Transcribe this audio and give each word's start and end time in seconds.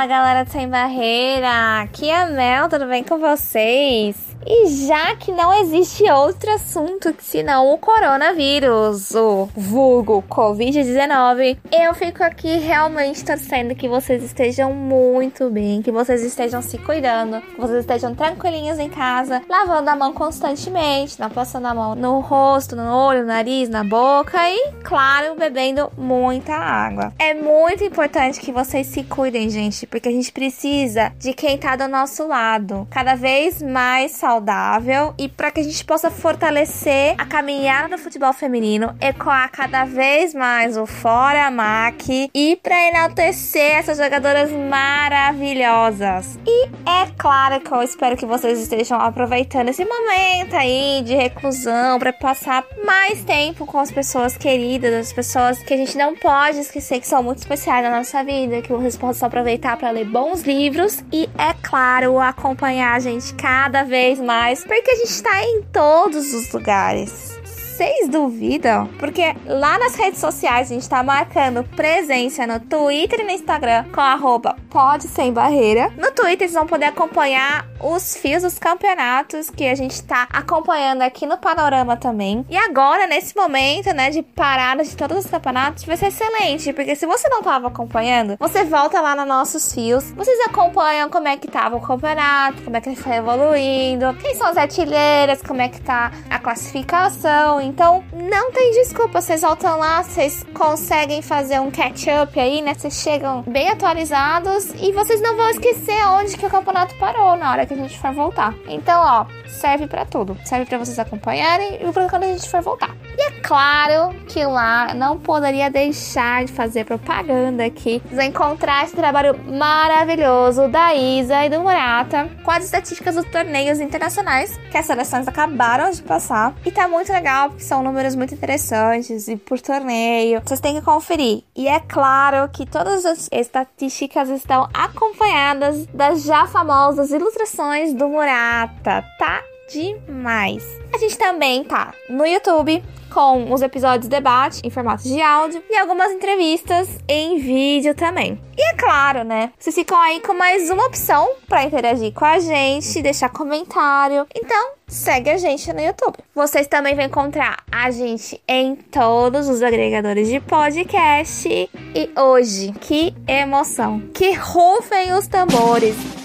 Fala 0.00 0.08
galera 0.08 0.44
do 0.46 0.50
Sem 0.50 0.66
Barreira, 0.66 1.82
aqui 1.82 2.08
é 2.08 2.22
a 2.22 2.26
Mel, 2.26 2.70
tudo 2.70 2.86
bem 2.86 3.04
com 3.04 3.18
vocês? 3.18 4.29
E 4.46 4.66
já 4.86 5.14
que 5.16 5.30
não 5.30 5.52
existe 5.60 6.10
outro 6.10 6.50
assunto 6.52 7.14
senão 7.20 7.72
o 7.72 7.78
coronavírus, 7.78 9.14
o 9.14 9.48
vulgo 9.54 10.24
Covid-19, 10.28 11.58
eu 11.70 11.94
fico 11.94 12.24
aqui 12.24 12.56
realmente 12.56 13.24
torcendo 13.24 13.74
que 13.74 13.88
vocês 13.88 14.22
estejam 14.22 14.72
muito 14.72 15.50
bem, 15.50 15.82
que 15.82 15.92
vocês 15.92 16.22
estejam 16.22 16.62
se 16.62 16.78
cuidando, 16.78 17.40
que 17.40 17.60
vocês 17.60 17.80
estejam 17.80 18.14
tranquilinhos 18.14 18.78
em 18.78 18.88
casa, 18.88 19.42
lavando 19.48 19.90
a 19.90 19.96
mão 19.96 20.12
constantemente, 20.12 21.20
não 21.20 21.28
passando 21.28 21.66
a 21.66 21.74
mão 21.74 21.94
no 21.94 22.20
rosto, 22.20 22.74
no 22.74 22.90
olho, 22.90 23.20
no 23.20 23.26
nariz, 23.26 23.68
na 23.68 23.84
boca 23.84 24.38
e, 24.48 24.72
claro, 24.82 25.36
bebendo 25.36 25.92
muita 25.96 26.54
água. 26.54 27.12
É 27.18 27.34
muito 27.34 27.84
importante 27.84 28.40
que 28.40 28.52
vocês 28.52 28.86
se 28.86 29.04
cuidem, 29.04 29.50
gente, 29.50 29.86
porque 29.86 30.08
a 30.08 30.12
gente 30.12 30.32
precisa 30.32 31.12
de 31.18 31.34
quem 31.34 31.58
tá 31.58 31.76
do 31.76 31.86
nosso 31.86 32.26
lado. 32.26 32.88
Cada 32.90 33.14
vez 33.14 33.60
mais 33.60 34.12
saudável 34.12 34.29
saudável 34.30 35.12
e 35.18 35.28
para 35.28 35.50
que 35.50 35.58
a 35.58 35.62
gente 35.64 35.84
possa 35.84 36.08
fortalecer 36.08 37.14
a 37.18 37.26
caminhada 37.26 37.96
do 37.96 37.98
futebol 38.00 38.32
feminino, 38.32 38.94
ecoar 39.00 39.50
cada 39.50 39.84
vez 39.84 40.32
mais 40.32 40.76
o 40.76 40.86
Fora 40.86 41.50
Mac 41.50 42.08
e 42.08 42.56
para 42.62 42.88
enaltecer 42.88 43.72
essas 43.76 43.98
jogadoras 43.98 44.52
maravilhosas. 44.52 46.38
E 46.46 46.66
é 46.88 47.10
claro 47.18 47.60
que 47.60 47.72
eu 47.72 47.82
espero 47.82 48.16
que 48.16 48.24
vocês 48.24 48.60
estejam 48.60 49.00
aproveitando 49.00 49.70
esse 49.70 49.84
momento 49.84 50.54
aí 50.54 51.02
de 51.04 51.16
reclusão 51.16 51.98
para 51.98 52.12
passar 52.12 52.64
mais 52.86 53.24
tempo 53.24 53.66
com 53.66 53.80
as 53.80 53.90
pessoas 53.90 54.36
queridas, 54.36 54.94
as 54.94 55.12
pessoas 55.12 55.58
que 55.58 55.74
a 55.74 55.76
gente 55.76 55.98
não 55.98 56.14
pode 56.14 56.60
esquecer 56.60 57.00
que 57.00 57.08
são 57.08 57.20
muito 57.20 57.38
especiais 57.38 57.82
na 57.82 57.96
nossa 57.98 58.22
vida, 58.22 58.62
que 58.62 58.72
vocês 58.72 58.96
possam 58.96 59.26
aproveitar 59.26 59.76
para 59.76 59.90
ler 59.90 60.04
bons 60.04 60.42
livros 60.42 61.02
e, 61.12 61.28
é 61.36 61.52
claro, 61.62 62.20
acompanhar 62.20 62.94
a 62.94 63.00
gente 63.00 63.34
cada 63.34 63.82
vez 63.82 64.19
mais, 64.20 64.64
porque 64.64 64.90
a 64.90 64.96
gente 64.96 65.22
tá 65.22 65.42
em 65.42 65.62
todos 65.72 66.32
os 66.32 66.52
lugares 66.52 67.40
vocês 67.80 68.10
duvidam? 68.10 68.88
Porque 68.98 69.34
lá 69.46 69.78
nas 69.78 69.94
redes 69.94 70.20
sociais 70.20 70.70
a 70.70 70.74
gente 70.74 70.86
tá 70.86 71.02
marcando 71.02 71.64
presença 71.64 72.46
no 72.46 72.60
Twitter 72.60 73.20
e 73.20 73.24
no 73.24 73.30
Instagram 73.30 73.86
com 73.90 74.02
arroba 74.02 74.54
pode 74.70 75.08
sem 75.08 75.32
barreira. 75.32 75.92
No 75.98 76.12
Twitter 76.12 76.48
vocês 76.48 76.54
vão 76.54 76.66
poder 76.66 76.86
acompanhar 76.86 77.66
os 77.80 78.16
fios 78.16 78.42
dos 78.42 78.58
campeonatos 78.58 79.50
que 79.50 79.66
a 79.66 79.74
gente 79.74 80.02
tá 80.02 80.28
acompanhando 80.32 81.02
aqui 81.02 81.26
no 81.26 81.36
panorama 81.36 81.96
também. 81.96 82.44
E 82.48 82.56
agora, 82.56 83.06
nesse 83.06 83.34
momento, 83.36 83.92
né, 83.92 84.10
de 84.10 84.22
parada 84.22 84.84
de 84.84 84.96
todos 84.96 85.18
os 85.18 85.30
campeonatos, 85.30 85.84
vai 85.84 85.96
ser 85.96 86.06
excelente, 86.06 86.72
porque 86.72 86.94
se 86.94 87.06
você 87.06 87.28
não 87.28 87.42
tava 87.42 87.68
acompanhando, 87.68 88.36
você 88.38 88.64
volta 88.64 89.00
lá 89.00 89.16
nos 89.16 89.26
nossos 89.26 89.72
fios, 89.72 90.10
vocês 90.12 90.38
acompanham 90.46 91.10
como 91.10 91.26
é 91.26 91.36
que 91.36 91.48
tava 91.48 91.76
o 91.76 91.80
campeonato, 91.80 92.62
como 92.62 92.76
é 92.76 92.80
que 92.80 92.88
ele 92.90 92.96
foi 92.96 93.16
evoluindo, 93.16 94.14
quem 94.20 94.34
são 94.34 94.46
as 94.46 94.56
artilheiras, 94.56 95.42
como 95.42 95.60
é 95.60 95.68
que 95.68 95.80
tá 95.80 96.12
a 96.28 96.38
classificação. 96.38 97.60
Então, 97.60 98.04
não 98.12 98.52
tem 98.52 98.72
desculpa, 98.72 99.20
vocês 99.20 99.40
voltam 99.40 99.78
lá, 99.78 100.02
vocês 100.02 100.44
conseguem 100.54 101.22
fazer 101.22 101.58
um 101.60 101.70
catch-up 101.70 102.38
aí, 102.38 102.62
né? 102.62 102.74
Vocês 102.74 102.94
chegam 102.94 103.42
bem 103.46 103.68
atualizados 103.68 104.59
e 104.80 104.92
vocês 104.92 105.20
não 105.20 105.36
vão 105.36 105.50
esquecer 105.50 106.06
onde 106.08 106.36
que 106.36 106.46
o 106.46 106.50
campeonato 106.50 106.94
parou 106.96 107.36
na 107.36 107.50
hora 107.50 107.66
que 107.66 107.74
a 107.74 107.76
gente 107.76 107.98
for 107.98 108.12
voltar. 108.12 108.54
Então, 108.68 109.00
ó, 109.02 109.26
serve 109.46 109.86
para 109.86 110.04
tudo. 110.04 110.36
Serve 110.44 110.66
para 110.66 110.78
vocês 110.78 110.98
acompanharem 110.98 111.78
e 111.80 111.92
para 111.92 112.08
quando 112.08 112.24
a 112.24 112.26
gente 112.26 112.48
for 112.48 112.60
voltar. 112.60 112.96
E 113.16 113.22
é 113.22 113.30
claro 113.42 114.14
que 114.26 114.44
lá 114.44 114.94
não 114.94 115.18
poderia 115.18 115.70
deixar 115.70 116.44
de 116.44 116.52
fazer 116.52 116.84
propaganda 116.84 117.64
aqui, 117.64 118.02
de 118.10 118.24
encontrar 118.24 118.84
esse 118.84 118.94
trabalho 118.94 119.38
maravilhoso 119.44 120.68
da 120.68 120.94
Isa 120.94 121.44
e 121.44 121.50
do 121.50 121.60
Murata 121.60 122.28
com 122.42 122.50
as 122.50 122.64
estatísticas 122.64 123.14
dos 123.14 123.26
torneios 123.26 123.80
internacionais 123.80 124.58
que 124.70 124.78
as 124.78 124.86
seleções 124.86 125.26
acabaram 125.26 125.90
de 125.90 126.02
passar. 126.02 126.54
E 126.64 126.70
tá 126.70 126.88
muito 126.88 127.12
legal, 127.12 127.50
porque 127.50 127.64
são 127.64 127.82
números 127.82 128.14
muito 128.14 128.34
interessantes 128.34 129.28
e 129.28 129.36
por 129.36 129.60
torneio. 129.60 130.40
Vocês 130.44 130.60
têm 130.60 130.74
que 130.74 130.82
conferir. 130.82 131.42
E 131.54 131.68
é 131.68 131.80
claro 131.80 132.48
que 132.48 132.66
todas 132.66 133.04
as 133.04 133.28
estatísticas 133.30 134.28
estão 134.28 134.49
acompanhadas 134.74 135.86
das 135.86 136.22
já 136.22 136.46
famosas 136.46 137.10
ilustrações 137.10 137.94
do 137.94 138.08
Murata. 138.08 139.04
Tá 139.18 139.42
demais. 139.72 140.64
A 140.92 140.98
gente 140.98 141.16
também 141.16 141.62
tá 141.62 141.94
no 142.08 142.26
YouTube 142.26 142.82
com 143.10 143.52
os 143.52 143.62
episódios 143.62 144.04
de 144.04 144.08
debate 144.08 144.60
em 144.64 144.70
formato 144.70 145.02
de 145.02 145.20
áudio 145.20 145.62
e 145.68 145.76
algumas 145.76 146.12
entrevistas 146.12 146.88
em 147.08 147.38
vídeo 147.38 147.94
também. 147.94 148.40
E 148.56 148.62
é 148.70 148.74
claro, 148.74 149.24
né? 149.24 149.52
Vocês 149.58 149.74
ficam 149.74 150.00
aí 150.00 150.20
com 150.20 150.34
mais 150.34 150.70
uma 150.70 150.86
opção 150.86 151.28
para 151.48 151.64
interagir 151.64 152.12
com 152.12 152.24
a 152.24 152.38
gente, 152.38 153.02
deixar 153.02 153.28
comentário. 153.28 154.26
Então, 154.34 154.72
segue 154.86 155.30
a 155.30 155.38
gente 155.38 155.72
no 155.72 155.80
YouTube. 155.80 156.18
Vocês 156.34 156.66
também 156.66 156.94
vão 156.94 157.04
encontrar 157.04 157.64
a 157.70 157.90
gente 157.90 158.40
em 158.46 158.74
todos 158.76 159.48
os 159.48 159.62
agregadores 159.62 160.28
de 160.28 160.40
podcast. 160.40 161.48
E 161.48 162.10
hoje, 162.18 162.72
que 162.80 163.14
emoção! 163.26 164.00
Que 164.12 164.32
rufem 164.32 165.12
os 165.14 165.26
tambores! 165.26 166.19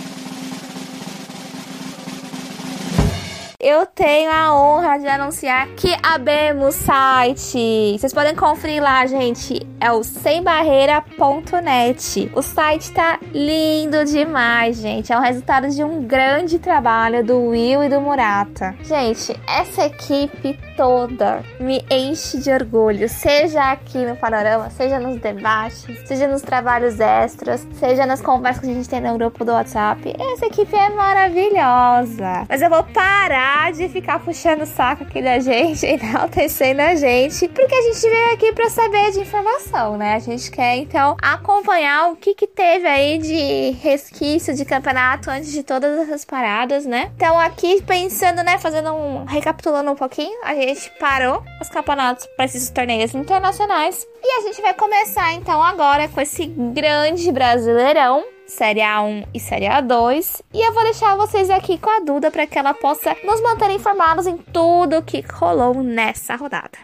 Eu 3.66 3.86
tenho 3.88 4.32
a 4.32 4.54
honra 4.54 5.00
de 5.00 5.08
anunciar 5.08 5.68
que 5.70 5.90
abemos 6.04 6.76
site. 6.76 7.98
Vocês 7.98 8.14
podem 8.14 8.36
conferir 8.36 8.80
lá, 8.80 9.08
gente. 9.08 9.66
É 9.82 9.92
o 9.92 10.04
sembarreira.net. 10.04 12.32
O 12.36 12.44
site 12.44 12.92
tá 12.92 13.18
lindo 13.34 14.06
demais, 14.06 14.78
gente. 14.78 15.12
É 15.12 15.18
o 15.18 15.22
resultado 15.22 15.68
de 15.68 15.84
um 15.84 16.04
grande 16.04 16.60
trabalho 16.60 17.26
do 17.26 17.48
Will 17.48 17.84
e 17.84 17.90
do 17.90 18.00
Murata. 18.00 18.76
Gente, 18.84 19.36
essa 19.48 19.86
equipe 19.86 20.60
toda 20.76 21.44
me 21.60 21.84
enche 21.90 22.38
de 22.40 22.52
orgulho, 22.52 23.08
seja 23.08 23.72
aqui 23.72 23.98
no 24.00 24.16
panorama, 24.16 24.70
seja 24.70 25.00
nos 25.00 25.20
debates, 25.20 25.86
seja 26.06 26.28
nos 26.28 26.42
trabalhos 26.42 27.00
extras, 27.00 27.66
seja 27.80 28.06
nas 28.06 28.22
conversas 28.22 28.64
que 28.64 28.70
a 28.70 28.74
gente 28.74 28.90
tem 28.90 29.02
no 29.02 29.18
grupo 29.18 29.44
do 29.46 29.52
WhatsApp. 29.52 30.14
Essa 30.34 30.48
equipe 30.48 30.76
é 30.76 30.90
maravilhosa. 30.90 32.46
Mas 32.48 32.62
eu 32.62 32.70
vou 32.70 32.84
parar 32.84 33.72
de 33.72 33.88
ficar 33.90 34.20
puxando 34.20 34.62
o 34.62 34.66
saco 34.66 35.04
aqui 35.04 35.22
da 35.22 35.40
gente, 35.40 35.86
enaltecendo 35.88 36.82
a 36.82 36.96
gente, 36.96 37.48
porque 37.48 37.74
a 37.74 37.82
gente 37.82 38.02
veio 38.02 38.34
aqui 38.34 38.54
para 38.54 38.70
saber 38.70 39.12
de 39.12 39.20
informação, 39.22 39.98
né? 39.98 40.16
A 40.16 40.20
gente 40.20 40.52
quer 40.52 40.76
então 40.78 41.16
acompanhar 41.22 42.12
o 42.12 42.16
que 42.16 42.34
que 42.34 42.48
teve 42.48 42.88
aí 42.88 43.18
de 43.18 43.72
resquício 43.82 44.54
de 44.54 44.66
campeonato 44.66 45.30
antes 45.30 45.52
de 45.52 45.64
todas 45.64 45.98
essas 46.00 46.26
paradas, 46.26 46.86
né? 46.86 47.12
Então 47.16 47.40
aqui 47.40 47.82
pensando, 47.82 48.44
né, 48.44 48.58
fazendo 48.58 48.94
um 48.94 49.26
recapitulando 49.26 49.92
um 49.92 49.96
pouquinho, 49.96 50.40
a 50.44 50.54
gente 50.54 50.65
gente 50.68 50.92
parou 51.00 51.44
os 51.62 51.70
campeonatos 51.70 52.26
para 52.36 52.46
esses 52.46 52.70
torneios 52.70 53.14
internacionais. 53.14 54.06
E 54.24 54.40
a 54.40 54.42
gente 54.42 54.62
vai 54.62 54.74
começar 54.74 55.34
então 55.34 55.62
agora 55.62 56.08
com 56.08 56.22
esse 56.22 56.46
grande 56.46 57.32
brasileirão. 57.32 58.24
Série 58.48 58.82
A1 58.82 59.28
e 59.34 59.40
Série 59.40 59.66
A2. 59.66 60.42
E 60.54 60.62
eu 60.62 60.74
vou 60.74 60.84
deixar 60.84 61.16
vocês 61.16 61.50
aqui 61.50 61.78
com 61.78 61.90
a 61.90 62.00
Duda 62.00 62.30
para 62.30 62.46
que 62.46 62.58
ela 62.58 62.74
possa 62.74 63.16
nos 63.24 63.42
manter 63.42 63.72
informados 63.72 64.28
em 64.28 64.38
tudo 64.38 65.02
que 65.02 65.24
rolou 65.34 65.84
nessa 65.84 66.36
rodada. 66.36 66.78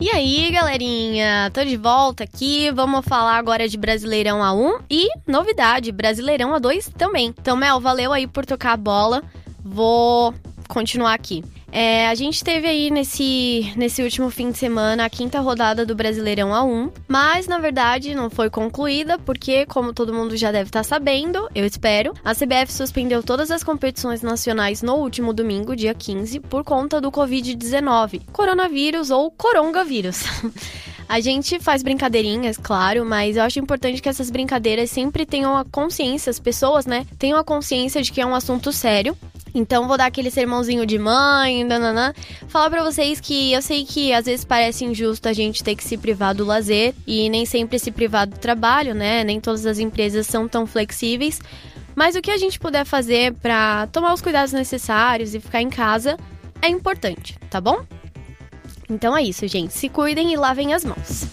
E 0.00 0.10
aí, 0.10 0.50
galerinha? 0.50 1.50
Tô 1.52 1.64
de 1.64 1.76
volta 1.76 2.24
aqui. 2.24 2.70
Vamos 2.72 3.04
falar 3.06 3.36
agora 3.36 3.68
de 3.68 3.76
Brasileirão 3.76 4.40
A1 4.40 4.82
e 4.90 5.08
novidade, 5.26 5.90
Brasileirão 5.90 6.50
A2 6.50 6.92
também. 6.92 7.34
Então, 7.38 7.56
Mel, 7.56 7.80
valeu 7.80 8.12
aí 8.12 8.26
por 8.26 8.44
tocar 8.44 8.72
a 8.72 8.76
bola. 8.76 9.22
Vou 9.64 10.34
continuar 10.68 11.14
aqui. 11.14 11.42
É, 11.76 12.06
a 12.06 12.14
gente 12.14 12.44
teve 12.44 12.68
aí 12.68 12.88
nesse, 12.88 13.72
nesse 13.76 14.00
último 14.00 14.30
fim 14.30 14.52
de 14.52 14.58
semana 14.58 15.04
a 15.04 15.10
quinta 15.10 15.40
rodada 15.40 15.84
do 15.84 15.92
Brasileirão 15.92 16.50
A1, 16.50 16.92
mas 17.08 17.48
na 17.48 17.58
verdade 17.58 18.14
não 18.14 18.30
foi 18.30 18.48
concluída 18.48 19.18
porque, 19.18 19.66
como 19.66 19.92
todo 19.92 20.14
mundo 20.14 20.36
já 20.36 20.52
deve 20.52 20.68
estar 20.68 20.80
tá 20.80 20.84
sabendo, 20.84 21.48
eu 21.52 21.66
espero, 21.66 22.14
a 22.24 22.32
CBF 22.32 22.72
suspendeu 22.72 23.24
todas 23.24 23.50
as 23.50 23.64
competições 23.64 24.22
nacionais 24.22 24.82
no 24.82 24.94
último 24.94 25.32
domingo, 25.32 25.74
dia 25.74 25.92
15, 25.92 26.38
por 26.38 26.62
conta 26.62 27.00
do 27.00 27.10
Covid-19, 27.10 28.22
coronavírus 28.32 29.10
ou 29.10 29.28
coronavírus. 29.32 30.22
A 31.06 31.20
gente 31.20 31.60
faz 31.60 31.82
brincadeirinhas, 31.82 32.56
claro, 32.56 33.04
mas 33.04 33.36
eu 33.36 33.42
acho 33.42 33.58
importante 33.58 34.00
que 34.00 34.08
essas 34.08 34.30
brincadeiras 34.30 34.90
sempre 34.90 35.26
tenham 35.26 35.54
a 35.54 35.62
consciência, 35.62 36.30
as 36.30 36.40
pessoas, 36.40 36.86
né, 36.86 37.06
tenham 37.18 37.38
a 37.38 37.44
consciência 37.44 38.00
de 38.00 38.10
que 38.10 38.22
é 38.22 38.26
um 38.26 38.34
assunto 38.34 38.72
sério. 38.72 39.14
Então 39.54 39.86
vou 39.86 39.96
dar 39.96 40.06
aquele 40.06 40.30
sermãozinho 40.30 40.84
de 40.84 40.98
mãe, 40.98 41.62
nananã. 41.62 42.12
Falar 42.48 42.68
para 42.68 42.82
vocês 42.82 43.20
que 43.20 43.52
eu 43.52 43.62
sei 43.62 43.84
que 43.84 44.12
às 44.12 44.26
vezes 44.26 44.44
parece 44.44 44.84
injusto 44.84 45.28
a 45.28 45.32
gente 45.32 45.62
ter 45.62 45.76
que 45.76 45.84
se 45.84 45.96
privar 45.96 46.34
do 46.34 46.44
lazer 46.44 46.92
e 47.06 47.30
nem 47.30 47.46
sempre 47.46 47.78
se 47.78 47.92
privar 47.92 48.26
do 48.26 48.36
trabalho, 48.36 48.94
né? 48.94 49.22
Nem 49.22 49.40
todas 49.40 49.64
as 49.64 49.78
empresas 49.78 50.26
são 50.26 50.48
tão 50.48 50.66
flexíveis. 50.66 51.40
Mas 51.94 52.16
o 52.16 52.20
que 52.20 52.32
a 52.32 52.36
gente 52.36 52.58
puder 52.58 52.84
fazer 52.84 53.32
para 53.34 53.86
tomar 53.86 54.12
os 54.12 54.20
cuidados 54.20 54.52
necessários 54.52 55.34
e 55.34 55.40
ficar 55.40 55.62
em 55.62 55.70
casa 55.70 56.18
é 56.60 56.68
importante, 56.68 57.38
tá 57.48 57.60
bom? 57.60 57.84
Então 58.90 59.16
é 59.16 59.22
isso, 59.22 59.46
gente. 59.46 59.72
Se 59.72 59.88
cuidem 59.88 60.32
e 60.32 60.36
lavem 60.36 60.74
as 60.74 60.84
mãos. 60.84 61.26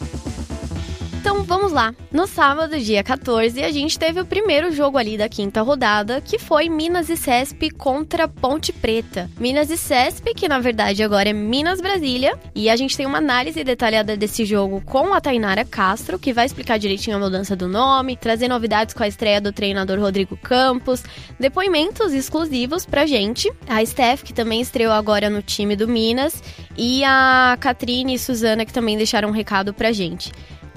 Então 1.21 1.43
vamos 1.43 1.71
lá. 1.71 1.93
No 2.11 2.25
sábado, 2.25 2.79
dia 2.79 3.03
14, 3.03 3.63
a 3.63 3.71
gente 3.71 3.99
teve 3.99 4.19
o 4.19 4.25
primeiro 4.25 4.71
jogo 4.71 4.97
ali 4.97 5.19
da 5.19 5.29
quinta 5.29 5.61
rodada, 5.61 6.19
que 6.19 6.39
foi 6.39 6.67
Minas 6.67 7.11
e 7.11 7.15
Cesp 7.15 7.69
contra 7.77 8.27
Ponte 8.27 8.73
Preta. 8.73 9.29
Minas 9.39 9.69
e 9.69 9.77
Cesp, 9.77 10.33
que 10.33 10.49
na 10.49 10.59
verdade 10.59 11.03
agora 11.03 11.29
é 11.29 11.33
Minas 11.33 11.79
Brasília, 11.79 12.39
e 12.55 12.71
a 12.71 12.75
gente 12.75 12.97
tem 12.97 13.05
uma 13.05 13.19
análise 13.19 13.63
detalhada 13.63 14.17
desse 14.17 14.45
jogo 14.45 14.81
com 14.83 15.13
a 15.13 15.21
Tainara 15.21 15.63
Castro, 15.63 16.17
que 16.17 16.33
vai 16.33 16.47
explicar 16.47 16.79
direitinho 16.79 17.17
a 17.17 17.19
mudança 17.19 17.55
do 17.55 17.67
nome, 17.67 18.17
trazer 18.17 18.47
novidades 18.47 18.95
com 18.95 19.03
a 19.03 19.07
estreia 19.07 19.39
do 19.39 19.53
treinador 19.53 19.99
Rodrigo 19.99 20.35
Campos, 20.35 21.03
depoimentos 21.39 22.13
exclusivos 22.13 22.83
pra 22.83 23.05
gente. 23.05 23.47
A 23.69 23.85
Steph, 23.85 24.23
que 24.23 24.33
também 24.33 24.59
estreou 24.59 24.91
agora 24.91 25.29
no 25.29 25.43
time 25.43 25.75
do 25.75 25.87
Minas, 25.87 26.41
e 26.75 27.03
a 27.03 27.55
Catrine 27.59 28.15
e 28.15 28.19
Suzana, 28.19 28.65
que 28.65 28.73
também 28.73 28.97
deixaram 28.97 29.29
um 29.29 29.31
recado 29.31 29.71
pra 29.71 29.91
gente. 29.91 30.31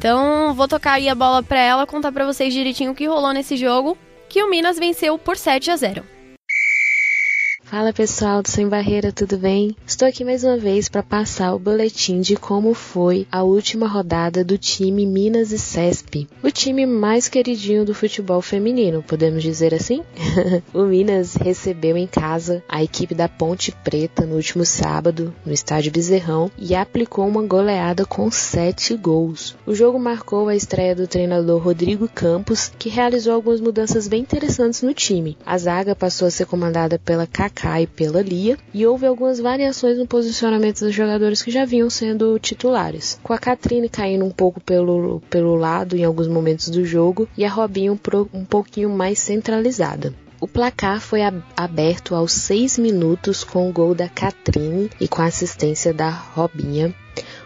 Então, 0.04 0.52
vou 0.52 0.68
tocar 0.68 0.92
aí 0.92 1.08
a 1.08 1.14
bola 1.14 1.42
para 1.42 1.58
ela 1.58 1.86
contar 1.86 2.12
para 2.12 2.26
vocês 2.26 2.52
direitinho 2.52 2.92
o 2.92 2.94
que 2.94 3.06
rolou 3.06 3.32
nesse 3.32 3.56
jogo, 3.56 3.96
que 4.28 4.42
o 4.42 4.50
Minas 4.50 4.78
venceu 4.78 5.16
por 5.16 5.34
7 5.34 5.70
a 5.70 5.76
0. 5.76 6.13
Fala 7.74 7.92
pessoal 7.92 8.40
do 8.40 8.48
Sem 8.48 8.68
Barreira, 8.68 9.10
tudo 9.10 9.36
bem? 9.36 9.74
Estou 9.84 10.06
aqui 10.06 10.22
mais 10.24 10.44
uma 10.44 10.56
vez 10.56 10.88
para 10.88 11.02
passar 11.02 11.52
o 11.52 11.58
boletim 11.58 12.20
de 12.20 12.36
como 12.36 12.72
foi 12.72 13.26
a 13.32 13.42
última 13.42 13.88
rodada 13.88 14.44
do 14.44 14.56
time 14.56 15.04
Minas 15.04 15.50
e 15.50 15.58
Cesp, 15.58 16.28
o 16.40 16.52
time 16.52 16.86
mais 16.86 17.26
queridinho 17.26 17.84
do 17.84 17.92
futebol 17.92 18.40
feminino, 18.40 19.02
podemos 19.02 19.42
dizer 19.42 19.74
assim? 19.74 20.04
o 20.72 20.84
Minas 20.84 21.34
recebeu 21.34 21.96
em 21.96 22.06
casa 22.06 22.62
a 22.68 22.80
equipe 22.80 23.12
da 23.12 23.28
Ponte 23.28 23.72
Preta 23.82 24.24
no 24.24 24.36
último 24.36 24.64
sábado, 24.64 25.34
no 25.44 25.52
estádio 25.52 25.90
Bezerrão, 25.90 26.52
e 26.56 26.76
aplicou 26.76 27.26
uma 27.26 27.42
goleada 27.42 28.06
com 28.06 28.30
7 28.30 28.96
gols. 28.96 29.56
O 29.66 29.74
jogo 29.74 29.98
marcou 29.98 30.48
a 30.48 30.54
estreia 30.54 30.94
do 30.94 31.08
treinador 31.08 31.60
Rodrigo 31.60 32.06
Campos, 32.06 32.70
que 32.78 32.88
realizou 32.88 33.34
algumas 33.34 33.60
mudanças 33.60 34.06
bem 34.06 34.20
interessantes 34.20 34.80
no 34.80 34.94
time. 34.94 35.36
A 35.44 35.58
zaga 35.58 35.96
passou 35.96 36.28
a 36.28 36.30
ser 36.30 36.46
comandada 36.46 37.00
pela 37.00 37.26
Kaká 37.26 37.63
cai 37.64 37.86
pela 37.86 38.20
Lia 38.20 38.58
e 38.74 38.86
houve 38.86 39.06
algumas 39.06 39.40
variações 39.40 39.96
no 39.96 40.06
posicionamento 40.06 40.80
dos 40.80 40.94
jogadores 40.94 41.40
que 41.40 41.50
já 41.50 41.64
vinham 41.64 41.88
sendo 41.88 42.38
titulares. 42.38 43.18
Com 43.22 43.32
a 43.32 43.38
Catrine 43.38 43.88
caindo 43.88 44.22
um 44.22 44.30
pouco 44.30 44.60
pelo, 44.60 45.22
pelo 45.30 45.54
lado 45.54 45.96
em 45.96 46.04
alguns 46.04 46.28
momentos 46.28 46.68
do 46.68 46.84
jogo 46.84 47.26
e 47.34 47.42
a 47.42 47.48
Robinho 47.48 47.94
um, 47.94 48.38
um 48.38 48.44
pouquinho 48.44 48.90
mais 48.90 49.18
centralizada. 49.18 50.12
O 50.38 50.46
placar 50.46 51.00
foi 51.00 51.20
aberto 51.56 52.14
aos 52.14 52.32
6 52.32 52.76
minutos 52.76 53.42
com 53.42 53.66
o 53.66 53.72
gol 53.72 53.94
da 53.94 54.10
Catrine 54.10 54.90
e 55.00 55.08
com 55.08 55.22
a 55.22 55.26
assistência 55.26 55.94
da 55.94 56.10
Robinha. 56.10 56.94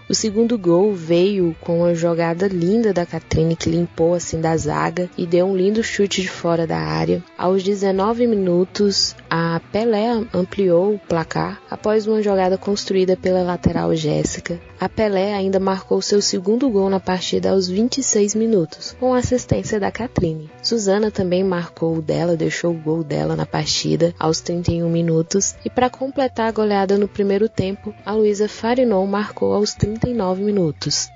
O 0.08 0.14
segundo 0.14 0.56
gol 0.56 0.94
veio 0.94 1.54
com 1.60 1.80
uma 1.80 1.94
jogada 1.94 2.48
linda 2.48 2.94
da 2.94 3.04
Catrine 3.04 3.54
que 3.54 3.68
limpou 3.68 4.14
assim 4.14 4.40
da 4.40 4.56
zaga 4.56 5.10
e 5.18 5.26
deu 5.26 5.44
um 5.44 5.54
lindo 5.54 5.82
chute 5.82 6.22
de 6.22 6.28
fora 6.28 6.66
da 6.66 6.78
área. 6.78 7.22
Aos 7.36 7.62
19 7.62 8.26
minutos, 8.26 9.14
a 9.28 9.60
Pelé 9.70 10.24
ampliou 10.32 10.94
o 10.94 10.98
placar 10.98 11.60
após 11.70 12.06
uma 12.06 12.22
jogada 12.22 12.56
construída 12.56 13.18
pela 13.18 13.42
lateral 13.42 13.94
Jéssica. 13.94 14.58
A 14.80 14.88
Pelé 14.88 15.34
ainda 15.34 15.60
marcou 15.60 16.00
seu 16.00 16.22
segundo 16.22 16.70
gol 16.70 16.88
na 16.88 17.00
partida 17.00 17.50
aos 17.50 17.68
26 17.68 18.34
minutos, 18.34 18.96
com 18.98 19.12
assistência 19.12 19.78
da 19.78 19.90
Catrine. 19.90 20.48
Suzana 20.62 21.10
também 21.10 21.44
marcou 21.44 21.96
o 21.96 22.00
dela, 22.00 22.36
deixou 22.36 22.70
o 22.70 22.78
gol 22.78 23.04
dela 23.04 23.36
na 23.36 23.44
partida 23.44 24.14
aos 24.18 24.40
31 24.40 24.88
minutos. 24.88 25.56
E 25.64 25.68
para 25.68 25.90
completar 25.90 26.48
a 26.48 26.52
goleada 26.52 26.96
no 26.96 27.08
primeiro 27.08 27.48
tempo, 27.48 27.92
a 28.06 28.12
Luísa 28.12 28.48
Farinon 28.48 29.04
marcou 29.04 29.52
aos 29.52 29.74
30 29.74 29.97
39 29.98 30.42
minutos. 30.42 31.08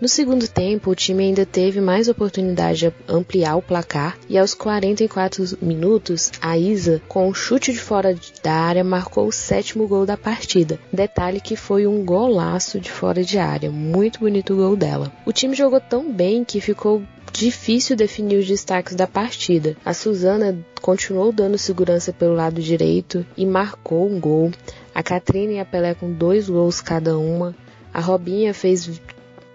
No 0.00 0.08
segundo 0.08 0.48
tempo, 0.48 0.90
o 0.90 0.94
time 0.94 1.24
ainda 1.24 1.44
teve 1.44 1.78
mais 1.78 2.08
oportunidade 2.08 2.78
de 2.78 2.94
ampliar 3.06 3.56
o 3.56 3.62
placar 3.62 4.16
e 4.30 4.38
aos 4.38 4.54
44 4.54 5.58
minutos, 5.60 6.32
a 6.40 6.56
Isa, 6.56 7.02
com 7.06 7.28
um 7.28 7.34
chute 7.34 7.70
de 7.70 7.78
fora 7.78 8.16
da 8.42 8.52
área, 8.52 8.82
marcou 8.82 9.28
o 9.28 9.32
sétimo 9.32 9.86
gol 9.86 10.06
da 10.06 10.16
partida. 10.16 10.78
Detalhe 10.90 11.38
que 11.38 11.54
foi 11.54 11.86
um 11.86 12.02
golaço 12.02 12.80
de 12.80 12.90
fora 12.90 13.22
de 13.22 13.38
área, 13.38 13.70
muito 13.70 14.20
bonito 14.20 14.54
o 14.54 14.56
gol 14.56 14.74
dela. 14.74 15.12
O 15.26 15.34
time 15.34 15.54
jogou 15.54 15.80
tão 15.80 16.10
bem 16.10 16.44
que 16.44 16.62
ficou 16.62 17.02
difícil 17.30 17.94
definir 17.94 18.38
os 18.38 18.46
destaques 18.46 18.94
da 18.94 19.06
partida. 19.06 19.76
A 19.84 19.92
Suzana 19.92 20.58
continuou 20.80 21.30
dando 21.30 21.58
segurança 21.58 22.10
pelo 22.10 22.34
lado 22.34 22.62
direito 22.62 23.24
e 23.36 23.44
marcou 23.44 24.10
um 24.10 24.18
gol. 24.18 24.50
A 24.94 25.02
Catrina 25.02 25.52
e 25.52 25.60
a 25.60 25.64
Pelé 25.64 25.94
com 25.94 26.10
dois 26.10 26.48
gols 26.48 26.80
cada 26.80 27.18
uma. 27.18 27.54
A 27.92 28.00
Robinha 28.00 28.54
fez 28.54 29.00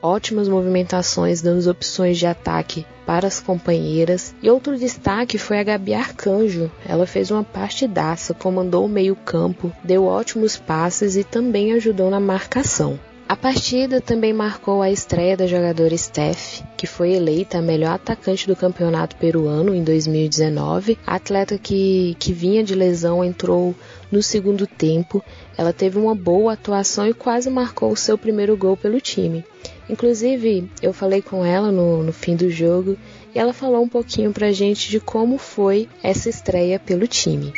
ótimas 0.02 0.48
movimentações, 0.48 1.42
dando 1.42 1.70
opções 1.70 2.18
de 2.18 2.28
ataque 2.28 2.86
para 3.06 3.28
as 3.28 3.40
companheiras. 3.40 4.36
E 4.42 4.50
outro 4.50 4.78
destaque 4.78 5.38
foi 5.38 5.60
a 5.60 5.64
Gabi 5.64 5.94
Arcanjo. 5.94 6.72
Ela 6.88 7.08
fez 7.08 7.32
uma 7.32 7.44
partidaça, 7.44 8.34
comandou 8.34 8.86
o 8.86 8.90
meio-campo, 8.90 9.72
deu 9.84 10.06
ótimos 10.06 10.58
passes 10.58 11.16
e 11.16 11.24
também 11.24 11.74
ajudou 11.74 12.10
na 12.10 12.20
marcação. 12.20 13.00
A 13.28 13.36
partida 13.36 14.00
também 14.00 14.32
marcou 14.32 14.84
a 14.84 14.92
estreia 14.92 15.36
da 15.36 15.48
jogadora 15.48 15.98
Steph, 15.98 16.62
que 16.78 16.86
foi 16.86 17.14
eleita 17.14 17.58
a 17.58 17.62
melhor 17.62 17.96
atacante 17.96 18.46
do 18.46 18.56
campeonato 18.56 19.16
peruano 19.16 19.74
em 19.74 19.84
2019. 19.84 20.96
A 21.08 21.16
atleta 21.16 21.58
que, 21.58 22.16
que 22.20 22.32
vinha 22.32 22.64
de 22.64 22.76
lesão 22.76 23.24
entrou 23.24 23.74
no 24.12 24.22
segundo 24.22 24.68
tempo. 24.68 25.24
Ela 25.58 25.74
teve 25.74 25.98
uma 25.98 26.14
boa 26.14 26.54
atuação 26.54 27.08
e 27.08 27.16
quase 27.16 27.50
marcou 27.50 27.92
o 27.92 27.98
seu 27.98 28.16
primeiro 28.16 28.56
gol 28.56 28.78
pelo 28.78 29.02
time. 29.02 29.44
Inclusive, 29.90 30.70
eu 30.80 30.94
falei 30.94 31.24
com 31.24 31.44
ela 31.44 31.72
no, 31.72 32.04
no 32.04 32.14
fim 32.14 32.36
do 32.36 32.52
jogo 32.52 32.96
e 33.34 33.40
ela 33.40 33.54
falou 33.54 33.82
um 33.82 33.90
pouquinho 33.90 34.32
pra 34.32 34.52
gente 34.52 34.88
de 34.88 35.00
como 35.00 35.40
foi 35.40 35.90
essa 36.04 36.30
estreia 36.30 36.80
pelo 36.80 37.08
time. 37.08 37.52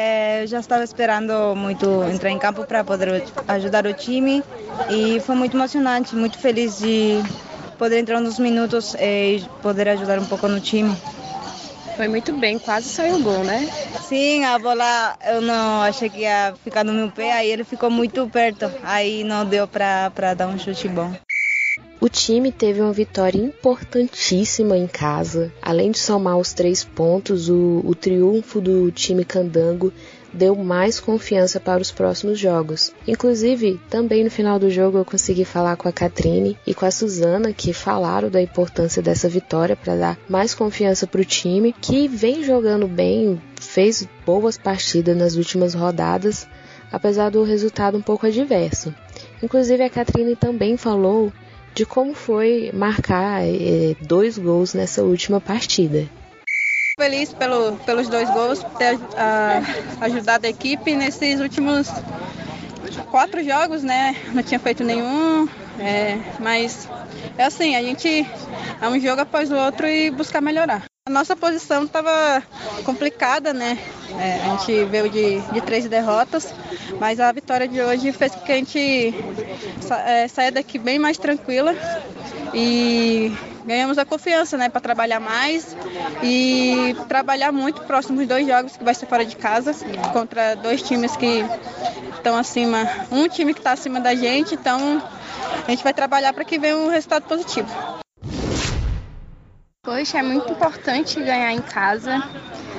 É, 0.00 0.42
eu 0.42 0.46
já 0.46 0.60
estava 0.60 0.84
esperando 0.84 1.56
muito 1.56 2.04
entrar 2.04 2.30
em 2.30 2.38
campo 2.38 2.64
para 2.64 2.84
poder 2.84 3.24
ajudar 3.48 3.84
o 3.84 3.92
time 3.92 4.44
e 4.88 5.18
foi 5.20 5.34
muito 5.34 5.56
emocionante, 5.56 6.14
muito 6.14 6.38
feliz 6.38 6.78
de 6.78 7.20
poder 7.76 7.98
entrar 7.98 8.20
nos 8.20 8.38
minutos 8.38 8.94
e 8.94 9.40
poder 9.60 9.88
ajudar 9.88 10.20
um 10.20 10.26
pouco 10.26 10.46
no 10.46 10.60
time. 10.60 10.96
Foi 11.96 12.06
muito 12.06 12.32
bem, 12.38 12.60
quase 12.60 12.88
saiu 12.90 13.16
o 13.16 13.22
gol, 13.24 13.42
né? 13.42 13.68
Sim, 14.00 14.44
a 14.44 14.56
bola 14.56 15.16
eu 15.26 15.40
não 15.40 15.82
achei 15.82 16.08
que 16.08 16.20
ia 16.20 16.54
ficar 16.62 16.84
no 16.84 16.92
meu 16.92 17.10
pé, 17.10 17.32
aí 17.32 17.50
ele 17.50 17.64
ficou 17.64 17.90
muito 17.90 18.28
perto, 18.28 18.70
aí 18.84 19.24
não 19.24 19.44
deu 19.44 19.66
para 19.66 20.34
dar 20.34 20.46
um 20.46 20.56
chute 20.56 20.86
bom. 20.88 21.12
O 22.00 22.08
time 22.08 22.52
teve 22.52 22.80
uma 22.80 22.92
vitória 22.92 23.38
importantíssima 23.38 24.78
em 24.78 24.86
casa. 24.86 25.52
Além 25.60 25.90
de 25.90 25.98
somar 25.98 26.38
os 26.38 26.52
três 26.52 26.84
pontos, 26.84 27.48
o, 27.48 27.82
o 27.84 27.92
triunfo 27.92 28.60
do 28.60 28.92
time 28.92 29.24
candango 29.24 29.92
deu 30.32 30.54
mais 30.54 31.00
confiança 31.00 31.58
para 31.58 31.82
os 31.82 31.90
próximos 31.90 32.38
jogos. 32.38 32.92
Inclusive, 33.04 33.80
também 33.90 34.22
no 34.22 34.30
final 34.30 34.60
do 34.60 34.70
jogo 34.70 34.98
eu 34.98 35.04
consegui 35.04 35.44
falar 35.44 35.76
com 35.76 35.88
a 35.88 35.92
Catrine 35.92 36.56
e 36.64 36.72
com 36.72 36.86
a 36.86 36.90
Suzana, 36.90 37.52
que 37.52 37.72
falaram 37.72 38.30
da 38.30 38.40
importância 38.40 39.02
dessa 39.02 39.28
vitória 39.28 39.74
para 39.74 39.96
dar 39.96 40.18
mais 40.28 40.54
confiança 40.54 41.04
para 41.04 41.20
o 41.20 41.24
time, 41.24 41.74
que 41.80 42.06
vem 42.06 42.44
jogando 42.44 42.86
bem, 42.86 43.42
fez 43.60 44.06
boas 44.24 44.56
partidas 44.56 45.16
nas 45.16 45.34
últimas 45.34 45.74
rodadas, 45.74 46.46
apesar 46.92 47.30
do 47.30 47.42
resultado 47.42 47.98
um 47.98 48.02
pouco 48.02 48.26
adverso. 48.26 48.94
Inclusive, 49.42 49.82
a 49.82 49.90
Catrine 49.90 50.36
também 50.36 50.76
falou 50.76 51.32
de 51.78 51.86
como 51.86 52.12
foi 52.12 52.72
marcar 52.74 53.40
é, 53.44 53.94
dois 54.00 54.36
gols 54.36 54.74
nessa 54.74 55.04
última 55.04 55.40
partida. 55.40 56.08
Feliz 56.98 57.32
pelo, 57.32 57.76
pelos 57.86 58.08
dois 58.08 58.28
gols, 58.30 58.58
ter 58.76 58.96
uh, 58.96 60.00
ajudado 60.00 60.48
a 60.48 60.50
equipe 60.50 60.96
nesses 60.96 61.40
últimos 61.40 61.86
quatro 63.12 63.44
jogos, 63.44 63.84
né? 63.84 64.16
Não 64.34 64.42
tinha 64.42 64.58
feito 64.58 64.82
nenhum, 64.82 65.48
é, 65.78 66.18
mas 66.40 66.88
é 67.36 67.44
assim, 67.44 67.76
a 67.76 67.82
gente 67.82 68.26
é 68.80 68.88
um 68.88 68.98
jogo 68.98 69.20
após 69.20 69.52
o 69.52 69.54
outro 69.54 69.86
e 69.86 70.10
buscar 70.10 70.40
melhorar. 70.40 70.82
A 71.08 71.10
nossa 71.10 71.34
posição 71.34 71.84
estava 71.84 72.42
complicada, 72.84 73.54
né? 73.54 73.78
É, 74.20 74.42
a 74.44 74.56
gente 74.58 74.84
veio 74.84 75.08
de, 75.08 75.40
de 75.40 75.60
três 75.62 75.88
derrotas, 75.88 76.52
mas 77.00 77.18
a 77.18 77.32
vitória 77.32 77.66
de 77.66 77.80
hoje 77.80 78.12
fez 78.12 78.34
com 78.34 78.42
que 78.42 78.52
a 78.52 78.56
gente 78.56 79.14
sa 79.80 80.00
é, 80.00 80.28
saia 80.28 80.52
daqui 80.52 80.78
bem 80.78 80.98
mais 80.98 81.16
tranquila 81.16 81.74
e 82.52 83.34
ganhamos 83.64 83.96
a 83.96 84.04
confiança, 84.04 84.58
né, 84.58 84.68
para 84.68 84.82
trabalhar 84.82 85.18
mais 85.18 85.74
e 86.22 86.94
trabalhar 87.08 87.52
muito 87.52 87.80
próximos 87.84 88.26
dois 88.26 88.46
jogos 88.46 88.76
que 88.76 88.84
vai 88.84 88.94
ser 88.94 89.06
fora 89.06 89.24
de 89.24 89.34
casa 89.34 89.74
contra 90.12 90.56
dois 90.56 90.82
times 90.82 91.16
que 91.16 91.42
estão 92.18 92.36
acima, 92.36 92.86
um 93.10 93.26
time 93.30 93.54
que 93.54 93.60
está 93.60 93.72
acima 93.72 93.98
da 93.98 94.14
gente, 94.14 94.54
então 94.54 95.02
a 95.66 95.70
gente 95.70 95.82
vai 95.82 95.94
trabalhar 95.94 96.34
para 96.34 96.44
que 96.44 96.58
venha 96.58 96.76
um 96.76 96.88
resultado 96.88 97.22
positivo. 97.22 97.66
Poxa, 99.88 100.18
é 100.18 100.22
muito 100.22 100.52
importante 100.52 101.18
ganhar 101.18 101.50
em 101.50 101.62
casa. 101.62 102.22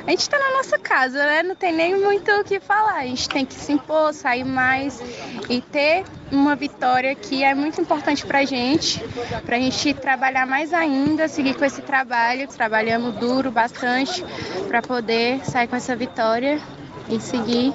A 0.05 0.11
gente 0.11 0.19
está 0.19 0.37
na 0.37 0.51
nossa 0.57 0.77
casa, 0.77 1.17
né? 1.17 1.41
Não 1.41 1.55
tem 1.55 1.73
nem 1.73 1.99
muito 1.99 2.29
o 2.29 2.43
que 2.43 2.59
falar. 2.59 2.97
A 2.97 3.05
gente 3.07 3.27
tem 3.27 3.43
que 3.43 3.55
se 3.55 3.71
impor, 3.71 4.13
sair 4.13 4.43
mais 4.43 5.01
e 5.49 5.59
ter 5.59 6.05
uma 6.31 6.55
vitória 6.55 7.15
que 7.15 7.43
é 7.43 7.55
muito 7.55 7.81
importante 7.81 8.23
para 8.27 8.39
a 8.39 8.45
gente, 8.45 9.03
para 9.43 9.55
a 9.55 9.59
gente 9.59 9.91
trabalhar 9.95 10.45
mais 10.45 10.71
ainda, 10.71 11.27
seguir 11.27 11.55
com 11.55 11.65
esse 11.65 11.81
trabalho. 11.81 12.47
Trabalhamos 12.47 13.15
duro 13.15 13.49
bastante 13.49 14.23
para 14.67 14.79
poder 14.79 15.43
sair 15.43 15.67
com 15.67 15.75
essa 15.75 15.95
vitória 15.95 16.61
e 17.09 17.19
seguir 17.19 17.73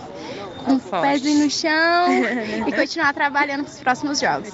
com 0.65 0.75
o 0.75 1.01
pezinho 1.03 1.43
no 1.43 1.51
chão 1.51 2.07
e 2.69 2.73
continuar 2.73 3.13
trabalhando 3.13 3.65
para 3.65 3.73
os 3.73 3.81
próximos 3.81 4.21
jogos. 4.21 4.53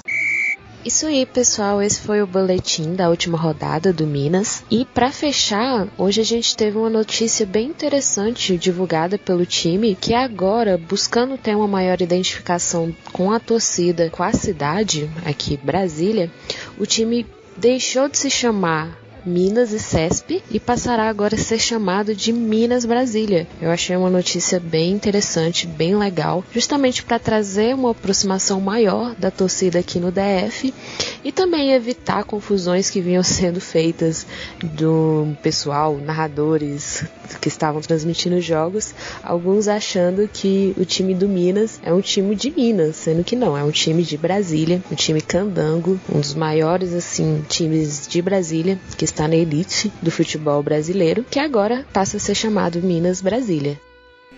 Isso 0.82 1.06
aí, 1.06 1.26
pessoal. 1.26 1.82
Esse 1.82 2.00
foi 2.00 2.22
o 2.22 2.26
boletim 2.26 2.94
da 2.94 3.10
última 3.10 3.36
rodada 3.36 3.92
do 3.92 4.06
Minas. 4.06 4.64
E 4.70 4.86
para 4.86 5.12
fechar, 5.12 5.86
hoje 5.98 6.22
a 6.22 6.24
gente 6.24 6.56
teve 6.56 6.78
uma 6.78 6.88
notícia 6.88 7.44
bem 7.44 7.66
interessante 7.68 8.56
divulgada 8.56 9.18
pelo 9.18 9.44
time, 9.44 9.94
que 9.94 10.14
agora, 10.14 10.78
buscando 10.78 11.36
ter 11.36 11.54
uma 11.54 11.68
maior 11.68 12.00
identificação 12.00 12.96
com 13.12 13.30
a 13.30 13.38
torcida, 13.38 14.08
com 14.08 14.22
a 14.22 14.32
cidade, 14.32 15.10
aqui 15.26 15.58
Brasília, 15.58 16.30
o 16.78 16.86
time 16.86 17.26
deixou 17.58 18.08
de 18.08 18.16
se 18.16 18.30
chamar 18.30 18.99
Minas 19.24 19.72
e 19.72 19.78
CESP 19.78 20.42
e 20.50 20.58
passará 20.58 21.08
agora 21.08 21.34
a 21.34 21.38
ser 21.38 21.58
chamado 21.58 22.14
de 22.14 22.32
Minas 22.32 22.84
Brasília. 22.84 23.46
Eu 23.60 23.70
achei 23.70 23.96
uma 23.96 24.10
notícia 24.10 24.58
bem 24.58 24.92
interessante, 24.92 25.66
bem 25.66 25.96
legal, 25.96 26.44
justamente 26.52 27.02
para 27.02 27.18
trazer 27.18 27.74
uma 27.74 27.90
aproximação 27.90 28.60
maior 28.60 29.14
da 29.16 29.30
torcida 29.30 29.78
aqui 29.78 29.98
no 29.98 30.10
DF 30.10 30.72
e 31.22 31.30
também 31.30 31.72
evitar 31.72 32.24
confusões 32.24 32.88
que 32.88 33.00
vinham 33.00 33.22
sendo 33.22 33.60
feitas 33.60 34.26
do 34.62 35.36
pessoal, 35.42 35.98
narradores 35.98 37.04
que 37.40 37.48
estavam 37.48 37.80
transmitindo 37.80 38.40
jogos, 38.40 38.94
alguns 39.22 39.68
achando 39.68 40.28
que 40.28 40.74
o 40.78 40.84
time 40.84 41.14
do 41.14 41.28
Minas 41.28 41.80
é 41.82 41.92
um 41.92 42.00
time 42.00 42.34
de 42.34 42.50
Minas, 42.50 42.96
sendo 42.96 43.22
que 43.22 43.36
não, 43.36 43.56
é 43.56 43.62
um 43.62 43.70
time 43.70 44.02
de 44.02 44.16
Brasília, 44.16 44.82
um 44.90 44.94
time 44.94 45.20
candango, 45.20 46.00
um 46.12 46.20
dos 46.20 46.34
maiores 46.34 46.92
assim 46.92 47.44
times 47.48 48.06
de 48.08 48.20
Brasília 48.20 48.78
que 48.96 49.04
está 49.10 49.28
na 49.28 49.36
elite 49.36 49.92
do 50.00 50.10
futebol 50.10 50.62
brasileiro, 50.62 51.24
que 51.30 51.38
agora 51.38 51.86
passa 51.92 52.16
a 52.16 52.20
ser 52.20 52.34
chamado 52.34 52.80
Minas 52.82 53.20
Brasília. 53.20 53.78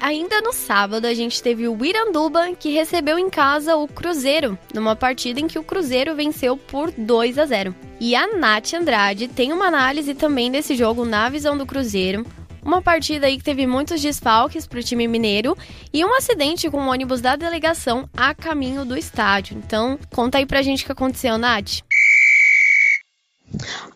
Ainda 0.00 0.41
no 0.41 0.52
sábado, 0.52 1.07
a 1.07 1.14
gente 1.14 1.41
teve 1.41 1.69
o 1.69 1.85
Iranduba, 1.85 2.52
que 2.59 2.73
recebeu 2.73 3.19
em 3.21 3.31
casa 3.31 3.76
o 3.76 3.87
Cruzeiro, 3.87 4.59
numa 4.75 4.97
partida 4.97 5.38
em 5.38 5.47
que 5.47 5.61
o 5.61 5.62
Cruzeiro 5.62 6.17
venceu 6.17 6.57
por 6.57 6.91
2 6.91 7.38
a 7.38 7.47
0. 7.47 7.73
E 8.00 8.17
a 8.17 8.37
Nath 8.37 8.75
Andrade 8.75 9.29
tem 9.29 9.52
uma 9.52 9.67
análise 9.67 10.12
também 10.12 10.50
desse 10.50 10.75
jogo 10.75 11.05
na 11.05 11.29
visão 11.29 11.57
do 11.57 11.64
Cruzeiro. 11.64 12.26
Uma 12.64 12.83
partida 12.83 13.29
aí 13.29 13.37
que 13.37 13.45
teve 13.45 13.64
muitos 13.64 14.00
desfalques 14.00 14.67
para 14.67 14.81
o 14.81 14.83
time 14.83 15.07
mineiro 15.07 15.57
e 15.93 16.05
um 16.05 16.17
acidente 16.17 16.69
com 16.69 16.79
o 16.79 16.88
ônibus 16.88 17.21
da 17.21 17.37
delegação 17.37 18.09
a 18.17 18.35
caminho 18.35 18.85
do 18.85 18.97
estádio. 18.97 19.57
Então, 19.57 19.99
conta 20.12 20.38
aí 20.38 20.47
pra 20.47 20.62
gente 20.62 20.83
o 20.83 20.87
que 20.87 20.93
aconteceu, 20.93 21.38
Nath. 21.38 21.83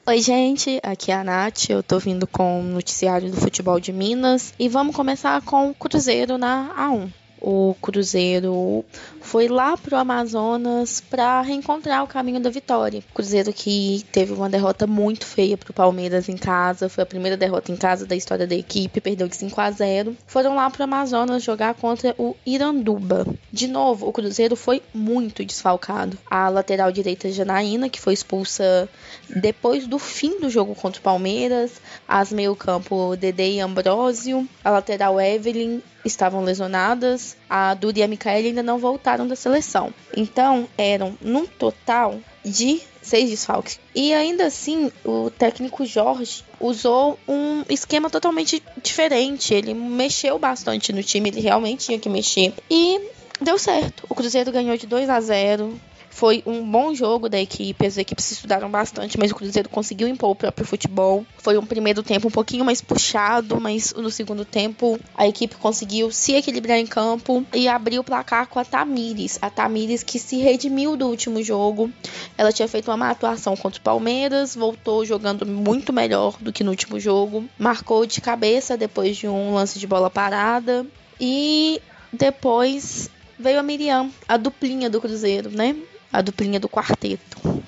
Oi, 0.07 0.21
gente, 0.21 0.79
aqui 0.83 1.11
é 1.11 1.15
a 1.15 1.25
Nath. 1.25 1.71
Eu 1.71 1.83
tô 1.83 1.99
vindo 1.99 2.27
com 2.27 2.61
o 2.61 2.65
noticiário 2.65 3.31
do 3.31 3.37
futebol 3.37 3.81
de 3.81 3.93
Minas 3.93 4.53
e 4.59 4.69
vamos 4.69 4.95
começar 4.95 5.41
com 5.43 5.71
o 5.71 5.75
Cruzeiro 5.75 6.39
na 6.39 6.75
A1 6.77 7.26
o 7.41 7.75
Cruzeiro 7.81 8.85
foi 9.21 9.49
lá 9.49 9.77
pro 9.77 9.97
Amazonas 9.97 11.01
para 11.01 11.41
reencontrar 11.43 12.03
o 12.03 12.07
caminho 12.07 12.41
da 12.41 12.51
vitória. 12.51 13.03
Cruzeiro 13.15 13.53
que 13.53 14.05
teve 14.13 14.33
uma 14.33 14.49
derrota 14.49 14.87
muito 14.87 15.27
feia 15.27 15.57
pro 15.57 15.73
Palmeiras 15.73 16.29
em 16.29 16.37
casa, 16.37 16.89
foi 16.89 17.03
a 17.03 17.07
primeira 17.07 17.37
derrota 17.37 17.73
em 17.73 17.77
casa 17.77 18.07
da 18.07 18.17
história 18.17 18.47
da 18.47 18.55
equipe, 18.55 19.01
perdeu 19.01 19.29
de 19.29 19.37
5 19.37 19.61
a 19.61 19.71
0. 19.71 20.17
Foram 20.27 20.55
lá 20.55 20.71
pro 20.71 20.85
Amazonas 20.85 21.43
jogar 21.43 21.75
contra 21.75 22.15
o 22.19 22.37
Iranduba. 22.45 23.27
De 23.53 23.67
novo, 23.67 24.09
o 24.09 24.13
Cruzeiro 24.13 24.57
foi 24.57 24.83
muito 24.95 25.45
desfalcado. 25.45 26.19
A 26.31 26.49
lateral 26.49 26.91
direita 26.93 27.31
Janaína, 27.31 27.89
que 27.89 28.01
foi 28.01 28.15
expulsa 28.15 28.89
depois 29.29 29.87
do 29.87 29.99
fim 29.99 30.41
do 30.41 30.49
jogo 30.49 30.75
contra 30.75 31.01
o 31.01 31.03
Palmeiras, 31.03 31.73
as 32.07 32.33
meio-campo 32.33 33.17
Dede 33.17 33.43
e 33.43 33.61
Ambrósio, 33.61 34.49
a 34.65 34.71
lateral 34.71 35.21
Evelyn 35.21 35.81
estavam 36.07 36.43
lesionadas, 36.43 37.37
a 37.49 37.75
Duda 37.75 37.99
e 37.99 38.03
a 38.03 38.09
Micaela 38.09 38.47
ainda 38.47 38.63
não 38.63 38.79
voltaram 38.79 39.27
da 39.27 39.37
seleção. 39.37 39.93
Então, 40.17 40.69
eram 40.79 41.17
num 41.21 41.47
total 41.47 42.19
de 42.45 42.81
seis 43.03 43.31
desfalques. 43.31 43.79
E 43.95 44.13
ainda 44.13 44.47
assim, 44.47 44.91
o 45.05 45.31
técnico 45.31 45.85
Jorge 45.85 46.45
usou 46.61 47.19
um 47.27 47.63
esquema 47.69 48.11
totalmente 48.11 48.63
diferente. 48.83 49.55
Ele 49.55 49.75
mexeu 49.75 50.39
bastante 50.39 50.93
no 50.93 51.03
time, 51.03 51.31
ele 51.31 51.41
realmente 51.41 51.87
tinha 51.87 51.99
que 51.99 52.09
mexer. 52.09 52.53
E 52.71 53.01
deu 53.41 53.59
certo. 53.59 54.05
O 54.09 54.15
Cruzeiro 54.15 54.53
ganhou 54.53 54.77
de 54.77 54.87
2 54.87 55.09
a 55.09 55.21
0. 55.21 55.79
Foi 56.17 56.43
um 56.47 56.65
bom 56.65 56.95
jogo 56.95 57.29
da 57.29 57.39
equipe, 57.39 57.85
as 57.85 57.99
equipes 57.99 58.31
estudaram 58.31 58.71
bastante, 58.71 59.19
mas 59.19 59.31
o 59.31 59.35
Cruzeiro 59.35 59.69
conseguiu 59.69 60.09
impor 60.09 60.31
o 60.31 60.35
próprio 60.35 60.67
futebol. 60.67 61.27
Foi 61.37 61.59
um 61.59 61.67
primeiro 61.67 62.03
tempo 62.03 62.29
um 62.29 62.31
pouquinho 62.31 62.65
mais 62.65 62.81
puxado, 62.81 63.61
mas 63.61 63.93
no 63.93 64.11
segundo 64.11 64.43
tempo 64.43 64.99
a 65.15 65.29
equipe 65.29 65.57
conseguiu 65.57 66.11
se 66.11 66.33
equilibrar 66.33 66.79
em 66.79 66.87
campo 66.87 67.45
e 67.53 67.69
abrir 67.69 67.99
o 67.99 68.03
placar 68.03 68.47
com 68.47 68.59
a 68.59 68.65
Tamires. 68.65 69.39
A 69.43 69.51
Tamires 69.51 70.03
que 70.03 70.19
se 70.19 70.39
redimiu 70.39 70.97
do 70.97 71.07
último 71.07 71.43
jogo. 71.43 71.93
Ela 72.39 72.51
tinha 72.51 72.67
feito 72.67 72.91
uma 72.91 72.97
má 72.97 73.11
atuação 73.11 73.55
contra 73.55 73.79
o 73.79 73.85
Palmeiras, 73.85 74.55
voltou 74.55 75.05
jogando 75.05 75.45
muito 75.45 75.93
melhor 75.93 76.39
do 76.41 76.51
que 76.51 76.65
no 76.65 76.71
último 76.71 76.99
jogo. 76.99 77.45
Marcou 77.59 78.07
de 78.07 78.23
cabeça 78.23 78.75
depois 78.75 79.19
de 79.19 79.29
um 79.29 79.53
lance 79.53 79.79
de 79.79 79.87
bola 79.87 80.09
parada. 80.09 80.87
E 81.21 81.79
depois 82.11 83.11
veio 83.39 83.61
a 83.61 83.63
Miriam, 83.63 84.11
a 84.27 84.39
duplinha 84.39 84.89
do 84.89 84.99
Cruzeiro, 84.99 85.51
né? 85.51 85.77
A 86.13 86.21
duplinha 86.21 86.61
do 86.61 86.69
quarteto. 86.69 87.63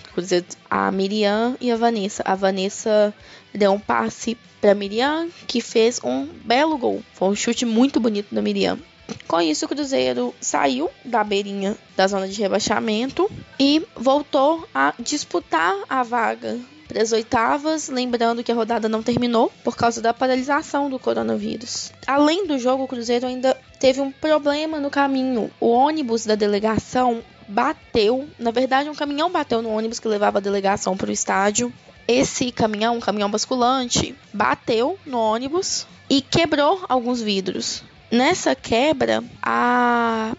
A 0.69 0.91
Miriam 0.91 1.57
e 1.61 1.71
a 1.71 1.77
Vanessa. 1.77 2.23
A 2.25 2.35
Vanessa 2.35 3.15
deu 3.55 3.73
um 3.73 3.79
passe 3.79 4.37
para 4.61 4.75
Miriam, 4.75 5.29
que 5.47 5.61
fez 5.61 6.01
um 6.03 6.27
belo 6.45 6.77
gol. 6.77 7.03
Foi 7.13 7.29
um 7.29 7.35
chute 7.35 7.65
muito 7.65 8.01
bonito 8.01 8.35
da 8.35 8.43
Miriam. 8.43 8.79
Com 9.27 9.41
isso, 9.41 9.65
o 9.65 9.69
Cruzeiro 9.69 10.35
saiu 10.41 10.91
da 11.05 11.25
beirinha 11.25 11.77
da 11.97 12.07
zona 12.07 12.29
de 12.29 12.41
rebaixamento 12.41 13.31
e 13.59 13.87
voltou 13.97 14.69
a 14.75 14.93
disputar 14.99 15.75
a 15.89 16.03
vaga 16.03 16.59
para 16.87 17.03
as 17.03 17.13
oitavas, 17.13 17.89
lembrando 17.89 18.43
que 18.43 18.51
a 18.51 18.55
rodada 18.55 18.89
não 18.89 19.03
terminou 19.03 19.53
por 19.63 19.77
causa 19.77 20.01
da 20.01 20.15
paralisação 20.15 20.89
do 20.89 20.99
coronavírus. 20.99 21.93
Além 22.07 22.47
do 22.47 22.59
jogo, 22.59 22.85
o 22.85 22.89
Cruzeiro 22.89 23.27
ainda 23.27 23.55
teve 23.79 24.01
um 24.01 24.11
problema 24.11 24.81
no 24.81 24.91
caminho. 24.91 25.51
O 25.61 25.69
ônibus 25.69 26.25
da 26.25 26.35
delegação 26.35 27.23
bateu, 27.49 28.29
na 28.39 28.51
verdade, 28.51 28.91
um 28.91 28.95
caminhão 28.95 29.31
bateu 29.31 29.63
no 29.63 29.71
ônibus 29.71 29.99
que 29.99 30.07
levava 30.07 30.39
a 30.39 30.41
delegação 30.41 30.97
para 30.97 31.09
o 31.09 31.13
estádio. 31.13 31.73
Esse 32.07 32.53
caminhão, 32.53 32.97
um 32.97 33.01
caminhão 33.01 33.31
basculante, 33.31 34.15
bateu 34.33 34.99
no 35.05 35.19
ônibus 35.19 35.87
e 36.09 36.21
quebrou 36.21 36.85
alguns 36.89 37.21
vidros. 37.21 37.83
Nessa 38.11 38.55
quebra, 38.55 39.23
a 39.43 40.35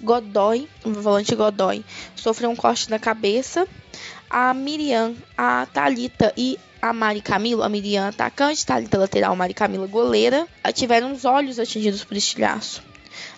Godoy, 0.00 0.68
o 0.84 0.92
volante 0.92 1.34
Godoy, 1.34 1.84
sofreu 2.14 2.50
um 2.50 2.56
corte 2.56 2.90
na 2.90 2.98
cabeça. 2.98 3.66
A 4.28 4.52
Miriam, 4.52 5.14
a 5.38 5.66
Talita 5.72 6.32
e 6.36 6.58
a 6.82 6.92
Mari 6.92 7.20
Camilo, 7.20 7.62
a 7.62 7.68
Miriam 7.68 8.08
atacante, 8.08 8.66
Talita 8.66 8.98
lateral, 8.98 9.34
Mari 9.34 9.54
Camila 9.54 9.86
goleira, 9.86 10.46
tiveram 10.74 11.12
os 11.12 11.24
olhos 11.24 11.58
atingidos 11.58 12.04
por 12.04 12.16
estilhaço. 12.16 12.82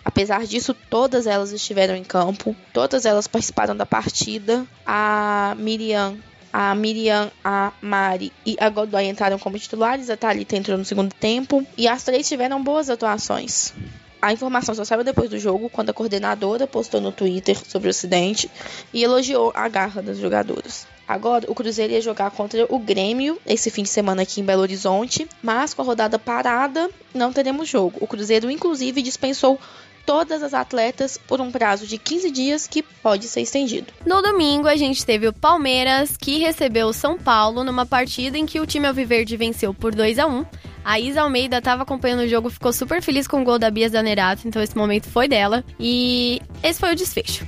Apesar 0.04 0.46
disso, 0.46 0.74
todas 0.74 1.26
elas 1.26 1.52
estiveram 1.52 1.94
em 1.94 2.04
campo, 2.04 2.54
todas 2.72 3.04
elas 3.04 3.26
participaram 3.26 3.76
da 3.76 3.86
partida. 3.86 4.66
A 4.86 5.54
Miriam 5.58 6.16
a 6.52 6.74
Miriam, 6.74 7.30
a 7.44 7.72
Mari 7.80 8.32
e 8.44 8.56
a 8.58 8.70
Godoy 8.70 9.04
entraram 9.04 9.38
como 9.38 9.58
titulares, 9.58 10.08
a 10.08 10.16
Thalita 10.16 10.56
entrou 10.56 10.78
no 10.78 10.84
segundo 10.84 11.14
tempo 11.14 11.64
e 11.76 11.86
as 11.86 12.02
três 12.02 12.26
tiveram 12.26 12.62
boas 12.62 12.88
atuações. 12.88 13.74
A 14.20 14.32
informação 14.32 14.74
só 14.74 14.84
saiu 14.84 15.04
depois 15.04 15.30
do 15.30 15.38
jogo, 15.38 15.70
quando 15.70 15.90
a 15.90 15.94
coordenadora 15.94 16.66
postou 16.66 17.00
no 17.00 17.12
Twitter 17.12 17.56
sobre 17.68 17.88
o 17.88 17.90
acidente 17.90 18.50
e 18.92 19.04
elogiou 19.04 19.52
a 19.54 19.68
garra 19.68 20.02
das 20.02 20.18
jogadoras. 20.18 20.86
Agora, 21.08 21.50
o 21.50 21.54
Cruzeiro 21.54 21.94
ia 21.94 22.00
jogar 22.02 22.30
contra 22.30 22.66
o 22.68 22.78
Grêmio 22.78 23.40
esse 23.46 23.70
fim 23.70 23.82
de 23.82 23.88
semana 23.88 24.22
aqui 24.22 24.40
em 24.40 24.44
Belo 24.44 24.60
Horizonte, 24.60 25.26
mas 25.42 25.72
com 25.72 25.80
a 25.80 25.84
rodada 25.84 26.18
parada, 26.18 26.90
não 27.14 27.32
teremos 27.32 27.66
jogo. 27.66 27.96
O 28.00 28.06
Cruzeiro, 28.06 28.50
inclusive, 28.50 29.00
dispensou 29.00 29.58
todas 30.04 30.42
as 30.42 30.54
atletas 30.54 31.18
por 31.18 31.40
um 31.40 31.50
prazo 31.50 31.86
de 31.86 31.98
15 31.98 32.30
dias 32.30 32.66
que 32.66 32.82
pode 32.82 33.26
ser 33.26 33.42
estendido. 33.42 33.92
No 34.06 34.22
domingo, 34.22 34.66
a 34.66 34.76
gente 34.76 35.04
teve 35.04 35.26
o 35.28 35.32
Palmeiras, 35.32 36.16
que 36.16 36.38
recebeu 36.38 36.88
o 36.88 36.92
São 36.94 37.18
Paulo 37.18 37.64
numa 37.64 37.84
partida 37.84 38.38
em 38.38 38.46
que 38.46 38.60
o 38.60 38.66
time 38.66 38.86
Alviverde 38.86 39.36
venceu 39.36 39.74
por 39.74 39.94
2 39.94 40.18
a 40.18 40.26
1 40.26 40.46
a 40.88 40.98
Isa 40.98 41.20
Almeida 41.20 41.58
estava 41.58 41.82
acompanhando 41.82 42.20
o 42.20 42.28
jogo, 42.28 42.48
ficou 42.48 42.72
super 42.72 43.02
feliz 43.02 43.28
com 43.28 43.42
o 43.42 43.44
gol 43.44 43.58
da 43.58 43.70
Bia 43.70 43.90
Zanerato, 43.90 44.48
então 44.48 44.62
esse 44.62 44.74
momento 44.74 45.06
foi 45.10 45.28
dela. 45.28 45.62
E 45.78 46.40
esse 46.62 46.80
foi 46.80 46.92
o 46.92 46.96
desfecho. 46.96 47.46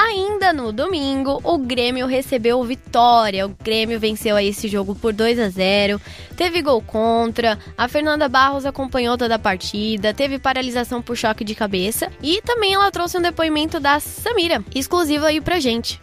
Ainda 0.00 0.52
no 0.52 0.70
domingo, 0.72 1.40
o 1.42 1.58
Grêmio 1.58 2.06
recebeu 2.06 2.62
vitória. 2.62 3.44
O 3.44 3.48
Grêmio 3.48 3.98
venceu 3.98 4.36
aí 4.36 4.46
esse 4.46 4.68
jogo 4.68 4.94
por 4.94 5.12
2 5.12 5.40
a 5.40 5.48
0. 5.48 6.00
Teve 6.36 6.62
gol 6.62 6.80
contra. 6.80 7.58
A 7.76 7.88
Fernanda 7.88 8.28
Barros 8.28 8.64
acompanhou 8.64 9.18
toda 9.18 9.34
a 9.34 9.40
partida. 9.40 10.14
Teve 10.14 10.38
paralisação 10.38 11.02
por 11.02 11.16
choque 11.16 11.42
de 11.42 11.52
cabeça. 11.52 12.12
E 12.22 12.40
também 12.42 12.74
ela 12.74 12.92
trouxe 12.92 13.18
um 13.18 13.20
depoimento 13.20 13.80
da 13.80 13.98
Samira, 13.98 14.64
exclusivo 14.72 15.26
aí 15.26 15.40
pra 15.40 15.58
gente. 15.58 16.00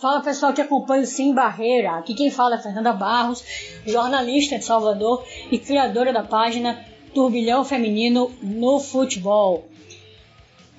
Fala 0.00 0.20
pessoal 0.20 0.52
que 0.52 0.60
acompanha 0.60 1.02
o 1.02 1.06
Sem 1.06 1.34
Barreira. 1.34 1.98
Aqui 1.98 2.14
quem 2.14 2.30
fala 2.30 2.54
é 2.54 2.62
Fernanda 2.62 2.92
Barros, 2.92 3.42
jornalista 3.84 4.56
de 4.56 4.64
Salvador 4.64 5.26
e 5.50 5.58
criadora 5.58 6.12
da 6.12 6.22
página 6.22 6.78
Turbilhão 7.12 7.64
Feminino 7.64 8.30
no 8.40 8.78
Futebol. 8.78 9.66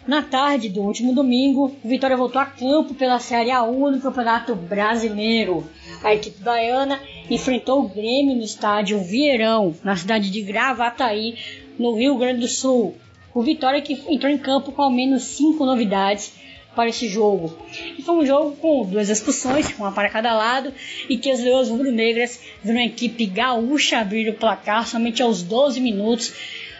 Na 0.07 0.21
tarde 0.21 0.69
do 0.69 0.81
último 0.83 1.13
domingo, 1.13 1.75
o 1.83 1.87
Vitória 1.89 2.15
voltou 2.15 2.41
a 2.41 2.45
campo 2.45 2.93
pela 2.93 3.19
Série 3.19 3.49
A1 3.49 3.91
no 3.91 3.99
Campeonato 3.99 4.55
Brasileiro. 4.55 5.69
A 6.01 6.15
equipe 6.15 6.41
baiana 6.41 6.97
enfrentou 7.29 7.81
o 7.81 7.89
Grêmio 7.89 8.33
no 8.33 8.41
estádio 8.41 9.03
Vieirão, 9.03 9.75
na 9.83 9.97
cidade 9.97 10.31
de 10.31 10.41
Gravataí, 10.41 11.35
no 11.77 11.93
Rio 11.93 12.17
Grande 12.17 12.39
do 12.39 12.47
Sul. 12.47 12.95
O 13.33 13.41
Vitória 13.41 13.81
que 13.81 14.01
entrou 14.07 14.31
em 14.31 14.37
campo 14.37 14.71
com 14.71 14.81
ao 14.81 14.89
menos 14.89 15.23
cinco 15.23 15.65
novidades 15.65 16.31
para 16.73 16.87
esse 16.87 17.09
jogo. 17.09 17.57
E 17.97 18.01
foi 18.01 18.15
um 18.15 18.25
jogo 18.25 18.55
com 18.55 18.85
duas 18.85 19.09
expulsões, 19.09 19.77
uma 19.77 19.91
para 19.91 20.09
cada 20.09 20.33
lado, 20.33 20.71
e 21.09 21.17
que 21.17 21.29
as 21.29 21.41
Leões 21.41 21.67
Rubro-Negras 21.67 22.39
viram 22.63 22.79
a 22.79 22.85
equipe 22.85 23.25
gaúcha 23.25 23.99
abrir 23.99 24.29
o 24.29 24.35
placar 24.35 24.87
somente 24.87 25.21
aos 25.21 25.43
12 25.43 25.81
minutos 25.81 26.33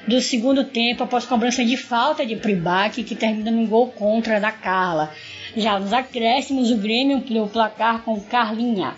do 0.07 0.21
segundo 0.21 0.63
tempo, 0.63 1.03
após 1.03 1.25
cobrança 1.25 1.65
de 1.65 1.75
falta 1.75 2.25
de 2.25 2.37
Pribac, 2.37 3.03
que 3.03 3.15
termina 3.15 3.51
num 3.51 3.67
gol 3.67 3.87
contra 3.87 4.39
da 4.39 4.51
Carla. 4.51 5.11
Já 5.55 5.77
nos 5.79 5.91
acréscimos, 5.91 6.71
o 6.71 6.77
Grêmio 6.77 7.17
ampliou 7.17 7.45
o 7.45 7.49
placar 7.49 8.03
com 8.03 8.19
Carlinha. 8.21 8.95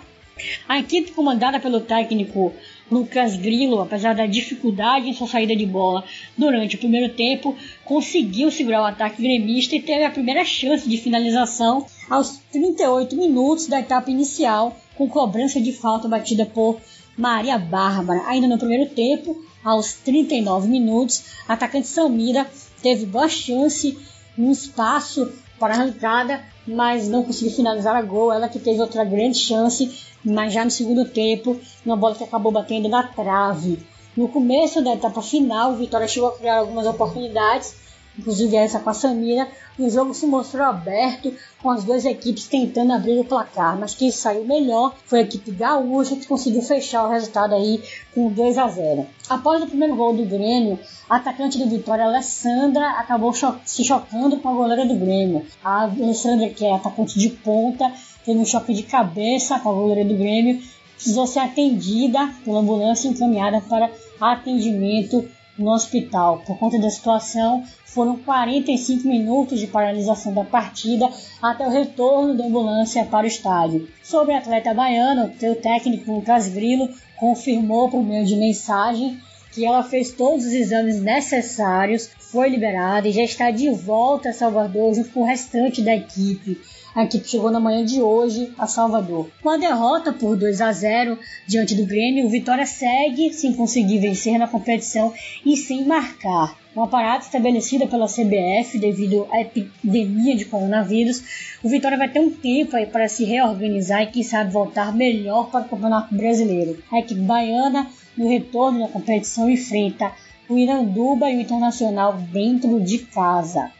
A 0.67 0.79
equipe 0.79 1.11
comandada 1.11 1.59
pelo 1.59 1.81
técnico 1.81 2.53
Lucas 2.89 3.35
Grillo, 3.35 3.81
apesar 3.81 4.15
da 4.15 4.25
dificuldade 4.25 5.09
em 5.09 5.13
sua 5.13 5.27
saída 5.27 5.55
de 5.55 5.65
bola 5.65 6.03
durante 6.37 6.75
o 6.75 6.79
primeiro 6.79 7.13
tempo, 7.13 7.55
conseguiu 7.83 8.49
segurar 8.49 8.81
o 8.81 8.85
ataque 8.85 9.21
gremista 9.21 9.75
e 9.75 9.81
teve 9.81 10.03
a 10.03 10.11
primeira 10.11 10.45
chance 10.45 10.87
de 10.87 10.97
finalização 10.97 11.85
aos 12.09 12.39
38 12.51 13.15
minutos 13.15 13.67
da 13.67 13.79
etapa 13.79 14.09
inicial, 14.09 14.77
com 14.95 15.09
cobrança 15.09 15.59
de 15.59 15.73
falta 15.73 16.07
batida 16.07 16.45
por 16.45 16.79
Maria 17.19 17.57
Bárbara. 17.57 18.23
Ainda 18.27 18.47
no 18.47 18.57
primeiro 18.57 18.89
tempo, 18.95 19.43
aos 19.63 19.93
39 19.93 20.67
minutos, 20.67 21.23
atacante 21.47 21.87
Samira 21.87 22.49
teve 22.81 23.05
boa 23.05 23.29
chance 23.29 23.97
no 24.37 24.51
espaço 24.51 25.31
para 25.59 25.73
arrancada, 25.73 26.41
mas 26.65 27.07
não 27.09 27.23
conseguiu 27.23 27.53
finalizar 27.53 27.95
a 27.95 28.01
gol. 28.01 28.31
Ela 28.31 28.47
que 28.47 28.57
teve 28.57 28.81
outra 28.81 29.03
grande 29.03 29.37
chance 29.37 30.07
mas 30.23 30.53
já 30.53 30.65
no 30.65 30.71
segundo 30.71 31.05
tempo, 31.05 31.59
uma 31.85 31.95
bola 31.95 32.15
que 32.15 32.23
acabou 32.23 32.51
batendo 32.51 32.89
na 32.89 33.03
trave. 33.03 33.79
No 34.15 34.27
começo 34.27 34.83
da 34.83 34.93
etapa 34.93 35.21
final, 35.21 35.75
Vitória 35.75 36.07
chegou 36.07 36.29
a 36.29 36.37
criar 36.37 36.57
algumas 36.57 36.85
oportunidades, 36.85 37.75
inclusive 38.19 38.55
essa 38.55 38.79
com 38.79 38.89
a 38.89 38.93
Samira, 38.93 39.47
e 39.77 39.83
o 39.83 39.89
jogo 39.89 40.13
se 40.13 40.27
mostrou 40.27 40.65
aberto, 40.65 41.33
com 41.61 41.69
as 41.69 41.83
duas 41.83 42.05
equipes 42.05 42.47
tentando 42.47 42.93
abrir 42.93 43.19
o 43.19 43.23
placar, 43.23 43.77
mas 43.79 43.95
quem 43.95 44.11
saiu 44.11 44.45
melhor 44.45 44.93
foi 45.05 45.19
a 45.19 45.21
equipe 45.23 45.51
gaúcha, 45.51 46.15
que 46.15 46.27
conseguiu 46.27 46.61
fechar 46.61 47.05
o 47.05 47.09
resultado 47.09 47.55
aí 47.55 47.81
com 48.13 48.29
2 48.31 48.57
a 48.57 48.67
0. 48.67 49.07
Após 49.29 49.63
o 49.63 49.67
primeiro 49.67 49.95
gol 49.95 50.13
do 50.13 50.25
Grêmio, 50.25 50.77
a 51.09 51.15
atacante 51.15 51.57
do 51.57 51.69
Vitória, 51.69 52.05
Alessandra, 52.05 52.89
acabou 52.91 53.33
cho 53.33 53.55
se 53.65 53.83
chocando 53.83 54.37
com 54.37 54.49
a 54.49 54.53
goleira 54.53 54.85
do 54.85 54.95
Grêmio. 54.95 55.45
A 55.63 55.83
Alessandra, 55.83 56.49
que 56.49 56.65
é 56.65 56.73
atacante 56.73 57.17
de 57.17 57.29
ponta, 57.29 57.91
teve 58.25 58.37
um 58.37 58.45
choque 58.45 58.73
de 58.73 58.83
cabeça 58.83 59.59
com 59.59 59.69
a 59.69 59.73
goleira 59.73 60.07
do 60.07 60.15
Grêmio, 60.15 60.61
precisou 60.95 61.25
ser 61.25 61.39
atendida 61.39 62.29
pela 62.43 62.59
ambulância 62.59 63.07
encaminhada 63.07 63.61
para 63.61 63.89
atendimento 64.19 65.25
no 65.61 65.71
hospital. 65.71 66.41
Por 66.45 66.57
conta 66.57 66.79
da 66.79 66.89
situação, 66.89 67.63
foram 67.85 68.17
45 68.17 69.07
minutos 69.07 69.59
de 69.59 69.67
paralisação 69.67 70.33
da 70.33 70.43
partida 70.43 71.09
até 71.41 71.67
o 71.67 71.71
retorno 71.71 72.35
da 72.35 72.45
ambulância 72.45 73.05
para 73.05 73.25
o 73.25 73.27
estádio. 73.27 73.87
Sobre 74.03 74.33
a 74.33 74.37
atleta 74.37 74.73
baiana, 74.73 75.31
o 75.41 75.55
técnico 75.55 76.11
Lucas 76.11 76.47
Grilo 76.47 76.89
confirmou 77.17 77.89
por 77.89 78.03
meio 78.03 78.25
de 78.25 78.35
mensagem 78.35 79.19
que 79.51 79.65
ela 79.65 79.83
fez 79.83 80.11
todos 80.11 80.45
os 80.45 80.53
exames 80.53 81.01
necessários, 81.01 82.09
foi 82.17 82.49
liberada 82.49 83.07
e 83.07 83.11
já 83.11 83.23
está 83.23 83.51
de 83.51 83.69
volta 83.71 84.29
a 84.29 84.33
Salvador 84.33 84.93
junto 84.93 85.09
com 85.09 85.21
o 85.21 85.25
restante 85.25 85.81
da 85.81 85.95
equipe. 85.95 86.59
A 86.99 87.05
equipe 87.05 87.29
chegou 87.29 87.49
na 87.49 87.61
manhã 87.61 87.85
de 87.85 88.01
hoje 88.01 88.53
a 88.57 88.67
Salvador. 88.67 89.29
Com 89.41 89.51
a 89.51 89.55
derrota 89.55 90.11
por 90.11 90.35
2 90.35 90.59
a 90.59 90.69
0 90.69 91.17
diante 91.47 91.73
do 91.73 91.85
Grêmio, 91.85 92.25
o 92.25 92.29
Vitória 92.29 92.65
segue 92.65 93.31
sem 93.31 93.53
conseguir 93.53 93.99
vencer 93.99 94.37
na 94.37 94.49
competição 94.49 95.13
e 95.45 95.55
sem 95.55 95.85
marcar. 95.85 96.57
Uma 96.75 96.89
parada 96.89 97.23
estabelecida 97.23 97.87
pela 97.87 98.05
CBF 98.05 98.77
devido 98.77 99.25
à 99.31 99.39
epidemia 99.39 100.35
de 100.35 100.43
coronavírus, 100.43 101.23
o 101.63 101.69
Vitória 101.69 101.97
vai 101.97 102.09
ter 102.09 102.19
um 102.19 102.31
tempo 102.31 102.75
aí 102.75 102.85
para 102.85 103.07
se 103.07 103.23
reorganizar 103.23 104.03
e 104.03 104.07
quem 104.07 104.21
sabe 104.21 104.51
voltar 104.51 104.93
melhor 104.93 105.49
para 105.49 105.61
o 105.61 105.69
Campeonato 105.69 106.13
Brasileiro. 106.13 106.83
A 106.91 106.99
equipe 106.99 107.21
baiana, 107.21 107.87
no 108.17 108.27
retorno 108.27 108.81
da 108.81 108.89
competição, 108.89 109.49
enfrenta 109.49 110.11
o 110.49 110.57
Iranduba 110.57 111.29
e 111.29 111.37
o 111.37 111.39
Internacional 111.39 112.17
dentro 112.29 112.77
de 112.81 112.97
casa. 112.97 113.71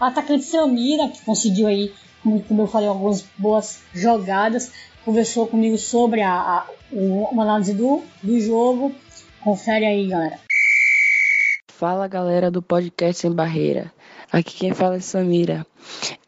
A 0.00 0.08
atacante 0.08 0.42
Samira, 0.42 1.06
que 1.06 1.22
conseguiu 1.22 1.68
aí 1.68 1.92
como 2.48 2.62
eu 2.62 2.66
falei, 2.66 2.88
algumas 2.88 3.22
boas 3.38 3.82
jogadas. 3.92 4.72
Conversou 5.04 5.46
comigo 5.46 5.76
sobre 5.76 6.22
a, 6.22 6.32
a 6.32 6.66
uma 6.90 7.42
análise 7.42 7.74
do, 7.74 8.02
do 8.22 8.40
jogo. 8.40 8.94
Confere 9.42 9.84
aí, 9.84 10.08
galera. 10.08 10.40
Fala, 11.70 12.08
galera 12.08 12.50
do 12.50 12.62
podcast 12.62 13.20
Sem 13.20 13.32
Barreira. 13.32 13.92
Aqui 14.32 14.56
quem 14.56 14.72
fala 14.72 14.96
é 14.96 15.00
Samira. 15.00 15.66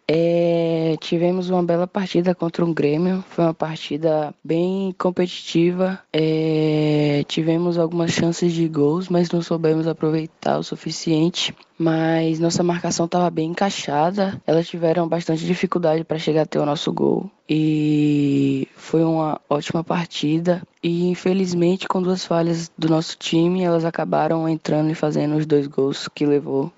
É, 0.08 0.96
tivemos 1.00 1.50
uma 1.50 1.64
bela 1.64 1.84
partida 1.84 2.32
contra 2.32 2.64
um 2.64 2.72
Grêmio, 2.72 3.24
foi 3.28 3.44
uma 3.44 3.54
partida 3.54 4.32
bem 4.44 4.94
competitiva. 4.96 5.98
É, 6.12 7.24
tivemos 7.26 7.76
algumas 7.76 8.12
chances 8.12 8.52
de 8.52 8.68
gols, 8.68 9.08
mas 9.08 9.30
não 9.32 9.42
soubemos 9.42 9.88
aproveitar 9.88 10.58
o 10.58 10.62
suficiente. 10.62 11.52
Mas 11.76 12.38
nossa 12.38 12.62
marcação 12.62 13.06
estava 13.06 13.28
bem 13.28 13.50
encaixada, 13.50 14.40
elas 14.46 14.66
tiveram 14.66 15.06
bastante 15.08 15.44
dificuldade 15.44 16.04
para 16.04 16.18
chegar 16.18 16.42
até 16.42 16.58
o 16.58 16.64
nosso 16.64 16.92
gol. 16.92 17.28
E 17.48 18.68
foi 18.76 19.04
uma 19.04 19.40
ótima 19.50 19.82
partida. 19.82 20.62
E 20.82 21.08
infelizmente, 21.08 21.88
com 21.88 22.00
duas 22.00 22.24
falhas 22.24 22.70
do 22.78 22.88
nosso 22.88 23.18
time, 23.18 23.62
elas 23.62 23.84
acabaram 23.84 24.48
entrando 24.48 24.90
e 24.90 24.94
fazendo 24.94 25.36
os 25.36 25.44
dois 25.44 25.66
gols 25.66 26.08
que 26.08 26.24
levou 26.24 26.72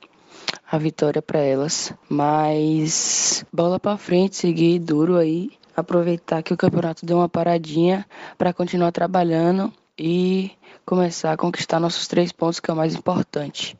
a 0.71 0.79
vitória 0.79 1.23
para 1.23 1.41
elas. 1.41 1.93
Mas 2.09 3.45
bola 3.53 3.79
para 3.79 3.97
frente, 3.97 4.37
seguir 4.37 4.79
duro 4.79 5.17
aí, 5.17 5.51
aproveitar 5.77 6.43
que 6.43 6.53
o 6.53 6.57
campeonato 6.57 7.07
deu 7.07 7.19
uma 7.19 7.29
paradinha 7.29 8.07
para 8.37 8.53
continuar 8.53 8.93
trabalhando 8.93 9.73
e 9.99 10.51
começar 10.85 11.33
a 11.33 11.37
conquistar 11.37 11.81
nossos 11.81 12.07
três 12.07 12.33
pontos, 12.33 12.61
que 12.61 12.71
é 12.71 12.75
o 12.75 12.77
mais 12.77 12.95
importante. 12.95 13.77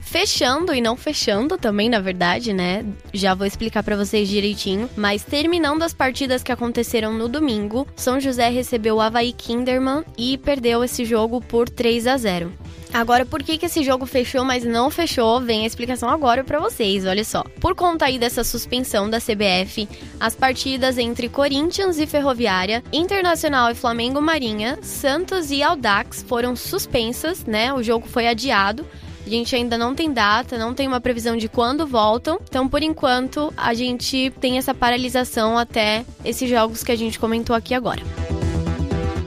Fechando 0.00 0.72
e 0.72 0.80
não 0.80 0.96
fechando 0.96 1.58
também, 1.58 1.88
na 1.88 2.00
verdade, 2.00 2.52
né? 2.52 2.84
Já 3.12 3.34
vou 3.34 3.46
explicar 3.46 3.82
para 3.82 3.96
vocês 3.96 4.28
direitinho. 4.28 4.88
Mas 4.96 5.22
terminando 5.22 5.82
as 5.82 5.92
partidas 5.92 6.42
que 6.42 6.52
aconteceram 6.52 7.12
no 7.12 7.28
domingo, 7.28 7.86
São 7.94 8.18
José 8.18 8.48
recebeu 8.48 8.96
o 8.96 9.00
Havaí 9.00 9.32
Kinderman 9.32 10.04
e 10.16 10.38
perdeu 10.38 10.82
esse 10.82 11.04
jogo 11.04 11.40
por 11.40 11.68
3 11.68 12.06
a 12.06 12.16
0. 12.16 12.52
Agora, 12.92 13.26
por 13.26 13.42
que, 13.42 13.58
que 13.58 13.66
esse 13.66 13.82
jogo 13.82 14.06
fechou, 14.06 14.44
mas 14.44 14.64
não 14.64 14.90
fechou? 14.90 15.40
Vem 15.40 15.64
a 15.64 15.66
explicação 15.66 16.08
agora 16.08 16.42
para 16.42 16.58
vocês, 16.58 17.04
olha 17.04 17.24
só. 17.24 17.44
Por 17.60 17.74
conta 17.74 18.06
aí 18.06 18.18
dessa 18.18 18.42
suspensão 18.42 19.10
da 19.10 19.20
CBF, 19.20 19.86
as 20.18 20.34
partidas 20.34 20.96
entre 20.96 21.28
Corinthians 21.28 21.98
e 21.98 22.06
Ferroviária, 22.06 22.82
Internacional 22.92 23.70
e 23.70 23.74
Flamengo 23.74 24.22
Marinha, 24.22 24.78
Santos 24.82 25.50
e 25.50 25.62
Aldax 25.62 26.24
foram 26.26 26.56
suspensas, 26.56 27.44
né? 27.44 27.72
O 27.74 27.82
jogo 27.82 28.08
foi 28.08 28.26
adiado 28.26 28.86
A 29.28 29.30
gente 29.30 29.54
ainda 29.54 29.76
não 29.76 29.94
tem 29.94 30.10
data, 30.10 30.56
não 30.56 30.72
tem 30.72 30.88
uma 30.88 31.02
previsão 31.02 31.36
de 31.36 31.50
quando 31.50 31.86
voltam. 31.86 32.40
Então, 32.48 32.66
por 32.66 32.82
enquanto, 32.82 33.52
a 33.58 33.74
gente 33.74 34.32
tem 34.40 34.56
essa 34.56 34.72
paralisação 34.72 35.58
até 35.58 36.06
esses 36.24 36.48
jogos 36.48 36.82
que 36.82 36.90
a 36.90 36.96
gente 36.96 37.18
comentou 37.18 37.54
aqui 37.54 37.74
agora. 37.74 38.00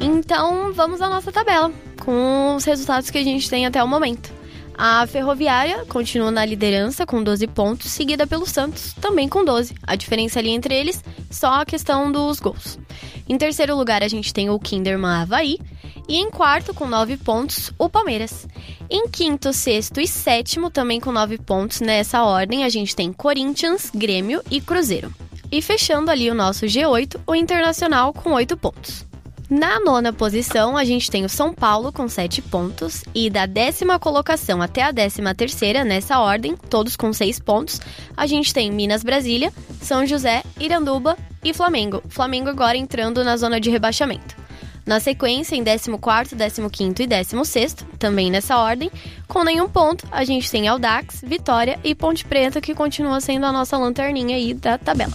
Então, 0.01 0.73
vamos 0.73 1.03
à 1.03 1.07
nossa 1.07 1.31
tabela 1.31 1.71
com 2.03 2.55
os 2.55 2.65
resultados 2.65 3.11
que 3.11 3.17
a 3.19 3.23
gente 3.23 3.47
tem 3.47 3.67
até 3.67 3.83
o 3.83 3.87
momento. 3.87 4.33
A 4.77 5.05
Ferroviária 5.05 5.85
continua 5.85 6.31
na 6.31 6.45
liderança 6.45 7.05
com 7.05 7.23
12 7.23 7.45
pontos, 7.47 7.91
seguida 7.91 8.25
pelo 8.25 8.47
Santos, 8.47 8.93
também 8.93 9.29
com 9.29 9.45
12. 9.45 9.75
A 9.83 9.95
diferença 9.95 10.39
ali 10.39 10.49
entre 10.49 10.73
eles, 10.73 11.03
só 11.29 11.61
a 11.61 11.65
questão 11.65 12.11
dos 12.11 12.39
gols. 12.39 12.79
Em 13.27 13.37
terceiro 13.37 13.75
lugar, 13.75 14.03
a 14.03 14.07
gente 14.07 14.33
tem 14.33 14.49
o 14.49 14.59
Kinderman 14.59 15.21
Havaí. 15.21 15.59
E 16.07 16.17
em 16.17 16.29
quarto, 16.29 16.73
com 16.73 16.87
9 16.87 17.15
pontos, 17.17 17.71
o 17.77 17.87
Palmeiras. 17.87 18.47
Em 18.89 19.07
quinto, 19.07 19.53
sexto 19.53 20.01
e 20.01 20.07
sétimo, 20.07 20.69
também 20.69 20.99
com 20.99 21.11
9 21.11 21.37
pontos 21.37 21.79
nessa 21.79 22.23
ordem, 22.23 22.65
a 22.65 22.69
gente 22.69 22.95
tem 22.95 23.13
Corinthians, 23.13 23.89
Grêmio 23.93 24.41
e 24.49 24.59
Cruzeiro. 24.59 25.13
E 25.51 25.61
fechando 25.61 26.11
ali 26.11 26.29
o 26.29 26.35
nosso 26.35 26.65
G8, 26.65 27.21
o 27.25 27.35
Internacional 27.35 28.11
com 28.11 28.31
8 28.31 28.57
pontos. 28.57 29.10
Na 29.51 29.81
nona 29.81 30.13
posição, 30.13 30.77
a 30.77 30.85
gente 30.85 31.11
tem 31.11 31.25
o 31.25 31.29
São 31.29 31.53
Paulo 31.53 31.91
com 31.91 32.07
7 32.07 32.41
pontos. 32.41 33.03
E 33.13 33.29
da 33.29 33.45
décima 33.45 33.99
colocação 33.99 34.61
até 34.61 34.81
a 34.81 34.93
décima 34.93 35.35
terceira, 35.35 35.83
nessa 35.83 36.21
ordem, 36.21 36.55
todos 36.55 36.95
com 36.95 37.11
6 37.11 37.37
pontos, 37.41 37.81
a 38.15 38.25
gente 38.25 38.53
tem 38.53 38.71
Minas 38.71 39.03
Brasília, 39.03 39.51
São 39.81 40.05
José, 40.05 40.41
Iranduba 40.57 41.17
e 41.43 41.53
Flamengo. 41.53 42.01
Flamengo 42.07 42.47
agora 42.47 42.77
entrando 42.77 43.25
na 43.25 43.35
zona 43.35 43.59
de 43.59 43.69
rebaixamento. 43.69 44.37
Na 44.85 45.01
sequência, 45.01 45.53
em 45.53 45.65
14º, 45.65 46.33
15º 46.33 47.01
e 47.01 47.07
16º, 47.07 47.83
também 47.99 48.31
nessa 48.31 48.57
ordem, 48.57 48.89
com 49.27 49.43
nenhum 49.43 49.67
ponto, 49.67 50.07
a 50.13 50.23
gente 50.23 50.49
tem 50.49 50.69
Aldax, 50.69 51.19
Vitória 51.27 51.77
e 51.83 51.93
Ponte 51.93 52.23
Preta, 52.23 52.61
que 52.61 52.73
continua 52.73 53.19
sendo 53.19 53.45
a 53.45 53.51
nossa 53.51 53.77
lanterninha 53.77 54.37
aí 54.37 54.53
da 54.53 54.77
tabela. 54.77 55.11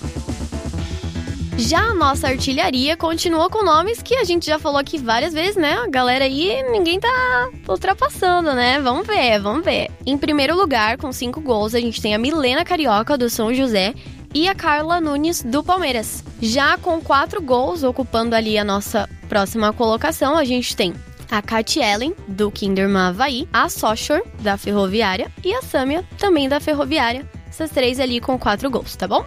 Já 1.59 1.81
a 1.81 1.95
nossa 1.95 2.29
artilharia 2.29 2.97
continua 2.99 3.49
com 3.49 3.65
nomes 3.65 4.03
que 4.03 4.15
a 4.17 4.25
gente 4.25 4.45
já 4.45 4.59
falou 4.59 4.79
aqui 4.79 4.99
várias 4.99 5.33
vezes, 5.33 5.57
né? 5.57 5.73
A 5.73 5.89
galera 5.89 6.27
aí, 6.27 6.63
ninguém 6.71 7.01
tá 7.01 7.49
ultrapassando, 7.67 8.53
né? 8.53 8.79
Vamos 8.79 9.07
ver, 9.07 9.41
vamos 9.41 9.65
ver. 9.65 9.91
Em 10.05 10.19
primeiro 10.19 10.55
lugar, 10.55 10.99
com 10.99 11.11
cinco 11.13 11.41
gols, 11.41 11.75
a 11.75 11.81
gente 11.81 12.01
tem 12.01 12.15
a 12.15 12.19
Milena 12.19 12.63
Carioca 12.63 13.17
do 13.17 13.31
São 13.31 13.55
José 13.55 13.95
e 14.35 14.47
a 14.47 14.55
Carla 14.55 15.01
Nunes 15.01 15.43
do 15.43 15.65
Palmeiras. 15.65 16.23
Já 16.43 16.77
com 16.77 17.01
quatro 17.01 17.41
gols, 17.41 17.83
ocupando 17.83 18.37
ali 18.37 18.59
a 18.59 18.65
nossa 18.65 19.09
próxima 19.27 19.73
colocação, 19.73 20.37
a 20.37 20.45
gente 20.45 20.77
tem 20.77 20.93
a 21.31 21.41
Kat 21.41 21.81
Ellen, 21.81 22.15
do 22.29 22.51
Kinderman 22.51 23.09
Havaí, 23.09 23.49
a 23.51 23.69
Soshore, 23.71 24.23
da 24.41 24.59
Ferroviária, 24.59 25.33
e 25.43 25.55
a 25.55 25.63
Samia, 25.63 26.05
também 26.19 26.51
da 26.51 26.61
Ferroviária. 26.61 27.27
Essas 27.49 27.71
três 27.71 27.99
ali 27.99 28.21
com 28.21 28.39
quatro 28.39 28.71
gols, 28.71 28.95
tá 28.95 29.09
bom? 29.09 29.25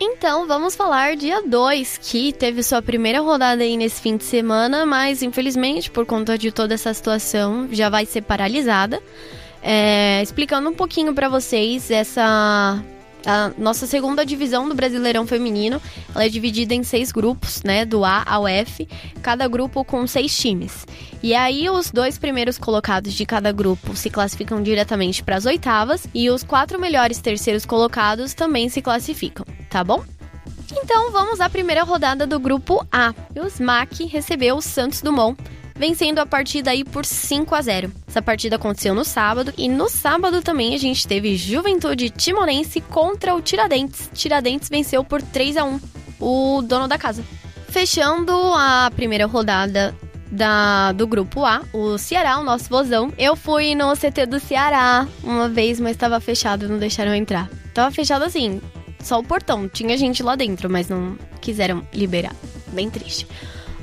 Então, 0.00 0.46
vamos 0.46 0.76
falar 0.76 1.16
dia 1.16 1.42
2, 1.42 1.98
que 1.98 2.32
teve 2.32 2.62
sua 2.62 2.80
primeira 2.80 3.20
rodada 3.20 3.62
aí 3.64 3.76
nesse 3.76 4.00
fim 4.00 4.16
de 4.16 4.24
semana, 4.24 4.86
mas 4.86 5.22
infelizmente, 5.22 5.90
por 5.90 6.06
conta 6.06 6.38
de 6.38 6.52
toda 6.52 6.74
essa 6.74 6.94
situação, 6.94 7.68
já 7.72 7.88
vai 7.88 8.06
ser 8.06 8.22
paralisada. 8.22 9.02
É, 9.60 10.22
explicando 10.22 10.70
um 10.70 10.74
pouquinho 10.74 11.12
para 11.12 11.28
vocês 11.28 11.90
essa 11.90 12.80
a 13.26 13.50
nossa 13.58 13.86
segunda 13.86 14.24
divisão 14.24 14.68
do 14.68 14.74
Brasileirão 14.74 15.26
Feminino, 15.26 15.82
ela 16.14 16.24
é 16.24 16.28
dividida 16.28 16.74
em 16.74 16.82
seis 16.82 17.10
grupos, 17.10 17.62
né, 17.62 17.84
do 17.84 18.04
A 18.04 18.22
ao 18.26 18.46
F, 18.46 18.88
cada 19.20 19.46
grupo 19.48 19.84
com 19.84 20.06
seis 20.06 20.36
times. 20.36 20.86
E 21.22 21.34
aí 21.34 21.68
os 21.68 21.90
dois 21.90 22.16
primeiros 22.16 22.56
colocados 22.56 23.12
de 23.12 23.26
cada 23.26 23.50
grupo 23.52 23.96
se 23.96 24.08
classificam 24.08 24.62
diretamente 24.62 25.22
para 25.22 25.36
as 25.36 25.46
oitavas 25.46 26.06
e 26.14 26.30
os 26.30 26.42
quatro 26.42 26.80
melhores 26.80 27.18
terceiros 27.18 27.66
colocados 27.66 28.34
também 28.34 28.68
se 28.68 28.80
classificam, 28.80 29.44
tá 29.70 29.82
bom? 29.84 30.04
Então 30.70 31.10
vamos 31.10 31.40
à 31.40 31.48
primeira 31.48 31.82
rodada 31.82 32.26
do 32.26 32.38
grupo 32.38 32.86
A. 32.92 33.14
E 33.34 33.40
o 33.40 34.06
recebeu 34.06 34.56
o 34.56 34.62
Santos 34.62 35.00
Dumont 35.00 35.36
vencendo 35.78 36.18
a 36.18 36.26
partida 36.26 36.72
aí 36.72 36.84
por 36.84 37.04
5 37.06 37.54
a 37.54 37.62
0. 37.62 37.92
Essa 38.06 38.20
partida 38.20 38.56
aconteceu 38.56 38.94
no 38.94 39.04
sábado 39.04 39.54
e 39.56 39.68
no 39.68 39.88
sábado 39.88 40.42
também 40.42 40.74
a 40.74 40.78
gente 40.78 41.06
teve 41.06 41.36
Juventude 41.36 42.10
Timonense 42.10 42.80
contra 42.80 43.34
o 43.34 43.40
Tiradentes. 43.40 44.10
Tiradentes 44.12 44.68
venceu 44.68 45.04
por 45.04 45.22
3 45.22 45.56
a 45.56 45.64
1 45.64 45.80
o 46.20 46.62
dono 46.62 46.88
da 46.88 46.98
casa. 46.98 47.24
Fechando 47.68 48.32
a 48.54 48.90
primeira 48.94 49.26
rodada 49.26 49.94
da, 50.30 50.92
do 50.92 51.06
grupo 51.06 51.44
A, 51.44 51.62
o 51.72 51.96
Ceará, 51.96 52.38
o 52.38 52.44
nosso 52.44 52.68
vozão. 52.68 53.12
Eu 53.16 53.36
fui 53.36 53.74
no 53.74 53.94
CT 53.94 54.26
do 54.26 54.40
Ceará 54.40 55.06
uma 55.22 55.48
vez, 55.48 55.78
mas 55.78 55.92
estava 55.92 56.18
fechado, 56.18 56.68
não 56.68 56.78
deixaram 56.78 57.14
entrar. 57.14 57.48
Tava 57.72 57.90
fechado 57.90 58.24
assim, 58.24 58.60
só 59.02 59.18
o 59.18 59.24
portão. 59.24 59.68
Tinha 59.68 59.96
gente 59.96 60.22
lá 60.22 60.36
dentro, 60.36 60.68
mas 60.68 60.88
não 60.88 61.16
quiseram 61.40 61.82
liberar. 61.92 62.34
Bem 62.72 62.90
triste. 62.90 63.26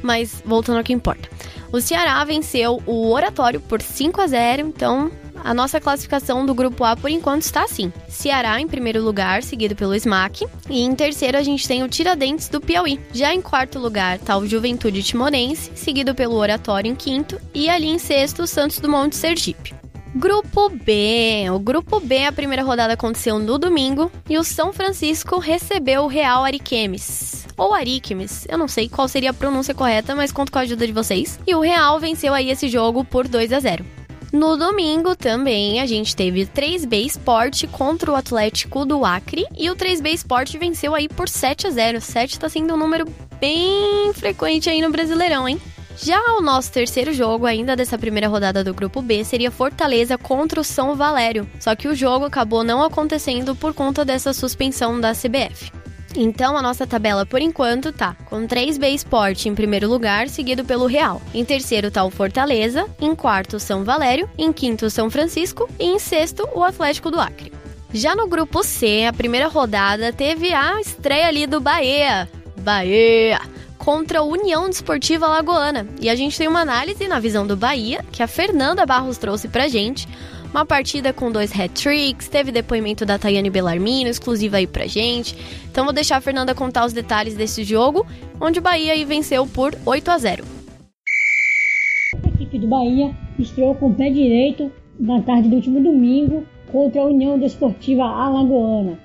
Mas 0.01 0.41
voltando 0.45 0.77
ao 0.77 0.83
que 0.83 0.93
importa. 0.93 1.29
O 1.71 1.81
Ceará 1.81 2.23
venceu 2.23 2.81
o 2.85 3.11
Oratório 3.11 3.59
por 3.59 3.81
5 3.81 4.21
a 4.21 4.27
0, 4.27 4.67
então 4.67 5.11
a 5.43 5.53
nossa 5.53 5.79
classificação 5.79 6.45
do 6.45 6.55
grupo 6.55 6.83
A 6.83 6.95
por 6.95 7.09
enquanto 7.09 7.43
está 7.43 7.63
assim: 7.63 7.91
Ceará 8.07 8.59
em 8.59 8.67
primeiro 8.67 9.03
lugar, 9.03 9.43
seguido 9.43 9.75
pelo 9.75 9.93
SMAC, 9.93 10.47
e 10.69 10.81
em 10.81 10.95
terceiro 10.95 11.37
a 11.37 11.43
gente 11.43 11.67
tem 11.67 11.83
o 11.83 11.89
Tiradentes 11.89 12.49
do 12.49 12.61
Piauí. 12.61 12.99
Já 13.13 13.33
em 13.33 13.41
quarto 13.41 13.77
lugar 13.77 14.15
está 14.15 14.37
o 14.37 14.47
Juventude 14.47 15.03
Timorense, 15.03 15.71
seguido 15.75 16.15
pelo 16.15 16.35
Oratório 16.35 16.91
em 16.91 16.95
quinto, 16.95 17.39
e 17.53 17.69
ali 17.69 17.87
em 17.87 17.99
sexto 17.99 18.43
o 18.43 18.47
Santos 18.47 18.79
Dumont 18.79 19.09
de 19.09 19.17
Sergipe. 19.17 19.84
Grupo 20.17 20.69
B. 20.69 21.49
O 21.53 21.59
Grupo 21.59 21.99
B, 21.99 22.23
a 22.23 22.31
primeira 22.31 22.63
rodada 22.63 22.93
aconteceu 22.93 23.37
no 23.37 23.57
domingo 23.57 24.09
e 24.29 24.37
o 24.37 24.45
São 24.45 24.71
Francisco 24.71 25.39
recebeu 25.39 26.03
o 26.03 26.07
Real 26.07 26.45
Ariquemes. 26.45 27.45
Ou 27.57 27.73
Ariquemes, 27.73 28.47
eu 28.47 28.57
não 28.57 28.69
sei 28.69 28.87
qual 28.87 29.09
seria 29.09 29.31
a 29.31 29.33
pronúncia 29.33 29.73
correta, 29.73 30.15
mas 30.15 30.31
conto 30.31 30.53
com 30.53 30.57
a 30.57 30.61
ajuda 30.61 30.87
de 30.87 30.93
vocês. 30.93 31.37
E 31.45 31.53
o 31.53 31.59
Real 31.59 31.99
venceu 31.99 32.33
aí 32.33 32.49
esse 32.49 32.69
jogo 32.69 33.03
por 33.03 33.27
2 33.27 33.51
a 33.51 33.59
0. 33.59 33.85
No 34.31 34.55
domingo 34.55 35.17
também 35.17 35.81
a 35.81 35.85
gente 35.85 36.15
teve 36.15 36.45
3B 36.45 37.05
Sport 37.07 37.65
contra 37.67 38.09
o 38.09 38.15
Atlético 38.15 38.85
do 38.85 39.03
Acre 39.03 39.45
e 39.57 39.69
o 39.69 39.75
3B 39.75 40.13
Sport 40.13 40.55
venceu 40.55 40.95
aí 40.95 41.09
por 41.09 41.27
7 41.27 41.67
a 41.67 41.69
0. 41.71 41.99
7 41.99 42.39
tá 42.39 42.47
sendo 42.47 42.73
um 42.73 42.77
número 42.77 43.05
bem 43.37 44.13
frequente 44.13 44.69
aí 44.69 44.81
no 44.81 44.91
Brasileirão, 44.91 45.47
hein? 45.47 45.59
Já 45.97 46.19
o 46.37 46.41
nosso 46.41 46.71
terceiro 46.71 47.13
jogo, 47.13 47.45
ainda 47.45 47.75
dessa 47.75 47.97
primeira 47.97 48.27
rodada 48.27 48.63
do 48.63 48.73
grupo 48.73 49.01
B, 49.01 49.23
seria 49.23 49.49
Fortaleza 49.49 50.17
contra 50.17 50.59
o 50.59 50.63
São 50.63 50.95
Valério. 50.95 51.49
Só 51.59 51.75
que 51.75 51.87
o 51.87 51.95
jogo 51.95 52.25
acabou 52.25 52.63
não 52.63 52.83
acontecendo 52.83 53.55
por 53.55 53.73
conta 53.73 54.03
dessa 54.03 54.33
suspensão 54.33 54.99
da 54.99 55.13
CBF. 55.13 55.71
Então 56.17 56.57
a 56.57 56.61
nossa 56.61 56.87
tabela 56.87 57.25
por 57.25 57.41
enquanto 57.41 57.91
tá 57.91 58.15
com 58.25 58.47
3B 58.47 58.93
Sport 58.93 59.45
em 59.45 59.55
primeiro 59.55 59.89
lugar, 59.89 60.29
seguido 60.29 60.63
pelo 60.63 60.85
Real. 60.85 61.21
Em 61.33 61.43
terceiro 61.43 61.91
tá 61.91 62.03
o 62.03 62.09
Fortaleza, 62.11 62.85
em 63.01 63.13
quarto 63.13 63.59
São 63.59 63.83
Valério, 63.83 64.29
em 64.37 64.51
quinto 64.53 64.89
São 64.89 65.09
Francisco 65.09 65.69
e 65.79 65.85
em 65.85 65.99
sexto 65.99 66.47
o 66.53 66.63
Atlético 66.63 67.11
do 67.11 67.19
Acre. 67.19 67.51
Já 67.93 68.15
no 68.15 68.27
grupo 68.27 68.63
C, 68.63 69.05
a 69.07 69.13
primeira 69.13 69.47
rodada 69.47 70.11
teve 70.11 70.53
a 70.53 70.79
estreia 70.79 71.27
ali 71.27 71.47
do 71.47 71.59
Bahia. 71.59 72.29
Bahia! 72.57 73.39
Contra 73.85 74.17
a 74.17 74.23
União 74.23 74.67
Desportiva 74.67 75.27
Lagoana. 75.27 75.87
E 76.01 76.09
a 76.09 76.15
gente 76.15 76.35
tem 76.35 76.47
uma 76.47 76.61
análise 76.61 77.07
na 77.07 77.19
visão 77.19 77.45
do 77.45 77.55
Bahia, 77.55 78.03
que 78.11 78.23
a 78.23 78.27
Fernanda 78.27 78.83
Barros 78.83 79.19
trouxe 79.19 79.47
pra 79.47 79.67
gente. 79.67 80.07
Uma 80.49 80.65
partida 80.65 81.13
com 81.13 81.31
dois 81.31 81.51
hat-tricks, 81.51 82.27
teve 82.27 82.51
depoimento 82.51 83.05
da 83.05 83.19
Tayane 83.19 83.51
Bellarmino, 83.51 84.09
exclusiva 84.09 84.57
aí 84.57 84.65
pra 84.65 84.87
gente. 84.87 85.37
Então 85.69 85.83
vou 85.83 85.93
deixar 85.93 86.17
a 86.17 86.21
Fernanda 86.21 86.55
contar 86.55 86.83
os 86.83 86.93
detalhes 86.93 87.35
desse 87.35 87.63
jogo, 87.63 88.07
onde 88.41 88.57
o 88.57 88.61
Bahia 88.61 88.93
aí 88.93 89.05
venceu 89.05 89.45
por 89.45 89.77
8 89.85 90.09
a 90.09 90.17
0. 90.17 90.43
A 92.23 92.27
equipe 92.29 92.57
do 92.57 92.67
Bahia 92.67 93.15
estreou 93.37 93.75
com 93.75 93.89
o 93.89 93.93
pé 93.93 94.09
direito 94.09 94.71
na 94.99 95.21
tarde 95.21 95.47
do 95.47 95.57
último 95.57 95.79
domingo 95.79 96.43
contra 96.71 97.01
a 97.01 97.05
União 97.05 97.37
Desportiva 97.37 98.03
Alagoana. 98.03 98.97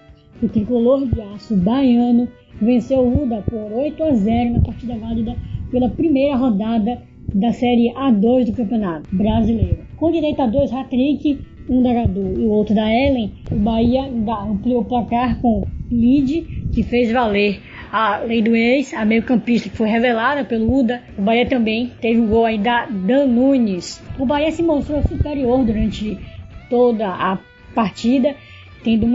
O 0.42 0.48
tricolor 0.48 1.06
de 1.06 1.20
aço 1.20 1.54
baiano 1.54 2.26
venceu 2.60 3.00
o 3.00 3.22
UDA 3.22 3.42
por 3.48 3.72
8 3.72 4.02
a 4.02 4.12
0 4.12 4.52
na 4.52 4.60
partida 4.60 4.96
válida 4.96 5.36
pela 5.70 5.88
primeira 5.88 6.36
rodada 6.36 7.02
da 7.34 7.52
Série 7.52 7.92
A2 7.94 8.46
do 8.46 8.52
Campeonato 8.52 9.08
Brasileiro. 9.14 9.78
Com 9.96 10.10
direito 10.10 10.42
a 10.42 10.46
dois 10.46 10.72
hat-trick, 10.72 11.40
um 11.68 11.82
da 11.82 11.92
Gadu 11.92 12.40
e 12.40 12.44
o 12.44 12.50
outro 12.50 12.74
da 12.74 12.90
Ellen, 12.90 13.32
o 13.50 13.56
Bahia 13.56 14.02
ampliou 14.02 14.80
o 14.80 14.84
placar 14.84 15.40
com 15.40 15.64
Lid, 15.90 16.42
que 16.72 16.82
fez 16.82 17.12
valer 17.12 17.60
a 17.92 18.18
lei 18.18 18.42
do 18.42 18.54
ex, 18.54 18.94
a 18.94 19.04
meio-campista 19.04 19.68
que 19.68 19.76
foi 19.76 19.88
revelada 19.88 20.44
pelo 20.44 20.80
UDA. 20.80 21.02
O 21.18 21.22
Bahia 21.22 21.46
também 21.46 21.92
teve 22.00 22.20
um 22.20 22.28
gol 22.28 22.44
aí 22.44 22.58
da 22.58 22.86
Dan 22.86 23.26
Nunes. 23.26 24.02
O 24.18 24.26
Bahia 24.26 24.50
se 24.52 24.62
mostrou 24.62 25.02
superior 25.02 25.64
durante 25.64 26.18
toda 26.68 27.08
a 27.08 27.38
partida 27.74 28.34
tendo, 28.82 29.06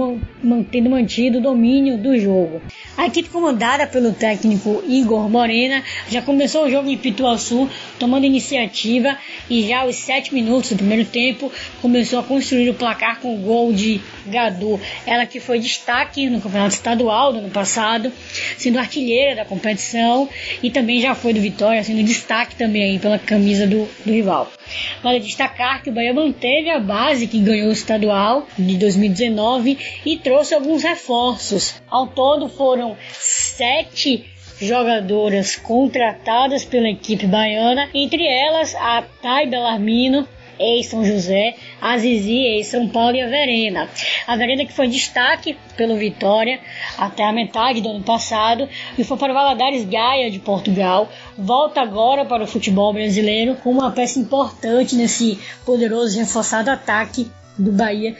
mantendo 0.43 0.89
mantido 0.89 1.39
o 1.39 1.41
domínio 1.41 1.97
do 1.97 2.17
jogo. 2.19 2.61
A 2.97 3.07
equipe 3.07 3.29
comandada 3.29 3.87
pelo 3.87 4.13
técnico 4.13 4.83
Igor 4.87 5.29
Morena 5.29 5.83
já 6.09 6.21
começou 6.21 6.65
o 6.65 6.69
jogo 6.69 6.89
em 6.89 6.97
Pituaçu, 6.97 7.69
tomando 7.99 8.25
iniciativa 8.25 9.17
e 9.49 9.67
já 9.67 9.79
aos 9.79 9.95
7 9.95 10.33
minutos 10.33 10.71
do 10.71 10.77
primeiro 10.77 11.05
tempo 11.05 11.51
começou 11.81 12.19
a 12.19 12.23
construir 12.23 12.69
o 12.69 12.73
placar 12.73 13.19
com 13.19 13.35
o 13.35 13.39
gol 13.39 13.73
de 13.73 13.99
Gadu. 14.27 14.79
Ela 15.05 15.25
que 15.25 15.39
foi 15.39 15.59
destaque 15.59 16.29
no 16.29 16.41
Campeonato 16.41 16.75
Estadual 16.75 17.33
do 17.33 17.39
ano 17.39 17.49
passado, 17.49 18.11
sendo 18.57 18.79
artilheira 18.79 19.35
da 19.35 19.45
competição 19.45 20.29
e 20.61 20.69
também 20.69 20.99
já 20.99 21.15
foi 21.15 21.33
do 21.33 21.41
Vitória, 21.41 21.83
sendo 21.83 22.03
destaque 22.03 22.55
também 22.55 22.99
pela 22.99 23.19
camisa 23.19 23.67
do, 23.67 23.87
do 24.05 24.11
rival. 24.11 24.51
Vale 25.03 25.19
destacar 25.19 25.83
que 25.83 25.89
o 25.89 25.93
Bahia 25.93 26.13
manteve 26.13 26.69
a 26.69 26.79
base 26.79 27.27
que 27.27 27.39
ganhou 27.39 27.69
o 27.69 27.73
estadual 27.73 28.47
de 28.57 28.77
2019 28.77 29.54
e 30.05 30.17
trouxe 30.17 30.53
alguns 30.53 30.83
reforços. 30.83 31.75
Ao 31.89 32.07
todo 32.07 32.49
foram 32.49 32.97
sete 33.13 34.25
jogadoras 34.59 35.55
contratadas 35.55 36.63
pela 36.63 36.89
equipe 36.89 37.27
baiana, 37.27 37.89
entre 37.93 38.25
elas 38.25 38.73
a 38.75 39.03
Thay 39.21 39.47
Belarmino, 39.47 40.27
ex-São 40.57 41.03
José, 41.03 41.55
a 41.81 41.97
Zizi, 41.97 42.37
ex-São 42.37 42.87
Paulo 42.87 43.15
e 43.15 43.21
a 43.21 43.27
Verena. 43.27 43.89
A 44.25 44.35
Verena 44.37 44.65
que 44.65 44.73
foi 44.73 44.87
destaque 44.87 45.57
pelo 45.75 45.97
Vitória 45.97 46.59
até 46.97 47.23
a 47.23 47.33
metade 47.33 47.81
do 47.81 47.89
ano 47.89 48.03
passado 48.03 48.67
e 48.97 49.03
foi 49.03 49.17
para 49.17 49.31
o 49.31 49.35
Valadares 49.35 49.85
Gaia 49.85 50.31
de 50.31 50.39
Portugal. 50.39 51.09
Volta 51.37 51.81
agora 51.81 52.25
para 52.25 52.43
o 52.43 52.47
futebol 52.47 52.93
brasileiro 52.93 53.55
com 53.55 53.71
uma 53.71 53.91
peça 53.91 54.19
importante 54.19 54.95
nesse 54.95 55.37
poderoso 55.65 56.15
e 56.15 56.19
reforçado 56.19 56.71
ataque 56.71 57.29
do 57.57 57.71
Bahia 57.71 58.15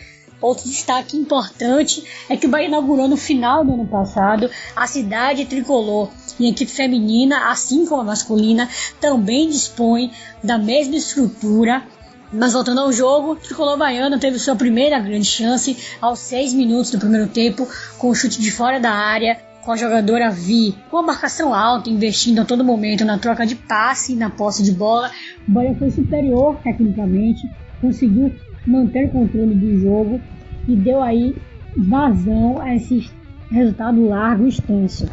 Outro 0.45 0.69
destaque 0.69 1.17
importante 1.17 2.03
é 2.29 2.37
que 2.37 2.45
o 2.45 2.49
Bahia 2.49 2.67
inaugurou 2.67 3.07
no 3.07 3.17
final 3.17 3.65
do 3.65 3.73
ano 3.73 3.87
passado 3.87 4.47
a 4.75 4.85
cidade 4.85 5.43
tricolor 5.45 6.11
e 6.39 6.45
a 6.45 6.49
equipe 6.49 6.71
feminina, 6.71 7.49
assim 7.49 7.83
como 7.87 8.01
a 8.01 8.03
masculina, 8.03 8.69
também 9.01 9.49
dispõe 9.49 10.11
da 10.43 10.59
mesma 10.59 10.97
estrutura 10.97 11.83
mas 12.31 12.53
voltando 12.53 12.81
ao 12.81 12.91
jogo, 12.91 13.31
o 13.31 13.35
Tricolor 13.35 13.77
Baiano 13.77 14.19
teve 14.19 14.37
sua 14.37 14.55
primeira 14.55 14.99
grande 14.99 15.25
chance 15.25 15.77
aos 16.01 16.19
6 16.19 16.53
minutos 16.53 16.91
do 16.91 16.99
primeiro 16.99 17.27
tempo, 17.27 17.67
com 17.97 18.09
o 18.09 18.15
chute 18.15 18.41
de 18.41 18.51
fora 18.51 18.79
da 18.79 18.91
área, 18.91 19.39
com 19.63 19.71
a 19.71 19.77
jogadora 19.77 20.29
Vi, 20.29 20.75
com 20.91 20.97
a 20.97 21.03
marcação 21.03 21.53
alta, 21.53 21.89
investindo 21.89 22.39
a 22.39 22.45
todo 22.45 22.63
momento 22.63 23.05
na 23.05 23.17
troca 23.17 23.45
de 23.45 23.55
passe 23.55 24.13
e 24.13 24.15
na 24.15 24.29
posse 24.29 24.63
de 24.63 24.71
bola. 24.71 25.09
O 25.47 25.51
Bahia 25.51 25.75
foi 25.75 25.89
superior 25.91 26.57
tecnicamente, 26.61 27.49
conseguiu 27.79 28.35
manter 28.67 29.05
o 29.05 29.11
controle 29.11 29.55
do 29.55 29.79
jogo 29.79 30.19
e 30.67 30.75
deu 30.75 31.01
aí 31.01 31.35
vazão 31.75 32.61
a 32.61 32.75
esse 32.75 33.09
resultado 33.51 34.07
largo 34.07 34.45
e 34.45 34.49
extenso. 34.49 35.07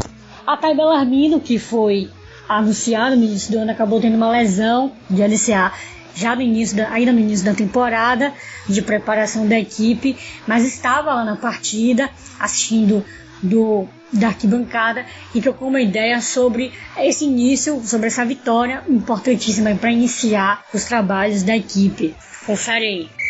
A 0.46 0.56
Thay 0.56 0.74
Belarmino, 0.74 1.40
que 1.40 1.58
foi 1.58 2.10
anunciado 2.48 3.16
no 3.16 3.24
início 3.24 3.52
do 3.52 3.58
ano, 3.58 3.70
acabou 3.70 4.00
tendo 4.00 4.16
uma 4.16 4.30
lesão 4.30 4.92
de 5.08 5.22
LCA 5.22 5.72
já 6.14 6.36
no 6.36 6.42
início 6.42 6.76
da, 6.76 6.90
ainda 6.90 7.12
no 7.12 7.20
início 7.20 7.44
da 7.44 7.54
temporada 7.54 8.32
de 8.68 8.82
preparação 8.82 9.46
da 9.46 9.58
equipe, 9.58 10.16
mas 10.46 10.64
estava 10.64 11.14
lá 11.14 11.24
na 11.24 11.36
partida 11.36 12.10
assistindo 12.38 13.04
do 13.42 13.88
da 14.12 14.28
arquibancada 14.28 15.06
e 15.34 15.40
trocou 15.40 15.68
uma 15.68 15.80
ideia 15.80 16.20
sobre 16.20 16.70
esse 16.98 17.24
início, 17.24 17.80
sobre 17.82 18.08
essa 18.08 18.24
vitória 18.26 18.82
importantíssima 18.86 19.74
para 19.74 19.90
iniciar 19.90 20.62
os 20.74 20.84
trabalhos 20.84 21.42
da 21.42 21.56
equipe. 21.56 22.14
Confere 22.44 22.84
aí. 22.84 23.21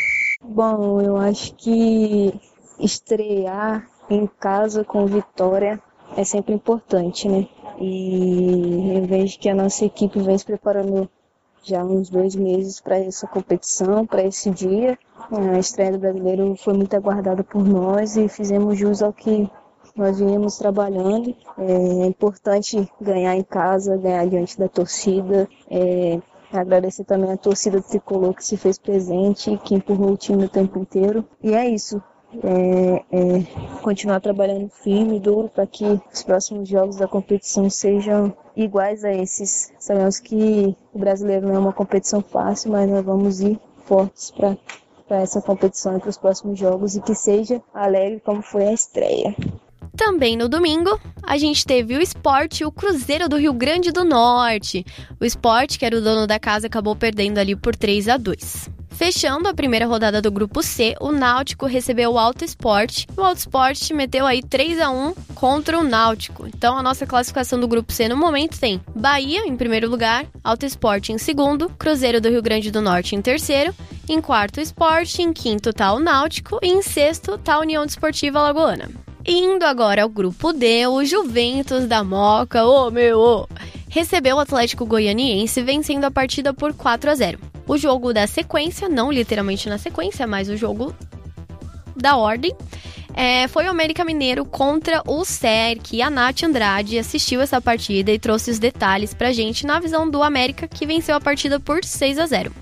Bom, 0.45 1.01
eu 1.01 1.17
acho 1.17 1.55
que 1.55 2.35
estrear 2.81 3.89
em 4.11 4.27
casa 4.27 4.85
com 4.85 5.07
vitória 5.07 5.81
é 6.17 6.25
sempre 6.25 6.53
importante, 6.53 7.29
né? 7.29 7.47
E 7.79 8.99
eu 8.99 9.07
vejo 9.07 9.39
que 9.39 9.49
a 9.49 9.55
nossa 9.55 9.85
equipe 9.85 10.21
vem 10.21 10.37
se 10.37 10.45
preparando 10.45 11.09
já 11.63 11.85
uns 11.85 12.11
dois 12.11 12.35
meses 12.35 12.81
para 12.81 12.99
essa 12.99 13.27
competição, 13.27 14.05
para 14.05 14.25
esse 14.25 14.51
dia. 14.51 14.99
A 15.31 15.59
estreia 15.61 15.93
do 15.93 15.99
brasileiro 16.01 16.57
foi 16.57 16.75
muito 16.75 16.95
aguardada 16.97 17.45
por 17.45 17.65
nós 17.65 18.17
e 18.17 18.29
fizemos 18.29 18.77
jus 18.77 19.01
ao 19.01 19.13
que 19.13 19.49
nós 19.95 20.19
viemos 20.19 20.59
trabalhando. 20.59 21.35
É 21.57 22.07
importante 22.07 22.91
ganhar 23.01 23.37
em 23.37 23.45
casa, 23.45 23.97
ganhar 23.97 24.27
diante 24.27 24.59
da 24.59 24.69
torcida. 24.69 25.49
É, 25.71 26.21
agradecer 26.61 27.05
também 27.05 27.33
a 27.33 27.37
torcida 27.37 27.81
Tricolor 27.81 28.35
que 28.35 28.45
se 28.45 28.57
fez 28.57 28.79
presente, 28.79 29.59
que 29.65 29.75
empurrou 29.75 30.13
o 30.13 30.17
time 30.17 30.45
o 30.45 30.49
tempo 30.49 30.79
inteiro. 30.79 31.25
E 31.43 31.55
é 31.55 31.69
isso. 31.69 32.03
É, 32.43 33.05
é, 33.13 33.81
continuar 33.83 34.21
trabalhando 34.21 34.71
firme, 34.71 35.21
duro, 35.21 35.51
para 35.51 35.67
que 35.67 36.01
os 36.13 36.23
próximos 36.23 36.67
jogos 36.67 36.97
da 36.97 37.07
competição 37.07 37.69
sejam 37.69 38.35
iguais 38.57 39.05
a 39.05 39.13
esses. 39.13 39.73
Sabemos 39.79 40.19
que 40.19 40.75
o 40.95 40.99
brasileiro 40.99 41.47
não 41.47 41.55
é 41.55 41.59
uma 41.59 41.73
competição 41.73 42.23
fácil, 42.23 42.73
mas 42.73 42.89
nós 42.89 43.05
vamos 43.05 43.41
ir 43.41 43.61
fortes 43.85 44.31
para 44.31 44.57
essa 45.21 45.43
competição 45.43 45.97
e 45.97 46.01
para 46.01 46.09
os 46.09 46.17
próximos 46.17 46.59
jogos 46.59 46.97
e 46.97 47.03
que 47.03 47.15
seja 47.15 47.63
alegre 47.75 48.21
como 48.21 48.41
foi 48.41 48.65
a 48.67 48.73
estreia. 48.73 49.35
Também 49.97 50.37
no 50.37 50.49
domingo, 50.49 50.99
a 51.23 51.37
gente 51.37 51.65
teve 51.65 51.97
o 51.97 52.01
esporte, 52.01 52.65
o 52.65 52.73
Cruzeiro 52.73 53.29
do 53.29 53.37
Rio 53.37 53.53
Grande 53.53 53.93
do 53.93 54.05
Norte. 54.05 54.85
O 55.21 55.25
esporte, 55.25 55.79
que 55.79 55.85
era 55.85 55.97
o 55.97 56.01
dono 56.01 56.27
da 56.27 56.39
casa, 56.39 56.67
acabou 56.67 56.97
perdendo 56.97 57.39
ali 57.39 57.55
por 57.55 57.77
3 57.77 58.09
a 58.09 58.17
2 58.17 58.71
Fechando 59.03 59.49
a 59.49 59.55
primeira 59.55 59.87
rodada 59.87 60.21
do 60.21 60.31
grupo 60.31 60.63
C, 60.63 60.95
o 61.01 61.11
Náutico 61.11 61.67
recebeu 61.67 62.13
o 62.13 62.19
Alto 62.19 62.45
Esporte. 62.45 63.07
O 63.17 63.23
Alto 63.23 63.39
Esporte 63.39 63.93
meteu 63.93 64.27
aí 64.27 64.43
3 64.43 64.81
a 64.81 64.91
1 64.91 65.15
contra 65.35 65.79
o 65.79 65.83
Náutico. 65.83 66.47
Então 66.47 66.77
a 66.77 66.83
nossa 66.83 67.07
classificação 67.07 67.59
do 67.59 67.67
grupo 67.67 67.93
C 67.93 68.07
no 68.07 68.17
momento 68.17 68.61
tem 68.61 68.81
Bahia 68.95 69.47
em 69.47 69.57
primeiro 69.57 69.89
lugar, 69.89 70.27
Alto 70.45 70.67
Esporte 70.67 71.11
em 71.11 71.19
segundo, 71.19 71.69
Cruzeiro 71.71 72.21
do 72.21 72.29
Rio 72.29 72.43
Grande 72.43 72.71
do 72.71 72.81
Norte 72.81 73.17
em 73.17 73.23
terceiro, 73.23 73.75
em 74.09 74.21
quarto 74.21 74.61
Esporte, 74.61 75.23
em 75.23 75.33
quinto 75.33 75.73
tá 75.73 75.93
o 75.93 75.99
Náutico 75.99 76.59
e 76.63 76.69
em 76.69 76.83
sexto 76.83 77.37
tá 77.39 77.55
a 77.55 77.61
União 77.61 77.85
Desportiva 77.85 78.41
Lagoana. 78.41 78.89
Indo 79.25 79.65
agora 79.65 80.03
ao 80.03 80.09
grupo 80.09 80.53
D, 80.53 80.87
o 80.87 81.05
Juventus 81.05 81.87
da 81.87 82.03
Moca, 82.03 82.65
ô 82.65 82.89
oh, 82.89 82.91
meu, 82.91 83.21
oh, 83.21 83.49
recebeu 83.89 84.37
o 84.37 84.41
Atlético 84.41 84.85
Goianiense 84.85 85.63
vencendo 85.63 86.05
a 86.05 86.11
partida 86.11 86.53
por 86.53 86.75
4 86.75 87.11
a 87.11 87.15
0. 87.15 87.39
O 87.69 87.79
jogo 87.79 88.13
da 88.13 88.27
sequência, 88.27 88.89
não 88.89 89.13
literalmente 89.13 89.69
na 89.69 89.79
sequência, 89.79 90.27
mas 90.27 90.49
o 90.49 90.57
jogo 90.57 90.93
da 91.95 92.17
ordem, 92.17 92.53
é, 93.15 93.47
foi 93.47 93.67
o 93.67 93.71
América 93.71 94.05
Mineiro 94.05 94.45
contra 94.45 95.03
o 95.07 95.25
SERC. 95.25 95.97
E 95.97 96.03
a 96.03 96.11
Nath 96.11 96.43
Andrade 96.43 96.99
assistiu 96.99 97.41
essa 97.41 97.61
partida 97.61 98.11
e 98.11 98.19
trouxe 98.19 98.51
os 98.51 98.59
detalhes 98.59 99.15
pra 99.15 99.33
gente 99.33 99.65
na 99.65 99.79
visão 99.79 100.11
do 100.11 100.23
América, 100.23 100.67
que 100.67 100.85
venceu 100.85 101.15
a 101.15 101.21
partida 101.21 101.61
por 101.61 101.85
6 101.85 102.19
a 102.19 102.27
0. 102.27 102.53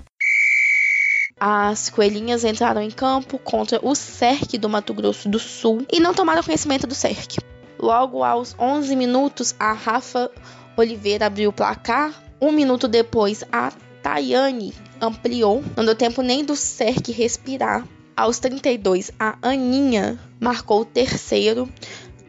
As 1.43 1.89
coelhinhas 1.89 2.43
entraram 2.43 2.83
em 2.83 2.91
campo 2.91 3.39
contra 3.39 3.79
o 3.81 3.95
SERC 3.95 4.59
do 4.59 4.69
Mato 4.69 4.93
Grosso 4.93 5.27
do 5.27 5.39
Sul 5.39 5.83
e 5.91 5.99
não 5.99 6.13
tomaram 6.13 6.43
conhecimento 6.43 6.85
do 6.85 6.93
SERC. 6.93 7.39
Logo 7.79 8.23
aos 8.23 8.55
11 8.59 8.95
minutos, 8.95 9.55
a 9.59 9.73
Rafa 9.73 10.29
Oliveira 10.77 11.25
abriu 11.25 11.49
o 11.49 11.53
placar. 11.53 12.13
Um 12.39 12.51
minuto 12.51 12.87
depois, 12.87 13.43
a 13.51 13.73
Tayane 14.03 14.71
ampliou. 15.01 15.63
Não 15.75 15.83
deu 15.83 15.95
tempo 15.95 16.21
nem 16.21 16.45
do 16.45 16.55
SERC 16.55 17.11
respirar. 17.11 17.87
Aos 18.15 18.37
32, 18.37 19.09
a 19.19 19.35
Aninha 19.41 20.19
marcou 20.39 20.81
o 20.81 20.85
terceiro. 20.85 21.67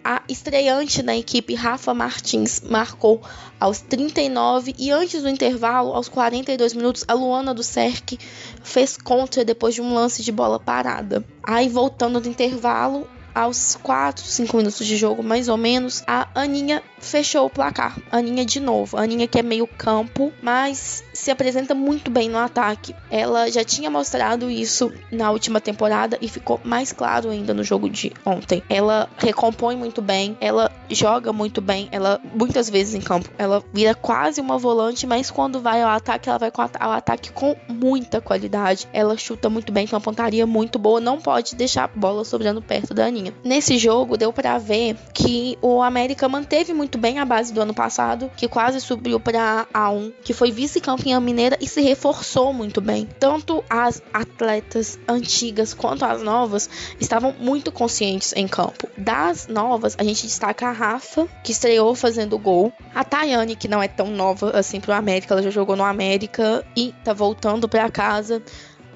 A 0.05 0.21
estreante 0.29 1.01
da 1.01 1.17
equipe, 1.17 1.55
Rafa 1.55 1.95
Martins, 1.95 2.61
marcou 2.61 3.23
aos 3.61 3.81
39 3.81 4.75
e 4.77 4.91
antes 4.91 5.23
do 5.23 5.29
intervalo, 5.29 5.93
aos 5.93 6.09
42 6.09 6.75
minutos, 6.75 7.05
a 7.07 7.15
Luana 7.15 7.55
do 7.55 7.63
Cerc 7.63 8.19
fez 8.65 8.97
contra 8.97 9.45
depois 9.45 9.77
de 9.77 9.81
um 9.81 9.95
lance 9.95 10.23
de 10.23 10.33
bola 10.33 10.59
parada. 10.59 11.25
Aí 11.43 11.69
voltando 11.69 12.21
do 12.21 12.29
intervalo, 12.29 13.07
aos 13.35 13.79
4, 13.83 14.25
5 14.25 14.57
minutos 14.57 14.87
de 14.87 14.97
jogo, 14.97 15.23
mais 15.23 15.49
ou 15.49 15.57
menos, 15.57 16.03
a 16.07 16.29
Aninha 16.35 16.83
fechou 16.99 17.47
o 17.47 17.51
placar. 17.51 17.99
Aninha 18.11 18.45
de 18.45 18.61
novo. 18.61 18.97
Aninha 18.97 19.27
que 19.27 19.39
é 19.39 19.43
meio 19.43 19.67
campo, 19.67 20.33
mas 20.43 21.05
se 21.13 21.31
apresenta 21.31 21.75
muito 21.75 22.11
bem 22.11 22.29
no 22.29 22.39
ataque. 22.39 22.95
Ela 23.11 23.51
já 23.51 23.65
tinha 23.65 23.91
mostrado 23.91 24.51
isso 24.51 24.93
na 25.11 25.31
última 25.31 25.61
temporada 25.61 26.17
e 26.21 26.29
ficou 26.29 26.61
mais 26.65 26.93
claro 26.93 27.31
ainda 27.31 27.53
no 27.53 27.65
jogo 27.65 27.89
de 27.91 28.13
ontem. 28.25 28.63
Ela 28.69 29.09
recompõe 29.17 29.77
muito 29.77 30.01
bem, 30.01 30.37
ela 30.41 30.71
joga 30.89 31.33
muito 31.33 31.61
bem, 31.61 31.89
ela 31.91 32.21
muitas 32.35 32.69
vezes 32.71 32.95
em 32.95 33.01
campo, 33.01 33.29
ela 33.39 33.63
vira 33.73 33.95
quase 33.95 34.41
uma 34.41 34.59
volante, 34.59 35.07
mas 35.07 35.31
quando 35.31 35.61
vai 35.61 35.83
ao 35.83 35.91
ataque, 35.91 36.29
ela 36.29 36.39
vai 36.39 36.53
ao 36.79 36.93
ataque 36.93 37.33
com 37.33 37.57
muita 37.69 38.21
qualidade. 38.21 38.89
Ela 38.93 39.17
chuta 39.17 39.49
muito 39.49 39.73
bem, 39.73 39.87
com 39.87 39.97
uma 39.97 40.01
pontaria 40.01 40.47
muito 40.47 40.79
boa, 40.79 41.01
não 41.01 41.21
pode 41.21 41.57
deixar 41.57 41.85
a 41.85 41.89
bola 41.89 42.25
sobrando 42.25 42.63
perto 42.63 42.95
da 42.95 43.07
Aninha. 43.07 43.22
Aninha. 43.23 43.35
Nesse 43.45 43.79
jogo 43.79 44.17
deu 44.17 44.33
para 44.33 44.59
ver 44.59 44.97
que 45.15 45.57
o 45.63 45.83
América 45.83 46.29
manteve 46.29 46.73
muito 46.73 46.99
bem 46.99 47.19
a 47.19 47.25
base 47.25 47.53
do 47.53 47.61
ano 47.61 47.73
passado, 47.73 48.31
que 48.37 48.49
quase 48.49 48.81
subiu 48.81 49.21
para 49.21 49.67
A1, 49.73 50.13
que 50.25 50.33
foi 50.33 50.51
vice-campeã 50.51 51.21
mineira 51.21 51.57
e 51.61 51.69
se 51.69 51.81
reforçou 51.81 52.53
muito 52.53 52.81
bem. 52.81 53.09
Tanto 53.19 53.65
as 53.71 54.03
atletas 54.13 54.99
antigas 55.09 55.73
quanto 55.73 56.05
as 56.05 56.23
novas 56.23 56.69
estavam 57.01 57.35
muito 57.39 57.71
conscientes 57.71 58.33
em 58.35 58.49
campo. 58.49 58.89
Das 58.97 59.47
novas, 59.47 59.95
a 59.99 60.05
gente 60.05 60.27
destaca 60.27 60.69
a 60.69 60.73
Rafa, 60.73 61.29
que 61.45 61.53
estreou 61.53 61.95
fazendo 61.95 62.39
gol, 62.39 62.73
a 62.95 63.05
Tayane, 63.05 63.57
que 63.57 63.69
não 63.69 63.83
é 63.83 63.89
tão 63.89 64.07
nova 64.09 64.51
assim 64.59 64.81
pro 64.81 64.93
América, 64.93 65.35
ela 65.35 65.43
já 65.43 65.51
jogou 65.51 65.77
no 65.77 65.85
América 65.85 66.65
e 66.77 66.93
tá 67.05 67.13
voltando 67.13 67.69
para 67.69 67.91
casa. 67.91 68.43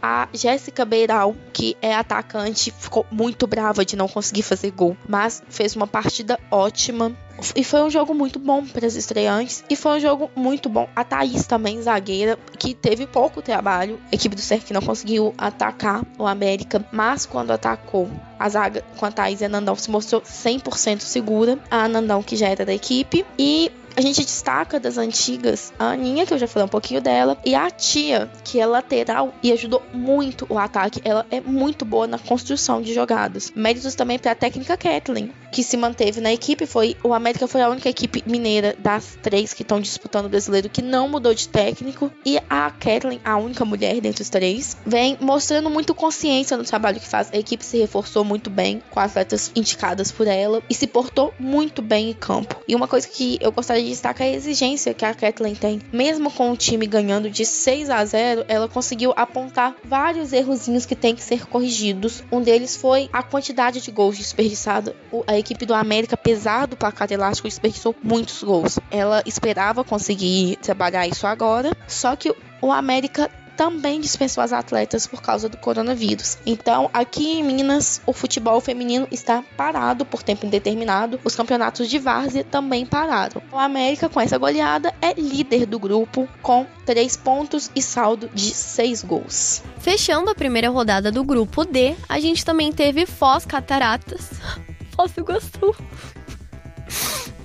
A 0.08 0.28
Jéssica 0.32 0.84
Beiral, 0.84 1.34
que 1.52 1.76
é 1.82 1.92
atacante, 1.92 2.70
ficou 2.70 3.04
muito 3.10 3.44
brava 3.44 3.84
de 3.84 3.96
não 3.96 4.06
conseguir 4.06 4.42
fazer 4.42 4.70
gol, 4.70 4.96
mas 5.08 5.42
fez 5.48 5.74
uma 5.74 5.88
partida 5.88 6.38
ótima. 6.48 7.12
E 7.56 7.64
foi 7.64 7.82
um 7.82 7.90
jogo 7.90 8.14
muito 8.14 8.38
bom 8.38 8.64
para 8.64 8.86
as 8.86 8.94
estreantes. 8.94 9.64
E 9.68 9.74
foi 9.74 9.98
um 9.98 10.00
jogo 10.00 10.30
muito 10.36 10.68
bom. 10.68 10.88
A 10.94 11.02
Thaís 11.02 11.44
também, 11.44 11.82
zagueira, 11.82 12.38
que 12.56 12.72
teve 12.72 13.04
pouco 13.04 13.42
trabalho. 13.42 13.98
A 14.12 14.14
equipe 14.14 14.36
do 14.36 14.40
Cerque 14.40 14.72
não 14.72 14.80
conseguiu 14.80 15.34
atacar 15.36 16.06
o 16.16 16.24
América. 16.24 16.86
Mas 16.92 17.26
quando 17.26 17.50
atacou 17.50 18.08
a 18.38 18.48
zaga 18.48 18.84
com 18.96 19.04
a 19.04 19.10
Thaís 19.10 19.40
e 19.40 19.44
a 19.44 19.48
Nandão 19.48 19.74
se 19.74 19.90
mostrou 19.90 20.22
100% 20.22 21.00
segura. 21.00 21.58
A 21.68 21.88
Nandão, 21.88 22.22
que 22.22 22.36
já 22.36 22.48
era 22.48 22.64
da 22.64 22.72
equipe. 22.72 23.26
E 23.36 23.72
a 23.96 24.00
gente 24.02 24.22
destaca 24.22 24.78
das 24.78 24.98
antigas 24.98 25.72
a 25.78 25.92
Aninha, 25.92 26.26
que 26.26 26.34
eu 26.34 26.38
já 26.38 26.46
falei 26.46 26.66
um 26.66 26.68
pouquinho 26.68 27.00
dela, 27.00 27.38
e 27.44 27.54
a 27.54 27.70
tia, 27.70 28.30
que 28.44 28.60
é 28.60 28.66
lateral 28.66 29.32
e 29.42 29.50
ajudou 29.52 29.82
muito 29.92 30.46
o 30.50 30.58
ataque. 30.58 31.00
Ela 31.02 31.24
é 31.30 31.40
muito 31.40 31.84
boa 31.84 32.06
na 32.06 32.18
construção 32.18 32.82
de 32.82 32.92
jogadas. 32.92 33.50
Méritos 33.56 33.94
também 33.94 34.18
para 34.18 34.32
a 34.32 34.34
técnica 34.34 34.76
Kathleen, 34.76 35.32
que 35.50 35.62
se 35.62 35.76
manteve 35.78 36.20
na 36.20 36.30
equipe. 36.30 36.66
Foi 36.66 36.94
o 37.02 37.14
América 37.14 37.48
foi 37.48 37.62
a 37.62 37.70
única 37.70 37.88
equipe 37.88 38.22
mineira 38.26 38.76
das 38.78 39.16
três 39.22 39.54
que 39.54 39.62
estão 39.62 39.80
disputando 39.80 40.26
o 40.26 40.28
brasileiro 40.28 40.68
que 40.68 40.82
não 40.82 41.08
mudou 41.08 41.32
de 41.32 41.48
técnico. 41.48 42.12
E 42.24 42.38
a 42.50 42.70
Kathleen, 42.70 43.20
a 43.24 43.38
única 43.38 43.64
mulher 43.64 43.98
dentre 44.00 44.22
os 44.22 44.28
três, 44.28 44.76
vem 44.84 45.16
mostrando 45.20 45.70
muito 45.70 45.94
consciência 45.94 46.56
no 46.56 46.64
trabalho 46.64 47.00
que 47.00 47.08
faz. 47.08 47.30
A 47.32 47.38
equipe 47.38 47.64
se 47.64 47.78
reforçou 47.78 48.24
muito 48.24 48.50
bem 48.50 48.82
com 48.90 49.00
atletas 49.00 49.50
indicadas 49.56 50.12
por 50.12 50.26
ela 50.26 50.62
e 50.68 50.74
se 50.74 50.86
portou 50.86 51.32
muito 51.38 51.80
bem 51.80 52.10
em 52.10 52.14
campo. 52.14 52.56
E 52.68 52.74
uma 52.74 52.86
coisa 52.86 53.08
que 53.08 53.38
eu 53.40 53.50
gostaria 53.50 53.85
de 53.86 53.92
destacar 53.92 54.26
é 54.26 54.30
a 54.30 54.34
exigência 54.34 54.92
que 54.92 55.04
a 55.04 55.14
Kathleen 55.14 55.54
tem. 55.54 55.80
Mesmo 55.92 56.30
com 56.30 56.50
o 56.50 56.56
time 56.56 56.86
ganhando 56.86 57.30
de 57.30 57.44
6 57.44 57.90
a 57.90 58.04
0, 58.04 58.44
ela 58.48 58.68
conseguiu 58.68 59.12
apontar 59.16 59.74
vários 59.84 60.32
errozinhos 60.32 60.84
que 60.84 60.94
têm 60.94 61.14
que 61.14 61.22
ser 61.22 61.46
corrigidos. 61.46 62.22
Um 62.30 62.40
deles 62.40 62.76
foi 62.76 63.08
a 63.12 63.22
quantidade 63.22 63.80
de 63.80 63.90
gols 63.90 64.18
desperdiçada. 64.18 64.94
A 65.26 65.38
equipe 65.38 65.64
do 65.64 65.74
América, 65.74 66.14
apesar 66.14 66.66
do 66.66 66.76
placar 66.76 67.10
elástico, 67.10 67.48
desperdiçou 67.48 67.94
muitos 68.02 68.42
gols. 68.42 68.78
Ela 68.90 69.22
esperava 69.24 69.84
conseguir 69.84 70.56
trabalhar 70.56 71.06
isso 71.06 71.26
agora, 71.26 71.70
só 71.86 72.16
que 72.16 72.34
o 72.60 72.72
América 72.72 73.30
também 73.56 74.00
dispensou 74.00 74.42
as 74.42 74.52
atletas 74.52 75.06
por 75.06 75.22
causa 75.22 75.48
do 75.48 75.56
coronavírus. 75.56 76.38
Então, 76.44 76.90
aqui 76.92 77.38
em 77.38 77.42
Minas, 77.42 78.00
o 78.06 78.12
futebol 78.12 78.60
feminino 78.60 79.08
está 79.10 79.42
parado 79.56 80.04
por 80.04 80.22
tempo 80.22 80.46
indeterminado. 80.46 81.18
Os 81.24 81.34
campeonatos 81.34 81.88
de 81.88 81.98
várzea 81.98 82.44
também 82.44 82.84
pararam. 82.84 83.42
O 83.50 83.58
América, 83.58 84.08
com 84.08 84.20
essa 84.20 84.38
goleada, 84.38 84.94
é 85.00 85.14
líder 85.14 85.66
do 85.66 85.78
grupo 85.78 86.28
com 86.42 86.66
três 86.84 87.16
pontos 87.16 87.70
e 87.74 87.82
saldo 87.82 88.30
de 88.34 88.54
seis 88.54 89.02
gols. 89.02 89.62
Fechando 89.78 90.30
a 90.30 90.34
primeira 90.34 90.68
rodada 90.68 91.10
do 91.10 91.24
grupo 91.24 91.64
D, 91.64 91.94
a 92.08 92.20
gente 92.20 92.44
também 92.44 92.72
teve 92.72 93.06
Foz 93.06 93.44
Cataratas. 93.44 94.30
Foz 94.94 95.12
do 95.12 95.20
Iguaçu. 95.20 95.74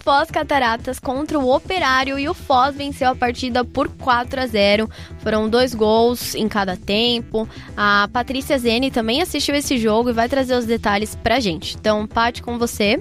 Foz 0.03 0.31
Cataratas 0.31 0.99
contra 0.99 1.37
o 1.37 1.53
Operário 1.53 2.17
e 2.17 2.27
o 2.27 2.33
Foz 2.33 2.75
venceu 2.75 3.09
a 3.09 3.15
partida 3.15 3.63
por 3.63 3.87
4 3.87 4.41
a 4.41 4.47
0. 4.47 4.89
Foram 5.19 5.47
dois 5.47 5.75
gols 5.75 6.33
em 6.33 6.47
cada 6.47 6.75
tempo. 6.75 7.47
A 7.77 8.09
Patrícia 8.11 8.57
Zene 8.57 8.89
também 8.89 9.21
assistiu 9.21 9.53
esse 9.53 9.77
jogo 9.77 10.09
e 10.09 10.13
vai 10.13 10.27
trazer 10.27 10.55
os 10.55 10.65
detalhes 10.65 11.13
pra 11.13 11.39
gente. 11.39 11.77
Então, 11.77 12.07
Paty, 12.07 12.41
com 12.41 12.57
você. 12.57 12.99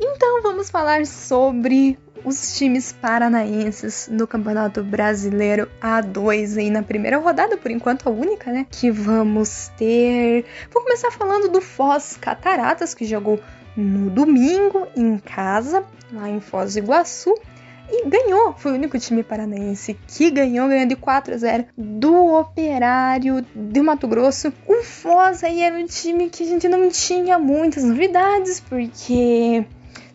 Então, 0.00 0.42
vamos 0.42 0.68
falar 0.68 1.06
sobre 1.06 1.96
os 2.24 2.58
times 2.58 2.92
paranaenses 2.92 4.08
no 4.10 4.26
Campeonato 4.26 4.82
Brasileiro 4.82 5.70
A2 5.80 6.58
aí 6.58 6.70
na 6.70 6.82
primeira 6.82 7.18
rodada, 7.18 7.56
por 7.56 7.70
enquanto 7.70 8.08
a 8.08 8.12
única, 8.12 8.50
né? 8.50 8.66
Que 8.68 8.90
vamos 8.90 9.70
ter. 9.76 10.44
Vou 10.72 10.82
começar 10.82 11.10
falando 11.12 11.48
do 11.48 11.60
Foz 11.60 12.18
Cataratas, 12.20 12.94
que 12.94 13.04
jogou 13.04 13.40
no 13.80 14.10
domingo 14.10 14.86
em 14.96 15.18
casa, 15.18 15.84
lá 16.12 16.28
em 16.28 16.40
Foz 16.40 16.74
do 16.74 16.80
Iguaçu. 16.80 17.34
E 17.92 18.08
ganhou, 18.08 18.54
foi 18.56 18.70
o 18.70 18.74
único 18.76 18.96
time 19.00 19.24
paranaense 19.24 19.98
que 20.06 20.30
ganhou, 20.30 20.68
ganhou 20.68 20.86
de 20.86 20.94
4 20.94 21.34
a 21.34 21.36
0 21.36 21.64
do 21.76 22.34
Operário 22.36 23.44
de 23.52 23.82
Mato 23.82 24.06
Grosso. 24.06 24.52
O 24.64 24.82
Foz 24.84 25.42
aí 25.42 25.60
era 25.60 25.76
um 25.76 25.86
time 25.86 26.30
que 26.30 26.44
a 26.44 26.46
gente 26.46 26.68
não 26.68 26.88
tinha 26.88 27.36
muitas 27.36 27.82
novidades, 27.82 28.60
porque 28.60 29.64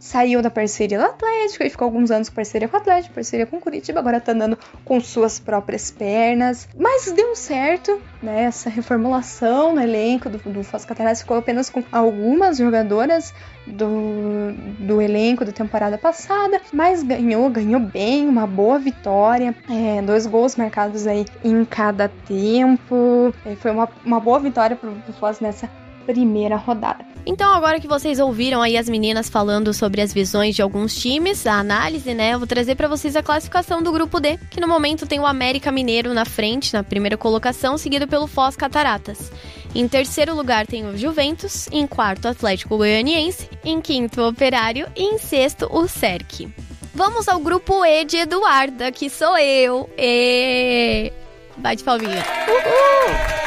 saiu 0.06 0.40
da 0.40 0.52
parceria 0.52 1.00
do 1.00 1.06
Atlético 1.06 1.64
e 1.64 1.70
ficou 1.70 1.86
alguns 1.86 2.12
anos 2.12 2.30
parceria 2.30 2.68
com 2.68 2.78
o 2.78 2.80
Atlético, 2.80 3.16
parceria 3.16 3.48
com 3.48 3.58
o 3.58 3.60
Curitiba, 3.60 4.00
agora 4.00 4.22
tá 4.22 4.34
andando 4.34 4.58
com 4.86 5.02
suas 5.02 5.40
próprias 5.40 5.90
pernas. 5.90 6.70
Mas 6.78 7.12
deu 7.12 7.36
certo, 7.36 8.00
né? 8.22 8.44
Essa 8.44 8.70
reformulação 8.70 9.74
no 9.74 9.82
elenco 9.82 10.30
do, 10.30 10.38
do 10.38 10.64
Foz 10.64 10.86
Cataratas 10.86 11.22
ficou 11.22 11.38
apenas 11.38 11.72
com 11.72 11.84
algumas 11.92 12.58
jogadoras 12.58 13.34
do, 13.66 14.54
do 14.78 15.02
elenco 15.02 15.44
da 15.44 15.52
temporada 15.52 15.98
passada, 15.98 16.62
mas 16.72 17.02
ganhou, 17.02 17.50
ganhou 17.50 17.80
bem, 17.80 18.30
uma 18.30 18.46
boa 18.46 18.78
vitória, 18.78 19.56
é, 19.68 20.04
dois 20.04 20.28
gols 20.28 20.56
marcados 20.56 21.08
aí 21.08 21.26
em 21.44 21.66
cada 21.66 22.08
tempo. 22.08 23.34
É, 23.44 23.56
foi 23.56 23.72
uma, 23.72 23.90
uma 24.06 24.20
boa 24.20 24.40
vitória 24.40 24.76
pro, 24.76 24.92
pro 24.92 25.14
Foz 25.14 25.40
nessa 25.40 25.68
primeira 26.06 26.56
rodada. 26.56 27.06
Então, 27.26 27.52
agora 27.52 27.80
que 27.80 27.88
vocês 27.88 28.20
ouviram 28.20 28.62
aí 28.62 28.78
as 28.78 28.88
meninas 28.88 29.28
falando 29.28 29.74
sobre 29.74 30.02
as 30.02 30.14
visões 30.14 30.56
de 30.56 30.62
alguns 30.62 30.96
times, 30.96 31.48
a 31.48 31.54
análise, 31.54 32.14
né? 32.14 32.34
Eu 32.34 32.38
vou 32.38 32.48
trazer 32.48 32.76
para 32.76 32.88
vocês 32.88 33.16
a 33.16 33.24
classificação 33.24 33.82
do 33.82 33.92
grupo 33.92 34.20
D, 34.20 34.38
que 34.50 34.62
no 34.62 34.68
momento 34.68 35.08
tem 35.08 35.20
o 35.20 35.26
América 35.26 35.72
Mineiro 35.72 36.14
na 36.14 36.26
frente, 36.26 36.74
na 36.74 36.84
primeira 36.84 37.18
colocação, 37.18 37.78
seguido 37.78 38.08
pelo 38.08 38.28
Foz 38.28 38.56
Cataratas. 38.56 39.32
Em 39.74 39.88
terceiro 39.88 40.36
lugar 40.36 40.66
tem 40.68 40.88
o 40.88 40.98
Juventus, 40.98 41.68
em 41.72 41.86
quarto 41.86 42.26
o 42.26 42.30
Atlético 42.30 42.78
Goianiense, 42.78 43.50
em 43.64 43.82
quinto 43.82 44.22
o 44.22 44.30
Operário 44.30 44.88
e 44.96 45.04
em 45.04 45.18
sexto 45.18 45.68
o 45.70 45.88
Cerque. 45.88 46.48
Vamos 46.94 47.28
ao 47.28 47.42
grupo 47.42 47.84
E 47.84 48.06
de 48.06 48.18
Eduarda, 48.18 48.90
que 48.90 49.10
sou 49.10 49.38
eu. 49.38 49.90
E 49.98 51.12
bate 51.58 51.84
palminha. 51.84 52.24
Uhul! 52.48 53.45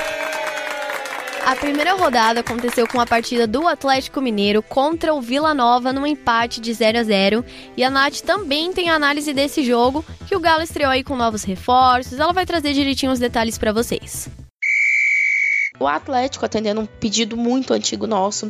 A 1.48 1.56
primeira 1.56 1.94
rodada 1.94 2.40
aconteceu 2.40 2.86
com 2.86 3.00
a 3.00 3.06
partida 3.06 3.46
do 3.46 3.66
Atlético 3.66 4.20
Mineiro 4.20 4.62
contra 4.62 5.14
o 5.14 5.22
Vila 5.22 5.54
Nova 5.54 5.94
num 5.94 6.06
empate 6.06 6.60
de 6.60 6.74
0 6.74 6.98
a 6.98 7.02
0 7.02 7.42
e 7.74 7.82
a 7.82 7.88
Nath 7.88 8.20
também 8.20 8.70
tem 8.70 8.90
análise 8.90 9.32
desse 9.32 9.64
jogo, 9.64 10.04
que 10.26 10.36
o 10.36 10.40
Galo 10.40 10.62
estreou 10.62 10.90
aí 10.90 11.02
com 11.02 11.16
novos 11.16 11.44
reforços. 11.44 12.20
Ela 12.20 12.34
vai 12.34 12.44
trazer 12.44 12.74
direitinho 12.74 13.12
os 13.12 13.18
detalhes 13.18 13.56
para 13.56 13.72
vocês. 13.72 14.28
O 15.80 15.86
Atlético 15.86 16.44
atendendo 16.44 16.82
um 16.82 16.86
pedido 16.86 17.34
muito 17.34 17.72
antigo 17.72 18.06
nosso, 18.06 18.48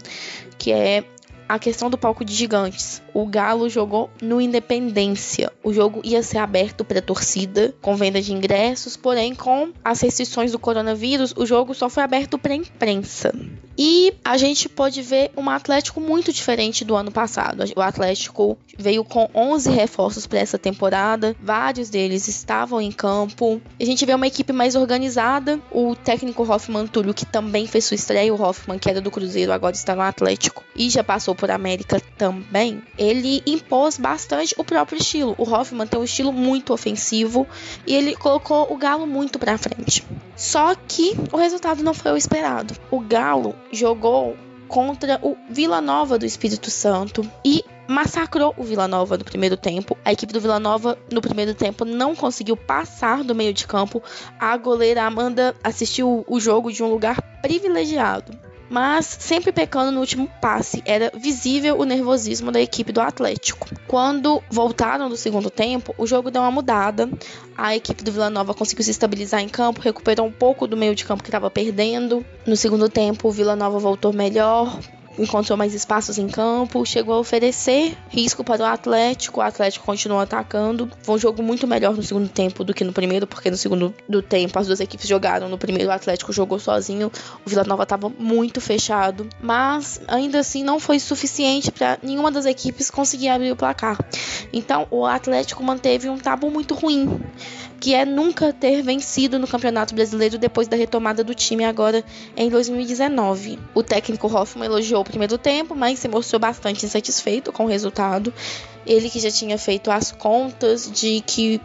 que 0.58 0.72
é 0.72 1.04
a 1.48 1.58
questão 1.58 1.88
do 1.88 1.96
palco 1.96 2.24
de 2.24 2.34
gigantes. 2.34 3.02
O 3.14 3.26
Galo 3.26 3.68
jogou 3.68 4.11
no 4.22 4.40
Independência. 4.40 5.50
O 5.62 5.72
jogo 5.72 6.00
ia 6.04 6.22
ser 6.22 6.38
aberto 6.38 6.84
para 6.84 7.00
torcida, 7.00 7.74
com 7.80 7.96
venda 7.96 8.20
de 8.20 8.32
ingressos, 8.32 8.96
porém, 8.96 9.34
com 9.34 9.72
as 9.84 10.00
restrições 10.00 10.52
do 10.52 10.58
coronavírus, 10.58 11.32
o 11.37 11.46
jogo 11.46 11.74
só 11.74 11.88
foi 11.88 12.02
aberto 12.02 12.38
para 12.38 12.54
imprensa. 12.54 13.32
E 13.76 14.12
a 14.24 14.37
gente 14.37 14.68
pode 14.68 15.00
ver 15.02 15.30
um 15.37 15.48
Atlético 15.48 16.00
muito 16.00 16.32
diferente 16.32 16.84
do 16.84 16.96
ano 16.96 17.12
passado. 17.12 17.64
O 17.76 17.80
Atlético 17.80 18.58
veio 18.76 19.04
com 19.04 19.30
11 19.32 19.70
reforços 19.70 20.26
para 20.26 20.40
essa 20.40 20.58
temporada, 20.58 21.37
vários 21.40 21.88
deles 21.88 22.26
estavam 22.26 22.80
em 22.80 22.90
campo. 22.90 23.61
A 23.80 23.84
gente 23.84 24.04
vê 24.04 24.14
uma 24.14 24.26
equipe 24.26 24.52
mais 24.52 24.74
organizada. 24.74 25.61
O 25.70 25.94
técnico 25.94 26.42
Hoffman 26.42 26.87
Túlio, 26.88 27.14
que 27.14 27.24
também 27.24 27.66
fez 27.66 27.84
sua 27.84 27.94
estreia, 27.94 28.34
o 28.34 28.40
Hoffman, 28.40 28.78
que 28.78 28.90
era 28.90 29.00
do 29.00 29.11
Cruzeiro, 29.11 29.52
agora 29.52 29.74
está 29.74 29.94
no 29.94 30.02
Atlético 30.02 30.64
e 30.74 30.90
já 30.90 31.04
passou 31.04 31.34
por 31.38 31.51
América 31.51 32.01
também. 32.18 32.83
Ele 32.98 33.42
impôs 33.46 33.96
bastante 33.96 34.55
o 34.59 34.64
próprio 34.64 34.98
estilo. 34.98 35.35
O 35.38 35.48
Hoffman 35.48 35.87
tem 35.87 35.98
um 35.98 36.05
estilo 36.05 36.33
muito 36.33 36.72
ofensivo 36.72 37.46
e 37.87 37.94
ele 37.94 38.14
colocou 38.14 38.70
o 38.70 38.77
Galo 38.77 39.07
muito 39.07 39.38
para 39.38 39.57
frente. 39.57 40.05
Só 40.37 40.74
que 40.74 41.16
o 41.33 41.37
resultado 41.37 41.83
não 41.83 41.94
foi 41.94 42.12
o 42.12 42.16
esperado. 42.16 42.74
O 42.90 43.01
Galo 43.01 43.55
jogou 43.72 44.37
contra 44.66 45.18
o 45.22 45.37
Vila 45.48 45.81
Nova 45.81 46.18
do 46.18 46.27
Espírito 46.27 46.70
Santo 46.70 47.29
e 47.44 47.64
massacrou 47.88 48.55
o 48.57 48.62
Vila 48.62 48.87
Nova 48.87 49.16
no 49.16 49.24
primeiro 49.24 49.57
tempo. 49.57 49.96
A 50.05 50.12
equipe 50.12 50.33
do 50.33 50.40
Vila 50.40 50.61
Nova 50.61 50.98
no 51.11 51.22
primeiro 51.22 51.55
tempo 51.55 51.85
não 51.85 52.14
conseguiu 52.14 52.57
passar 52.57 53.24
do 53.24 53.35
meio 53.35 53.55
de 53.55 53.66
campo. 53.66 54.03
A 54.38 54.57
goleira 54.57 55.05
Amanda 55.05 55.57
assistiu 55.64 56.24
o 56.29 56.38
jogo 56.38 56.70
de 56.70 56.83
um 56.83 56.90
lugar 56.90 57.22
privilegiado. 57.40 58.47
Mas 58.68 59.07
sempre 59.07 59.52
pecando 59.52 59.90
no 59.90 60.00
último 60.00 60.28
passe. 60.40 60.83
Era 60.85 61.11
visível 61.14 61.78
o 61.78 61.85
nervosismo 61.85 62.53
da 62.53 62.61
equipe 62.61 62.92
do 62.92 63.01
Atlético. 63.01 63.68
Quando 63.86 64.42
voltaram 64.51 65.09
do 65.09 65.16
segundo 65.16 65.51
tempo, 65.51 65.95
o 65.97 66.07
jogo 66.07 66.30
deu 66.30 66.42
uma 66.42 66.51
mudada. 66.51 67.09
A 67.57 67.74
equipe 67.74 68.05
do 68.05 68.12
Vila 68.12 68.30
Nova 68.30 68.55
conseguiu 68.55 68.84
se 68.84 68.90
estabilizar 68.90 69.40
em 69.40 69.49
campo, 69.49 69.80
recuperou 69.80 70.26
um 70.26 70.32
pouco 70.32 70.66
do 70.66 70.76
meio 70.76 70.95
de 70.95 71.05
campo 71.05 71.22
que 71.22 71.28
estava 71.28 71.51
perdendo. 71.51 72.24
No 72.47 72.57
segundo 72.57 72.88
tempo, 72.88 73.28
o 73.28 73.32
Vila 73.32 73.57
Nova 73.57 73.78
voltou 73.78 74.12
melhor, 74.12 74.78
encontrou 75.18 75.56
mais 75.56 75.74
espaços 75.74 76.18
em 76.18 76.28
campo, 76.28 76.84
chegou 76.84 77.14
a 77.14 77.18
oferecer 77.18 77.96
risco 78.08 78.44
para 78.44 78.62
o 78.62 78.66
Atlético, 78.66 79.40
o 79.40 79.42
Atlético 79.42 79.84
continuou 79.84 80.20
atacando. 80.20 80.90
Foi 81.02 81.16
um 81.16 81.18
jogo 81.18 81.42
muito 81.42 81.66
melhor 81.66 81.94
no 81.94 82.02
segundo 82.02 82.28
tempo 82.28 82.64
do 82.64 82.72
que 82.72 82.84
no 82.84 82.92
primeiro, 82.92 83.26
porque 83.26 83.50
no 83.50 83.56
segundo 83.56 83.94
do 84.08 84.22
tempo 84.22 84.58
as 84.58 84.66
duas 84.66 84.80
equipes 84.80 85.08
jogaram. 85.08 85.48
No 85.48 85.58
primeiro 85.58 85.90
o 85.90 85.92
Atlético 85.92 86.32
jogou 86.32 86.58
sozinho, 86.58 87.10
o 87.44 87.50
Vila 87.50 87.64
Nova 87.64 87.82
estava 87.82 88.08
muito 88.08 88.60
fechado, 88.60 89.28
mas 89.40 90.00
ainda 90.06 90.38
assim 90.38 90.62
não 90.62 90.78
foi 90.78 90.98
suficiente 90.98 91.70
para 91.70 91.98
nenhuma 92.02 92.30
das 92.30 92.46
equipes 92.46 92.90
conseguir 92.90 93.28
abrir 93.28 93.52
o 93.52 93.56
placar. 93.56 93.98
Então 94.52 94.86
o 94.90 95.04
Atlético 95.04 95.62
manteve 95.62 96.08
um 96.08 96.18
tabu 96.18 96.50
muito 96.50 96.74
ruim 96.74 97.20
que 97.81 97.95
é 97.95 98.05
nunca 98.05 98.53
ter 98.53 98.83
vencido 98.83 99.39
no 99.39 99.47
Campeonato 99.47 99.95
Brasileiro 99.95 100.39
depois 100.39 100.66
da 100.66 100.76
retomada 100.76 101.22
do 101.22 101.35
time 101.35 101.64
agora 101.64 102.05
em 102.37 102.49
2019. 102.49 103.59
O 103.74 103.83
técnico 103.83 104.26
Hoffman 104.26 104.66
elogiou 104.66 105.01
o 105.01 105.05
primeiro 105.05 105.39
tempo, 105.39 105.74
mas 105.74 105.99
se 105.99 106.09
mostrou 106.09 106.41
bastante 106.41 106.85
insatisfeito 106.85 107.53
com 107.53 107.64
o 107.64 107.68
resultado. 107.68 108.33
Ele 108.87 109.09
que 109.09 109.20
já 109.20 109.31
tinha 109.31 109.59
feito 109.59 109.91
as 109.91 110.11
contas 110.11 110.91
de 110.91 111.20
que 111.20 111.61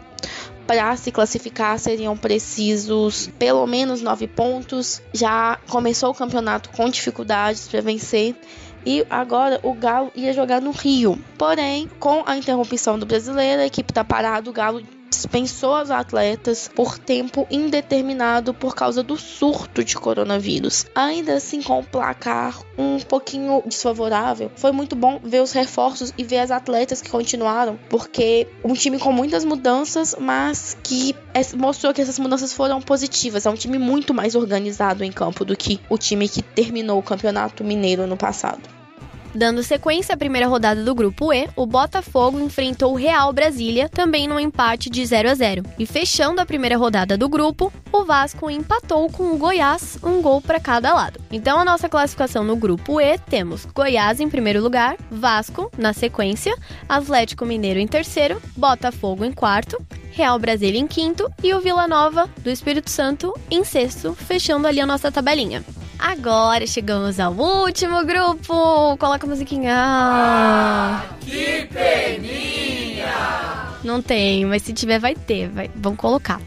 para 0.66 0.96
se 0.96 1.12
classificar 1.12 1.78
seriam 1.78 2.16
precisos 2.16 3.28
pelo 3.38 3.66
menos 3.66 4.00
nove 4.00 4.26
pontos. 4.26 5.02
Já 5.12 5.58
começou 5.68 6.10
o 6.10 6.14
campeonato 6.14 6.70
com 6.70 6.88
dificuldades 6.88 7.68
para 7.68 7.80
vencer. 7.80 8.34
E 8.86 9.04
agora 9.08 9.58
o 9.62 9.72
Galo 9.72 10.12
ia 10.14 10.32
jogar 10.32 10.60
no 10.60 10.70
Rio. 10.70 11.18
Porém, 11.38 11.88
com 11.98 12.22
a 12.26 12.36
interrupção 12.36 12.98
do 12.98 13.06
brasileiro, 13.06 13.62
a 13.62 13.66
equipe 13.66 13.90
está 13.90 14.04
parada. 14.04 14.50
O 14.50 14.52
Galo 14.52 14.82
dispensou 15.16 15.74
as 15.74 15.90
atletas 15.90 16.70
por 16.74 16.98
tempo 16.98 17.46
indeterminado 17.50 18.52
por 18.52 18.74
causa 18.74 19.02
do 19.02 19.16
surto 19.16 19.84
de 19.84 19.96
coronavírus. 19.96 20.86
Ainda 20.94 21.34
assim, 21.34 21.62
com 21.62 21.80
o 21.80 21.84
placar 21.84 22.60
um 22.76 22.98
pouquinho 23.00 23.62
desfavorável, 23.66 24.50
foi 24.56 24.72
muito 24.72 24.96
bom 24.96 25.20
ver 25.22 25.42
os 25.42 25.52
reforços 25.52 26.12
e 26.16 26.24
ver 26.24 26.38
as 26.38 26.50
atletas 26.50 27.00
que 27.00 27.10
continuaram, 27.10 27.78
porque 27.88 28.46
um 28.64 28.74
time 28.74 28.98
com 28.98 29.12
muitas 29.12 29.44
mudanças, 29.44 30.14
mas 30.18 30.76
que 30.82 31.14
mostrou 31.56 31.92
que 31.92 32.02
essas 32.02 32.18
mudanças 32.18 32.52
foram 32.52 32.80
positivas. 32.80 33.46
É 33.46 33.50
um 33.50 33.54
time 33.54 33.78
muito 33.78 34.12
mais 34.12 34.34
organizado 34.34 35.04
em 35.04 35.12
campo 35.12 35.44
do 35.44 35.56
que 35.56 35.80
o 35.88 35.98
time 35.98 36.28
que 36.28 36.42
terminou 36.42 36.98
o 36.98 37.02
Campeonato 37.02 37.64
Mineiro 37.64 38.06
no 38.06 38.16
passado. 38.16 38.83
Dando 39.34 39.64
sequência 39.64 40.14
à 40.14 40.16
primeira 40.16 40.46
rodada 40.46 40.84
do 40.84 40.94
grupo 40.94 41.32
E, 41.32 41.48
o 41.56 41.66
Botafogo 41.66 42.38
enfrentou 42.38 42.92
o 42.92 42.96
Real 42.96 43.32
Brasília, 43.32 43.88
também 43.88 44.28
num 44.28 44.38
empate 44.38 44.88
de 44.88 45.04
0 45.04 45.28
a 45.28 45.34
0. 45.34 45.64
E 45.76 45.84
fechando 45.84 46.40
a 46.40 46.46
primeira 46.46 46.76
rodada 46.76 47.18
do 47.18 47.28
grupo, 47.28 47.72
o 47.90 48.04
Vasco 48.04 48.48
empatou 48.48 49.10
com 49.10 49.32
o 49.32 49.36
Goiás, 49.36 49.98
um 50.04 50.22
gol 50.22 50.40
para 50.40 50.60
cada 50.60 50.94
lado. 50.94 51.20
Então 51.32 51.58
a 51.58 51.64
nossa 51.64 51.88
classificação 51.88 52.44
no 52.44 52.54
grupo 52.54 53.00
E 53.00 53.18
temos 53.18 53.66
Goiás 53.66 54.20
em 54.20 54.28
primeiro 54.28 54.62
lugar, 54.62 54.96
Vasco 55.10 55.68
na 55.76 55.92
sequência, 55.92 56.56
Atlético 56.88 57.44
Mineiro 57.44 57.80
em 57.80 57.88
terceiro, 57.88 58.40
Botafogo 58.56 59.24
em 59.24 59.32
quarto, 59.32 59.84
Real 60.12 60.38
Brasília 60.38 60.78
em 60.78 60.86
quinto 60.86 61.28
e 61.42 61.52
o 61.52 61.60
Vila 61.60 61.88
Nova 61.88 62.30
do 62.38 62.50
Espírito 62.50 62.88
Santo 62.88 63.34
em 63.50 63.64
sexto, 63.64 64.14
fechando 64.14 64.68
ali 64.68 64.80
a 64.80 64.86
nossa 64.86 65.10
tabelinha. 65.10 65.64
Agora 65.98 66.66
chegamos 66.66 67.18
ao 67.20 67.32
último 67.32 68.04
grupo. 68.04 68.96
Coloca 68.98 69.26
a 69.26 69.28
musiquinha. 69.28 69.74
Ah, 69.76 71.02
que 71.20 71.68
peninha! 71.72 73.14
Não 73.82 74.00
tem, 74.00 74.44
mas 74.46 74.62
se 74.62 74.72
tiver 74.72 74.98
vai 74.98 75.14
ter. 75.14 75.48
Vai, 75.48 75.70
vamos 75.74 75.98
colocar. 75.98 76.40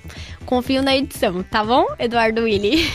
Confio 0.46 0.82
na 0.82 0.96
edição, 0.96 1.44
tá 1.44 1.64
bom, 1.64 1.86
Eduardo 2.00 2.44
Willi? 2.44 2.90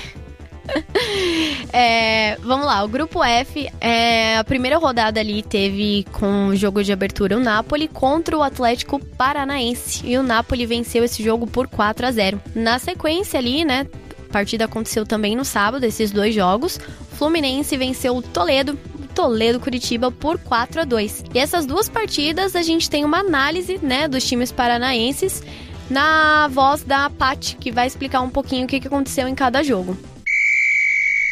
é, 1.72 2.36
vamos 2.36 2.66
lá, 2.66 2.82
o 2.82 2.88
grupo 2.88 3.22
F, 3.22 3.68
é, 3.80 4.38
a 4.38 4.44
primeira 4.44 4.78
rodada 4.78 5.20
ali 5.20 5.42
teve 5.42 6.06
com 6.12 6.48
o 6.48 6.56
jogo 6.56 6.82
de 6.82 6.92
abertura 6.92 7.36
o 7.36 7.40
Napoli 7.40 7.88
contra 7.88 8.36
o 8.36 8.42
Atlético 8.42 8.98
Paranaense. 8.98 10.06
E 10.06 10.16
o 10.16 10.22
Napoli 10.22 10.66
venceu 10.66 11.04
esse 11.04 11.22
jogo 11.22 11.46
por 11.46 11.68
4 11.68 12.06
a 12.06 12.10
0. 12.10 12.40
Na 12.54 12.78
sequência 12.78 13.38
ali, 13.38 13.64
né, 13.64 13.86
partida 14.32 14.64
aconteceu 14.64 15.06
também 15.06 15.36
no 15.36 15.44
sábado, 15.44 15.84
esses 15.84 16.10
dois 16.10 16.34
jogos. 16.34 16.80
Fluminense 17.12 17.76
venceu 17.76 18.16
o 18.16 18.22
Toledo, 18.22 18.76
Toledo 19.14 19.60
Curitiba 19.60 20.10
por 20.10 20.38
4 20.38 20.80
a 20.80 20.84
2. 20.84 21.24
E 21.34 21.38
essas 21.38 21.66
duas 21.66 21.88
partidas 21.88 22.56
a 22.56 22.62
gente 22.62 22.90
tem 22.90 23.04
uma 23.04 23.18
análise, 23.18 23.78
né, 23.82 24.08
dos 24.08 24.24
times 24.24 24.50
paranaenses 24.50 25.42
na 25.90 26.48
voz 26.48 26.82
da 26.82 27.10
Pat, 27.10 27.54
que 27.56 27.70
vai 27.70 27.86
explicar 27.86 28.22
um 28.22 28.30
pouquinho 28.30 28.64
o 28.64 28.68
que 28.68 28.76
aconteceu 28.76 29.28
em 29.28 29.34
cada 29.34 29.62
jogo. 29.62 29.96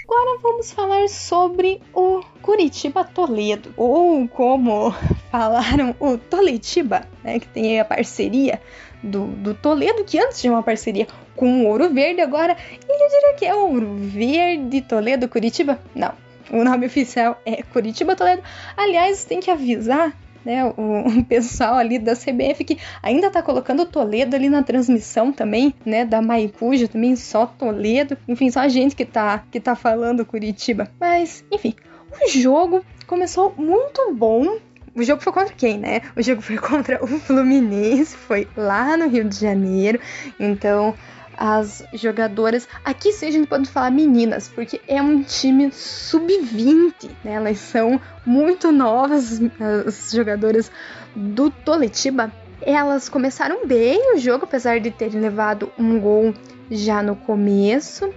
Agora 0.05 0.39
vamos 0.43 0.73
falar 0.73 1.09
sobre 1.09 1.81
o 1.95 2.21
Curitiba 2.43 3.05
Toledo, 3.05 3.73
ou 3.77 4.29
como 4.29 4.93
falaram, 5.31 5.95
o 6.01 6.19
Toletiba, 6.19 7.07
né, 7.23 7.39
que 7.39 7.49
tem 7.49 7.81
a 7.81 7.85
parceria 7.85 8.61
do, 9.03 9.27
do 9.27 9.55
Toledo, 9.55 10.05
que 10.05 10.19
antes 10.19 10.41
tinha 10.41 10.53
uma 10.53 10.63
parceria 10.63 11.07
com 11.35 11.65
o 11.65 11.67
Ouro 11.67 11.89
Verde, 11.89 12.21
agora 12.21 12.57
eu 12.73 13.09
diria 13.09 13.35
que 13.35 13.47
é 13.47 13.55
Ouro 13.55 13.97
Verde 13.97 14.81
Toledo 14.83 15.29
Curitiba. 15.29 15.79
Não, 15.95 16.13
o 16.51 16.65
nome 16.65 16.87
oficial 16.87 17.41
é 17.47 17.63
Curitiba 17.63 18.17
Toledo. 18.17 18.43
Aliás, 18.77 19.25
tem 19.25 19.41
que 19.41 19.51
avisar 19.51 20.15
né, 20.45 20.65
o, 20.65 21.25
pessoal 21.29 21.75
ali 21.75 21.99
da 21.99 22.15
CBF 22.15 22.65
que 22.65 22.79
ainda 23.03 23.31
tá 23.31 23.43
colocando 23.43 23.87
Toledo 23.87 24.37
ali 24.37 24.49
na 24.49 24.63
transmissão 24.63 25.33
também, 25.33 25.75
né, 25.85 26.05
da 26.05 26.21
Maicuja 26.21 26.89
também, 26.89 27.17
só 27.17 27.47
Toledo. 27.47 28.17
Enfim, 28.27 28.51
só 28.51 28.61
a 28.61 28.69
gente 28.69 28.97
que 28.97 29.05
tá, 29.05 29.45
que 29.51 29.61
tá 29.61 29.75
falando 29.75 30.27
Curitiba. 30.27 30.91
Mas, 30.99 31.45
enfim, 31.51 31.75
o 32.13 32.29
jogo 32.29 32.85
começou 33.07 33.55
muito 33.57 34.13
bom, 34.15 34.59
o 34.95 35.03
jogo 35.03 35.23
foi 35.23 35.33
contra 35.33 35.55
quem, 35.55 35.79
né? 35.79 36.01
O 36.17 36.23
jogo 36.23 36.43
foi 36.43 36.57
contra 36.59 37.03
o 37.03 37.07
Fluminense, 37.07 38.17
foi 38.17 38.49
lá 38.57 38.97
no 38.97 39.09
Rio 39.09 39.25
de 39.25 39.37
Janeiro. 39.37 40.01
Então, 40.39 40.95
as 41.41 41.83
jogadoras. 41.95 42.69
Aqui 42.85 43.13
sim 43.13 43.27
a 43.27 43.31
gente 43.31 43.49
pode 43.49 43.69
falar 43.69 43.91
meninas, 43.91 44.47
porque 44.49 44.79
é 44.87 45.01
um 45.01 45.23
time 45.23 45.73
sub-20, 45.73 47.11
né? 47.25 47.33
Elas 47.33 47.59
são 47.59 47.99
muito 48.27 48.71
novas, 48.71 49.41
as 49.87 50.13
jogadoras 50.13 50.71
do 51.17 51.51
Toletiba. 51.51 52.31
Elas 52.61 53.09
começaram 53.09 53.67
bem 53.67 54.15
o 54.15 54.19
jogo, 54.19 54.45
apesar 54.45 54.81
de 54.81 54.91
terem 54.91 55.19
levado 55.19 55.73
um 55.79 55.99
gol 55.99 56.35
já 56.71 57.03
no 57.03 57.17
começo. 57.17 58.13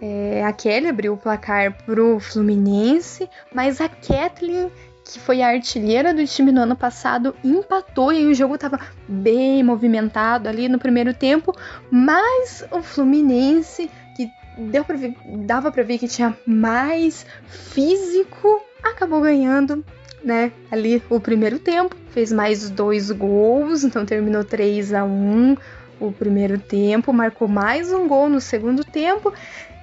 É, 0.00 0.44
a 0.44 0.52
Kelly 0.52 0.88
abriu 0.88 1.14
o 1.14 1.16
placar 1.16 1.76
pro 1.84 2.20
Fluminense, 2.20 3.28
mas 3.52 3.80
a 3.80 3.88
Kathleen 3.88 4.70
que 5.12 5.20
foi 5.20 5.40
a 5.40 5.48
artilheira 5.48 6.12
do 6.12 6.26
time 6.26 6.50
no 6.50 6.62
ano 6.62 6.74
passado, 6.74 7.34
empatou 7.44 8.12
e 8.12 8.26
o 8.26 8.34
jogo 8.34 8.56
estava 8.56 8.78
bem 9.06 9.62
movimentado 9.62 10.48
ali 10.48 10.68
no 10.68 10.78
primeiro 10.78 11.14
tempo, 11.14 11.54
mas 11.90 12.64
o 12.70 12.82
Fluminense, 12.82 13.88
que 14.16 14.28
deu 14.58 14.84
pra 14.84 14.96
ver, 14.96 15.14
dava 15.44 15.70
para 15.70 15.84
ver 15.84 15.98
que 15.98 16.08
tinha 16.08 16.36
mais 16.44 17.24
físico, 17.46 18.60
acabou 18.82 19.20
ganhando, 19.20 19.84
né? 20.24 20.50
Ali 20.70 21.02
o 21.08 21.20
primeiro 21.20 21.58
tempo, 21.60 21.94
fez 22.10 22.32
mais 22.32 22.68
dois 22.68 23.10
gols, 23.12 23.84
então 23.84 24.04
terminou 24.04 24.44
3 24.44 24.92
a 24.92 25.04
1 25.04 25.56
o 26.00 26.12
primeiro 26.12 26.58
tempo, 26.58 27.12
marcou 27.12 27.48
mais 27.48 27.92
um 27.92 28.08
gol 28.08 28.28
no 28.28 28.40
segundo 28.40 28.84
tempo 28.84 29.32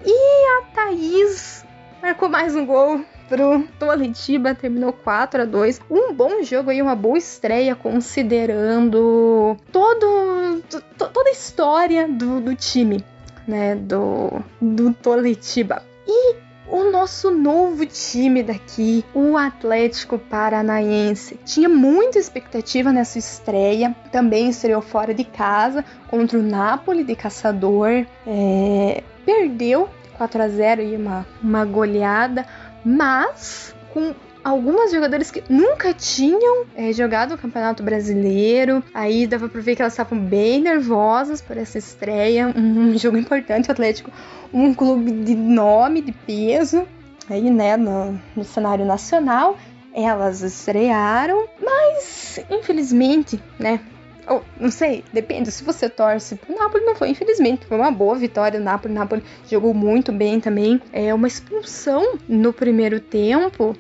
e 0.05 0.59
a 0.59 0.61
Thaís 0.73 1.65
marcou 2.01 2.29
mais 2.29 2.55
um 2.55 2.65
gol 2.65 3.03
pro 3.27 3.67
Tolitiba, 3.79 4.53
terminou 4.55 4.93
4 4.93 5.41
a 5.41 5.45
2 5.45 5.81
Um 5.89 6.13
bom 6.13 6.43
jogo 6.43 6.69
aí, 6.69 6.81
uma 6.81 6.95
boa 6.95 7.17
estreia, 7.17 7.75
considerando 7.75 9.57
todo, 9.71 10.61
toda 10.97 11.29
a 11.29 11.31
história 11.31 12.07
do, 12.07 12.41
do 12.41 12.55
time, 12.55 13.03
né, 13.47 13.75
do, 13.75 14.41
do 14.61 14.93
Tolitiba. 14.93 15.83
E 16.07 16.35
o 16.67 16.89
nosso 16.91 17.29
novo 17.29 17.85
time 17.85 18.41
daqui, 18.41 19.05
o 19.13 19.37
Atlético 19.37 20.17
Paranaense. 20.17 21.39
Tinha 21.45 21.69
muita 21.69 22.17
expectativa 22.17 22.91
nessa 22.91 23.19
estreia, 23.19 23.95
também 24.11 24.49
estreou 24.49 24.81
fora 24.81 25.13
de 25.13 25.23
casa 25.23 25.85
contra 26.09 26.39
o 26.39 26.41
Napoli 26.41 27.03
de 27.03 27.15
Caçador. 27.15 28.05
É, 28.25 29.03
perdeu 29.25 29.89
4 30.17 30.41
a 30.41 30.47
0 30.47 30.81
e 30.81 30.95
uma, 30.95 31.25
uma 31.41 31.65
goleada, 31.65 32.45
mas 32.83 33.75
com 33.93 34.13
algumas 34.43 34.91
jogadoras 34.91 35.31
que 35.31 35.43
nunca 35.49 35.93
tinham 35.93 36.65
é, 36.75 36.91
jogado 36.91 37.33
o 37.33 37.37
Campeonato 37.37 37.81
Brasileiro. 37.81 38.83
Aí 38.93 39.25
dava 39.25 39.47
pra 39.47 39.61
ver 39.61 39.75
que 39.75 39.81
elas 39.81 39.93
estavam 39.93 40.19
bem 40.19 40.61
nervosas 40.61 41.41
por 41.41 41.57
essa 41.57 41.77
estreia. 41.77 42.47
Um 42.55 42.97
jogo 42.97 43.17
importante, 43.17 43.69
o 43.69 43.71
Atlético, 43.71 44.11
um 44.53 44.73
clube 44.73 45.11
de 45.11 45.35
nome, 45.35 46.01
de 46.01 46.11
peso. 46.11 46.85
aí, 47.29 47.49
né, 47.49 47.77
no, 47.77 48.19
no 48.35 48.43
cenário 48.43 48.85
nacional. 48.85 49.57
Elas 49.95 50.41
estrearam, 50.41 51.45
mas 51.63 52.39
infelizmente, 52.49 53.39
né, 53.59 53.79
Oh, 54.27 54.41
não 54.59 54.71
sei, 54.71 55.03
depende. 55.11 55.51
Se 55.51 55.63
você 55.63 55.89
torce 55.89 56.35
pro 56.35 56.55
Napoli, 56.55 56.85
não 56.85 56.95
foi. 56.95 57.09
Infelizmente, 57.09 57.65
foi 57.65 57.77
uma 57.77 57.91
boa 57.91 58.15
vitória 58.15 58.59
do 58.59 58.63
Napoli. 58.63 58.93
O 58.93 58.97
Napoli 58.97 59.23
jogou 59.49 59.73
muito 59.73 60.11
bem 60.11 60.39
também. 60.39 60.81
É 60.91 61.13
uma 61.13 61.27
expulsão 61.27 62.17
no 62.27 62.53
primeiro 62.53 62.99
tempo. 62.99 63.75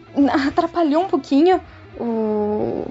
Atrapalhou 0.47 1.03
um 1.03 1.07
pouquinho 1.07 1.61
o, 1.99 2.85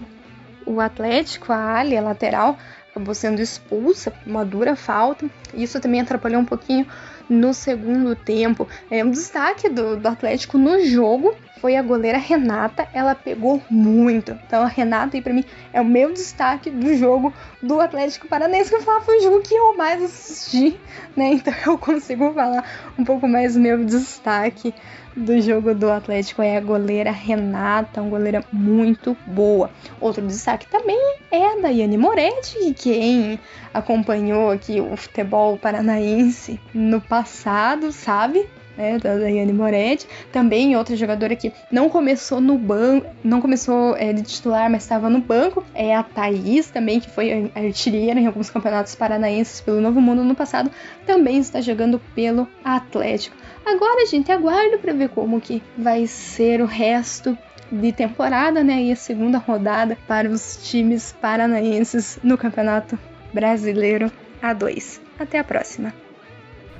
o 0.65 0.81
Atlético, 0.81 1.53
a 1.53 1.79
Ali, 1.79 1.97
a 1.97 2.03
lateral, 2.03 2.57
acabou 2.91 3.15
sendo 3.15 3.41
expulsa, 3.41 4.13
uma 4.27 4.45
dura 4.45 4.77
falta. 4.77 5.27
Isso 5.55 5.81
também 5.81 6.01
atrapalhou 6.01 6.41
um 6.41 6.47
pouquinho 6.47 6.87
no 7.33 7.55
segundo 7.55 8.14
tempo. 8.14 8.68
É 8.91 9.05
um 9.05 9.11
destaque 9.11 9.68
do, 9.68 9.97
do 9.97 10.07
Atlético 10.07 10.59
no 10.59 10.85
jogo 10.85 11.35
foi 11.62 11.76
a 11.76 11.83
goleira 11.83 12.18
Renata. 12.18 12.89
Ela 12.93 13.14
pegou 13.14 13.62
muito. 13.70 14.33
Então 14.45 14.64
a 14.64 14.66
Renata 14.66 15.16
aí 15.16 15.22
para 15.22 15.33
mim 15.33 15.45
é 15.72 15.80
o 15.80 15.85
meu 15.85 16.12
destaque 16.12 16.68
do 16.68 16.93
jogo 16.97 17.33
do 17.62 17.80
Atlético 17.80 18.26
Paranaense, 18.26 18.68
que 18.68 18.74
eu 18.74 18.83
falava, 18.83 19.05
foi 19.05 19.18
o 19.18 19.22
jogo 19.22 19.41
que 19.43 19.55
eu 19.55 19.76
mais 19.76 20.03
assisti, 20.03 20.76
né? 21.16 21.35
Então 21.43 21.55
eu 21.64 21.78
consigo 21.78 22.35
falar 22.35 22.64
um 22.99 23.05
pouco 23.05 23.28
mais 23.28 23.55
do 23.55 23.61
meu 23.61 23.85
destaque 23.85 24.74
do 25.17 25.41
jogo 25.41 25.75
do 25.75 25.91
Atlético 25.91 26.43
é 26.43 26.57
a 26.57 26.61
goleira 26.61 27.11
Renata, 27.11 28.01
uma 28.01 28.11
goleira 28.11 28.45
muito 28.53 29.17
boa. 29.27 29.71
Outro 30.01 30.27
destaque 30.27 30.67
também 30.67 30.99
é 31.31 31.53
a 31.53 31.61
Daiane 31.61 31.99
Moretti, 31.99 32.59
que 32.59 32.75
quem 32.75 33.41
acompanhou 33.73 34.51
aqui 34.51 34.81
o 34.81 34.97
futebol 34.97 35.57
paranaense 35.59 36.61
no 36.75 37.01
passado 37.01 37.93
sabe 37.93 38.47
né, 38.83 38.99
da 38.99 39.16
Daiane 39.16 39.53
Moretti. 39.53 40.09
Também 40.33 40.76
outra 40.76 40.97
jogadora 40.97 41.37
que 41.37 41.53
não 41.70 41.89
começou 41.89 42.41
no 42.41 42.59
banco, 42.59 43.07
não 43.22 43.41
começou 43.41 43.97
é, 43.97 44.12
de 44.12 44.22
titular, 44.22 44.68
mas 44.68 44.83
estava 44.83 45.09
no 45.09 45.20
banco, 45.20 45.64
é 45.72 45.95
a 45.95 46.03
Thaís 46.03 46.68
também, 46.70 46.99
que 46.99 47.09
foi 47.09 47.51
artilheira 47.55 48.18
em 48.18 48.26
alguns 48.26 48.51
campeonatos 48.51 48.95
paranaenses 48.95 49.61
pelo 49.61 49.80
Novo 49.80 50.01
Mundo 50.01 50.24
no 50.24 50.35
passado, 50.35 50.70
também 51.07 51.39
está 51.39 51.61
jogando 51.61 52.01
pelo 52.14 52.49
Atlético. 52.64 53.37
Agora, 53.64 54.05
gente, 54.07 54.33
aguardo 54.33 54.78
para 54.78 54.93
ver 54.93 55.11
como 55.11 55.41
que 55.41 55.62
vai 55.78 56.07
ser 56.09 56.61
o 56.61 56.66
resto 56.66 57.39
de 57.70 57.93
temporada, 57.93 58.64
né? 58.64 58.83
E 58.83 58.93
a 58.93 58.97
segunda 58.97 59.39
rodada 59.39 59.97
para 60.09 60.28
os 60.28 60.59
times 60.68 61.14
paranaenses 61.20 62.18
no 62.22 62.37
Campeonato 62.37 62.99
Brasileiro 63.33 64.11
A2. 64.43 65.01
Até 65.18 65.39
a 65.39 65.45
próxima. 65.45 66.02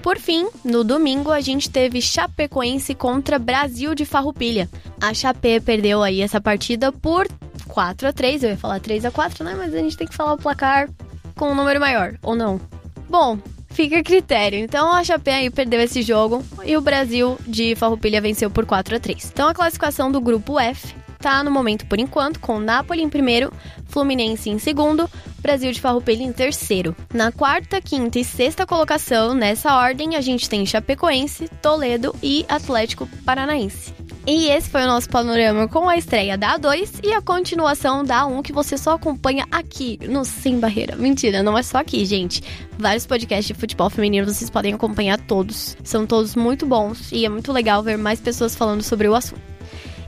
Por 0.03 0.18
fim, 0.18 0.48
no 0.64 0.82
domingo 0.82 1.30
a 1.30 1.40
gente 1.40 1.70
teve 1.70 2.03
Chapecoense 2.03 2.92
contra 2.92 3.38
Brasil 3.38 3.94
de 3.94 4.05
Farroupilha. 4.05 4.68
A 5.00 5.14
Chape 5.14 5.61
perdeu 5.61 6.03
aí 6.03 6.20
essa 6.20 6.40
partida 6.40 6.90
por 6.90 7.28
4 7.68 8.09
a 8.09 8.12
3, 8.12 8.42
eu 8.42 8.50
ia 8.50 8.57
falar 8.57 8.80
3 8.80 9.05
a 9.05 9.11
4, 9.12 9.44
né? 9.44 9.55
Mas 9.57 9.72
a 9.72 9.78
gente 9.78 9.96
tem 9.96 10.07
que 10.07 10.14
falar 10.14 10.34
o 10.34 10.38
placar 10.38 10.90
com 11.36 11.53
um 11.53 11.55
número 11.55 11.78
maior, 11.78 12.18
ou 12.20 12.34
não. 12.34 12.61
Bom, 13.09 13.38
fica 13.70 13.98
a 13.98 14.03
critério. 14.03 14.59
Então 14.59 14.92
a 14.92 15.05
Chape 15.05 15.30
aí 15.30 15.50
perdeu 15.50 15.80
esse 15.80 16.03
jogo 16.03 16.44
e 16.64 16.76
o 16.76 16.80
Brasil 16.80 17.38
de 17.46 17.76
Farroupilha 17.76 18.20
venceu 18.20 18.50
por 18.50 18.66
4 18.66 18.96
a 18.96 19.00
3. 19.00 19.30
Então 19.32 19.48
a 19.48 19.55
classificação 19.55 20.11
do 20.11 20.20
grupo 20.20 20.59
F 20.59 20.94
tá 21.23 21.43
no 21.45 21.51
momento 21.51 21.87
por 21.87 22.01
enquanto 22.01 22.41
com 22.41 22.59
Napoli 22.59 23.01
em 23.01 23.09
primeiro, 23.09 23.53
Fluminense 23.87 24.51
em 24.51 24.59
segundo, 24.59 25.09
Brasil 25.41 25.70
de 25.70 25.81
Farroupilha 25.81 26.23
em 26.23 26.33
terceiro. 26.33 26.97
Na 27.14 27.31
quarta, 27.31 27.81
quinta 27.81 28.18
e 28.18 28.25
sexta 28.25 28.66
colocação, 28.66 29.33
nessa 29.33 29.77
ordem, 29.77 30.16
a 30.16 30.20
gente 30.20 30.49
tem 30.49 30.66
Chapecoense, 30.66 31.49
Toledo 31.61 32.14
e 32.23 32.45
Atlético 32.49 33.07
Paranaense. 33.25 33.95
E 34.27 34.49
esse 34.49 34.70
foi 34.70 34.83
o 34.83 34.87
nosso 34.87 35.09
panorama 35.09 35.66
com 35.66 35.89
a 35.89 35.97
estreia 35.97 36.39
da 36.39 36.59
A2 36.59 37.01
e 37.03 37.12
a 37.12 37.20
continuação 37.20 38.05
da 38.05 38.23
A1 38.23 38.43
que 38.43 38.53
você 38.53 38.79
só 38.79 38.93
acompanha 38.93 39.47
aqui 39.51 39.99
no 40.09 40.25
Sem 40.25 40.61
Barreira. 40.61 40.97
Mentira, 40.97 41.43
não 41.43 41.59
é 41.59 41.62
só 41.62 41.79
aqui, 41.79 42.05
gente. 42.05 42.41
Vários 42.79 43.05
podcasts 43.05 43.47
de 43.47 43.55
futebol 43.55 43.91
feminino 43.91 44.27
vocês 44.27 44.49
podem 44.49 44.75
acompanhar 44.75 45.18
todos. 45.18 45.77
São 45.83 46.07
todos 46.07 46.37
muito 46.37 46.64
bons 46.66 47.11
e 47.11 47.25
é 47.25 47.29
muito 47.29 47.53
legal 47.53 47.83
ver 47.83 47.99
mais 47.99 48.20
pessoas 48.20 48.55
falando 48.55 48.83
sobre 48.83 49.09
o 49.09 49.14
assunto. 49.14 49.43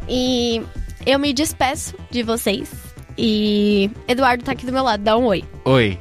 E 0.08 0.62
eu 1.06 1.18
me 1.18 1.32
despeço 1.32 1.94
de 2.10 2.22
vocês. 2.22 2.70
E 3.16 3.90
Eduardo 4.08 4.44
tá 4.44 4.52
aqui 4.52 4.66
do 4.66 4.72
meu 4.72 4.82
lado, 4.82 5.02
dá 5.02 5.16
um 5.16 5.24
oi. 5.24 5.44
Oi. 5.64 5.98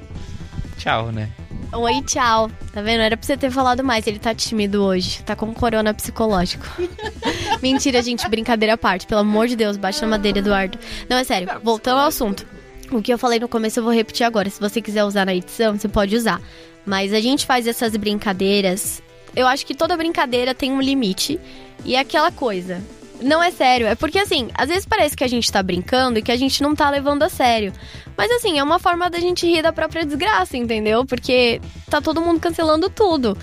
Tchau, 0.77 1.11
né? 1.11 1.29
Oi, 1.71 2.01
tchau. 2.03 2.51
Tá 2.71 2.81
vendo? 2.81 3.01
Era 3.01 3.17
pra 3.17 3.25
você 3.25 3.35
ter 3.35 3.49
falado 3.49 3.83
mais. 3.83 4.05
Ele 4.05 4.19
tá 4.19 4.33
tímido 4.33 4.83
hoje. 4.83 5.23
Tá 5.23 5.35
com 5.35 5.51
corona 5.53 5.93
psicológico. 5.93 6.65
Mentira, 7.61 8.01
gente. 8.01 8.27
Brincadeira 8.29 8.73
à 8.73 8.77
parte. 8.77 9.07
Pelo 9.07 9.21
amor 9.21 9.47
de 9.47 9.55
Deus, 9.55 9.75
baixa 9.75 10.01
na 10.01 10.11
madeira, 10.11 10.39
Eduardo. 10.39 10.77
Não, 11.09 11.17
é 11.17 11.23
sério. 11.23 11.49
Voltando 11.63 11.99
ao 11.99 12.07
assunto. 12.07 12.45
O 12.91 13.01
que 13.01 13.11
eu 13.11 13.17
falei 13.17 13.39
no 13.39 13.47
começo 13.47 13.79
eu 13.79 13.83
vou 13.83 13.93
repetir 13.93 14.23
agora. 14.23 14.49
Se 14.49 14.59
você 14.59 14.81
quiser 14.81 15.03
usar 15.03 15.25
na 15.25 15.33
edição, 15.33 15.77
você 15.77 15.87
pode 15.87 16.15
usar. 16.15 16.39
Mas 16.85 17.11
a 17.11 17.19
gente 17.19 17.45
faz 17.45 17.65
essas 17.65 17.95
brincadeiras. 17.95 19.01
Eu 19.35 19.47
acho 19.47 19.65
que 19.65 19.73
toda 19.73 19.97
brincadeira 19.97 20.53
tem 20.53 20.71
um 20.71 20.81
limite. 20.81 21.39
E 21.83 21.95
é 21.95 21.99
aquela 21.99 22.31
coisa. 22.31 22.83
Não 23.21 23.41
é 23.41 23.51
sério. 23.51 23.87
É 23.87 23.95
porque, 23.95 24.19
assim, 24.19 24.49
às 24.53 24.69
vezes 24.69 24.85
parece 24.85 25.15
que 25.15 25.23
a 25.23 25.27
gente 25.27 25.51
tá 25.51 25.61
brincando 25.63 26.19
e 26.19 26.21
que 26.21 26.31
a 26.31 26.37
gente 26.37 26.61
não 26.61 26.75
tá 26.75 26.89
levando 26.89 27.23
a 27.23 27.29
sério. 27.29 27.71
Mas, 28.17 28.31
assim, 28.31 28.59
é 28.59 28.63
uma 28.63 28.79
forma 28.79 29.09
da 29.09 29.19
gente 29.19 29.45
rir 29.45 29.61
da 29.61 29.73
própria 29.73 30.05
desgraça, 30.05 30.57
entendeu? 30.57 31.05
Porque 31.05 31.61
tá 31.89 32.01
todo 32.01 32.21
mundo 32.21 32.39
cancelando 32.39 32.89
tudo. 32.89 33.37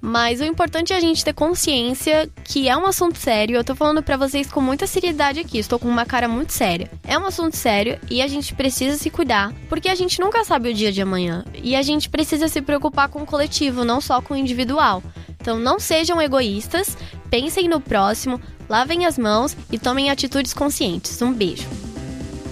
Mas 0.00 0.40
o 0.40 0.44
importante 0.44 0.92
é 0.94 0.96
a 0.96 1.00
gente 1.00 1.22
ter 1.24 1.34
consciência 1.34 2.28
que 2.42 2.68
é 2.68 2.76
um 2.76 2.86
assunto 2.86 3.18
sério. 3.18 3.56
Eu 3.56 3.64
tô 3.64 3.74
falando 3.74 4.02
para 4.02 4.16
vocês 4.16 4.50
com 4.50 4.60
muita 4.60 4.86
seriedade 4.86 5.40
aqui, 5.40 5.58
estou 5.58 5.78
com 5.78 5.88
uma 5.88 6.06
cara 6.06 6.26
muito 6.26 6.52
séria. 6.52 6.90
É 7.04 7.18
um 7.18 7.26
assunto 7.26 7.54
sério 7.54 7.98
e 8.10 8.22
a 8.22 8.26
gente 8.26 8.54
precisa 8.54 8.96
se 8.96 9.10
cuidar, 9.10 9.52
porque 9.68 9.90
a 9.90 9.94
gente 9.94 10.18
nunca 10.18 10.42
sabe 10.42 10.70
o 10.70 10.74
dia 10.74 10.90
de 10.90 11.02
amanhã. 11.02 11.44
E 11.62 11.76
a 11.76 11.82
gente 11.82 12.08
precisa 12.08 12.48
se 12.48 12.62
preocupar 12.62 13.08
com 13.08 13.22
o 13.22 13.26
coletivo, 13.26 13.84
não 13.84 14.00
só 14.00 14.22
com 14.22 14.32
o 14.32 14.36
individual. 14.36 15.02
Então 15.38 15.58
não 15.58 15.78
sejam 15.78 16.20
egoístas, 16.20 16.96
pensem 17.30 17.68
no 17.68 17.80
próximo, 17.80 18.40
lavem 18.70 19.04
as 19.04 19.18
mãos 19.18 19.56
e 19.72 19.76
tomem 19.80 20.10
atitudes 20.10 20.54
conscientes. 20.54 21.20
Um 21.20 21.32
beijo. 21.32 21.66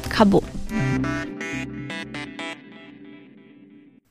Acabou. 0.05 0.43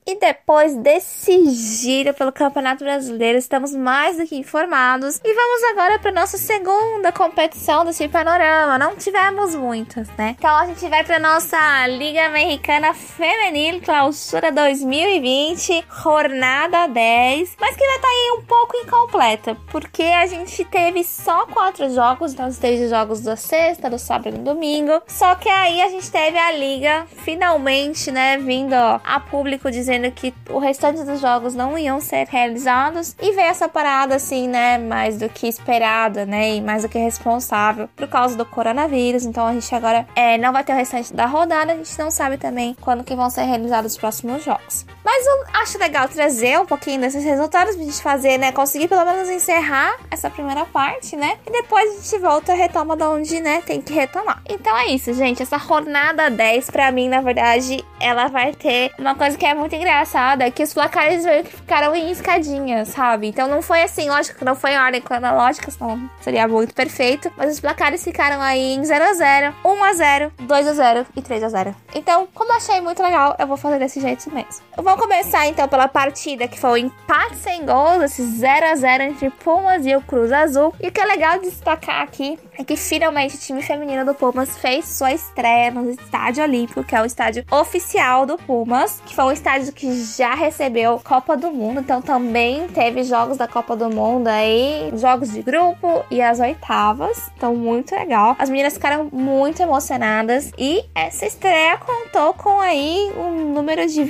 E 0.08 0.18
depois 0.18 0.74
desse 0.78 1.49
giro 1.49 2.14
pelo 2.14 2.32
Campeonato 2.32 2.82
Brasileiro, 2.82 3.38
estamos 3.38 3.76
mais 3.76 4.16
do 4.16 4.26
que 4.26 4.38
informados. 4.38 5.20
E 5.22 5.34
vamos 5.34 5.64
agora 5.72 5.99
para 5.99 6.14
nossa 6.14 6.38
segunda 6.38 7.12
competição 7.12 7.84
desse 7.84 8.08
panorama. 8.08 8.78
Não 8.78 8.95
tivemos 8.95 9.53
muitas, 9.53 10.08
né? 10.18 10.38
Então 10.39 10.55
a 10.55 10.66
gente 10.66 10.88
vai 10.88 11.03
para 11.03 11.20
nossa 11.20 11.88
Liga 11.88 12.26
Americana 12.26 12.93
Feminil 12.93 13.82
Clausura 13.82 14.49
2020, 14.49 15.84
jornada 16.01 16.88
10, 16.88 17.58
mas 17.60 17.76
que 17.76 17.86
vai 17.86 17.95
estar 17.97 18.08
tá 18.08 18.14
aí 18.14 18.38
um 18.39 18.45
pouco 18.45 18.78
incompleta, 18.78 19.58
porque 19.70 20.03
a 20.03 20.26
gente 20.26 20.64
teve 20.64 21.03
só 21.03 21.45
quatro 21.47 21.93
jogos, 21.93 22.32
então 22.32 22.49
teve 22.53 22.88
jogos 22.88 23.20
da 23.20 23.36
sexta, 23.36 23.89
do 23.89 23.99
sábado 23.99 24.30
e 24.30 24.38
do 24.38 24.53
domingo. 24.53 25.01
Só 25.05 25.36
que 25.36 25.49
aí 25.49 25.82
a 25.82 25.89
gente 25.89 26.10
teve 26.10 26.38
a 26.38 26.53
liga 26.53 27.05
finalmente, 27.26 28.10
né, 28.10 28.38
vindo 28.38 28.74
a 28.74 29.20
público 29.20 29.70
dizendo 29.70 29.96
dizendo 29.97 30.11
que 30.11 30.33
o 30.49 30.59
restante 30.59 31.03
dos 31.03 31.19
jogos 31.19 31.53
não 31.53 31.77
iam 31.77 31.99
ser 31.99 32.27
realizados 32.27 33.15
e 33.19 33.33
veio 33.33 33.47
essa 33.47 33.67
parada 33.67 34.15
assim, 34.15 34.47
né, 34.47 34.77
mais 34.77 35.17
do 35.17 35.27
que 35.27 35.47
esperada, 35.47 36.25
né, 36.25 36.55
e 36.55 36.61
mais 36.61 36.83
do 36.83 36.89
que 36.89 36.97
responsável 36.97 37.89
por 37.95 38.07
causa 38.07 38.35
do 38.35 38.45
coronavírus. 38.45 39.25
Então 39.25 39.45
a 39.45 39.53
gente 39.53 39.73
agora 39.73 40.07
é, 40.15 40.37
não 40.37 40.53
vai 40.53 40.63
ter 40.63 40.73
o 40.73 40.75
restante 40.75 41.13
da 41.13 41.25
rodada, 41.25 41.73
a 41.73 41.75
gente 41.75 41.99
não 41.99 42.11
sabe 42.11 42.37
também 42.37 42.75
quando 42.79 43.03
que 43.03 43.15
vão 43.15 43.29
ser 43.29 43.43
realizados 43.43 43.93
os 43.93 43.97
próximos 43.97 44.43
jogos. 44.43 44.85
Mas 45.08 45.26
eu 45.26 45.45
acho 45.53 45.78
legal 45.78 46.05
trazer 46.10 46.60
um 46.60 46.66
pouquinho 46.66 46.99
desses 46.99 47.24
resultados 47.24 47.78
pra 47.78 47.86
gente 47.86 48.01
fazer, 48.01 48.38
né, 48.38 48.51
conseguir 48.51 48.89
pelo 48.89 49.05
menos 49.05 49.30
encerrar 49.30 49.95
essa 50.12 50.30
primeira 50.30 50.66
parte, 50.66 51.16
né, 51.16 51.38
e 51.47 51.49
depois 51.49 51.89
a 51.89 52.01
gente 52.01 52.22
volta 52.22 52.53
e 52.53 52.58
retoma 52.58 52.97
de 52.97 53.03
onde, 53.03 53.39
né, 53.39 53.64
tem 53.66 53.82
que 53.82 53.93
retomar. 53.93 54.41
Então 54.49 54.76
é 54.76 54.88
isso, 54.88 55.14
gente, 55.14 55.41
essa 55.41 55.58
jornada 55.58 56.30
10 56.30 56.70
para 56.72 56.91
mim, 56.91 57.08
na 57.08 57.22
verdade, 57.22 57.86
ela 58.01 58.28
vai 58.28 58.53
ter 58.53 58.91
uma 58.99 59.16
coisa 59.16 59.38
que 59.38 59.45
é 59.45 59.53
muito 59.53 59.74
engraçada, 59.74 60.45
é 60.45 60.51
que 60.51 60.62
os 60.62 60.74
placares 60.74 61.24
meio 61.24 61.45
que 61.45 61.55
ficaram 61.55 61.95
em 61.95 62.12
escadinhas, 62.12 62.89
sabe? 62.89 63.28
Então 63.28 63.47
não 63.47 63.62
foi 63.62 63.84
assim, 63.84 64.10
lógico 64.10 64.39
que 64.39 64.43
não 64.43 64.55
foi 64.55 64.72
em 64.72 64.78
ordem 64.78 64.99
cronológica, 64.99 65.72
senão 65.72 66.10
seria 66.20 66.49
muito 66.49 66.74
perfeito. 66.74 67.32
Mas 67.38 67.53
os 67.53 67.60
placares 67.62 68.03
ficaram 68.03 68.41
aí 68.41 68.74
em 68.74 68.82
0x0, 68.82 69.53
1x0, 69.64 70.32
2x0 70.41 71.05
e 71.16 71.22
3x0. 71.22 71.76
Então, 71.95 72.28
como 72.34 72.51
eu 72.51 72.58
achei 72.58 72.82
muito 72.82 73.01
legal, 73.01 73.36
eu 73.39 73.47
vou 73.47 73.55
fazer 73.55 73.80
desse 73.80 74.01
jeito 74.01 74.30
mesmo. 74.34 74.64
Eu 74.76 74.84
vou 74.84 74.96
Vamos 74.97 75.15
começar 75.15 75.47
então 75.47 75.67
pela 75.67 75.87
partida 75.87 76.47
que 76.47 76.59
foi 76.59 76.71
o 76.71 76.77
empate 76.77 77.35
sem 77.35 77.63
gols, 77.63 78.01
esse 78.01 78.23
0 78.23 78.65
a 78.65 78.75
0 78.75 79.03
entre 79.03 79.29
Pumas 79.29 79.85
e 79.85 79.95
o 79.95 80.01
Cruz 80.01 80.31
Azul. 80.31 80.73
E 80.81 80.87
o 80.87 80.91
que 80.91 80.99
é 80.99 81.05
legal 81.05 81.39
destacar 81.39 82.01
aqui 82.01 82.39
é 82.57 82.63
que 82.63 82.75
finalmente 82.75 83.35
o 83.35 83.39
time 83.39 83.61
feminino 83.61 84.03
do 84.03 84.15
Pumas 84.15 84.57
fez 84.57 84.85
sua 84.85 85.13
estreia 85.13 85.69
no 85.69 85.91
Estádio 85.91 86.43
Olímpico, 86.43 86.83
que 86.83 86.95
é 86.95 87.01
o 87.01 87.05
estádio 87.05 87.45
oficial 87.51 88.25
do 88.25 88.37
Pumas, 88.37 88.99
que 89.05 89.13
foi 89.13 89.25
um 89.25 89.31
estádio 89.31 89.71
que 89.71 90.03
já 90.03 90.33
recebeu 90.33 90.99
Copa 91.03 91.37
do 91.37 91.51
Mundo, 91.51 91.81
então 91.81 92.01
também 92.01 92.67
teve 92.69 93.03
jogos 93.03 93.37
da 93.37 93.47
Copa 93.47 93.75
do 93.75 93.91
Mundo 93.91 94.27
aí, 94.27 94.91
jogos 94.95 95.31
de 95.31 95.43
grupo 95.43 96.03
e 96.09 96.19
as 96.19 96.39
oitavas. 96.39 97.29
Então 97.37 97.55
muito 97.55 97.93
legal. 97.93 98.35
As 98.39 98.49
meninas 98.49 98.73
ficaram 98.73 99.09
muito 99.11 99.61
emocionadas 99.61 100.51
e 100.57 100.83
essa 100.95 101.27
estreia 101.27 101.77
contou 101.77 102.33
com 102.33 102.59
aí 102.59 103.11
um 103.15 103.53
número 103.53 103.85
de 103.85 104.03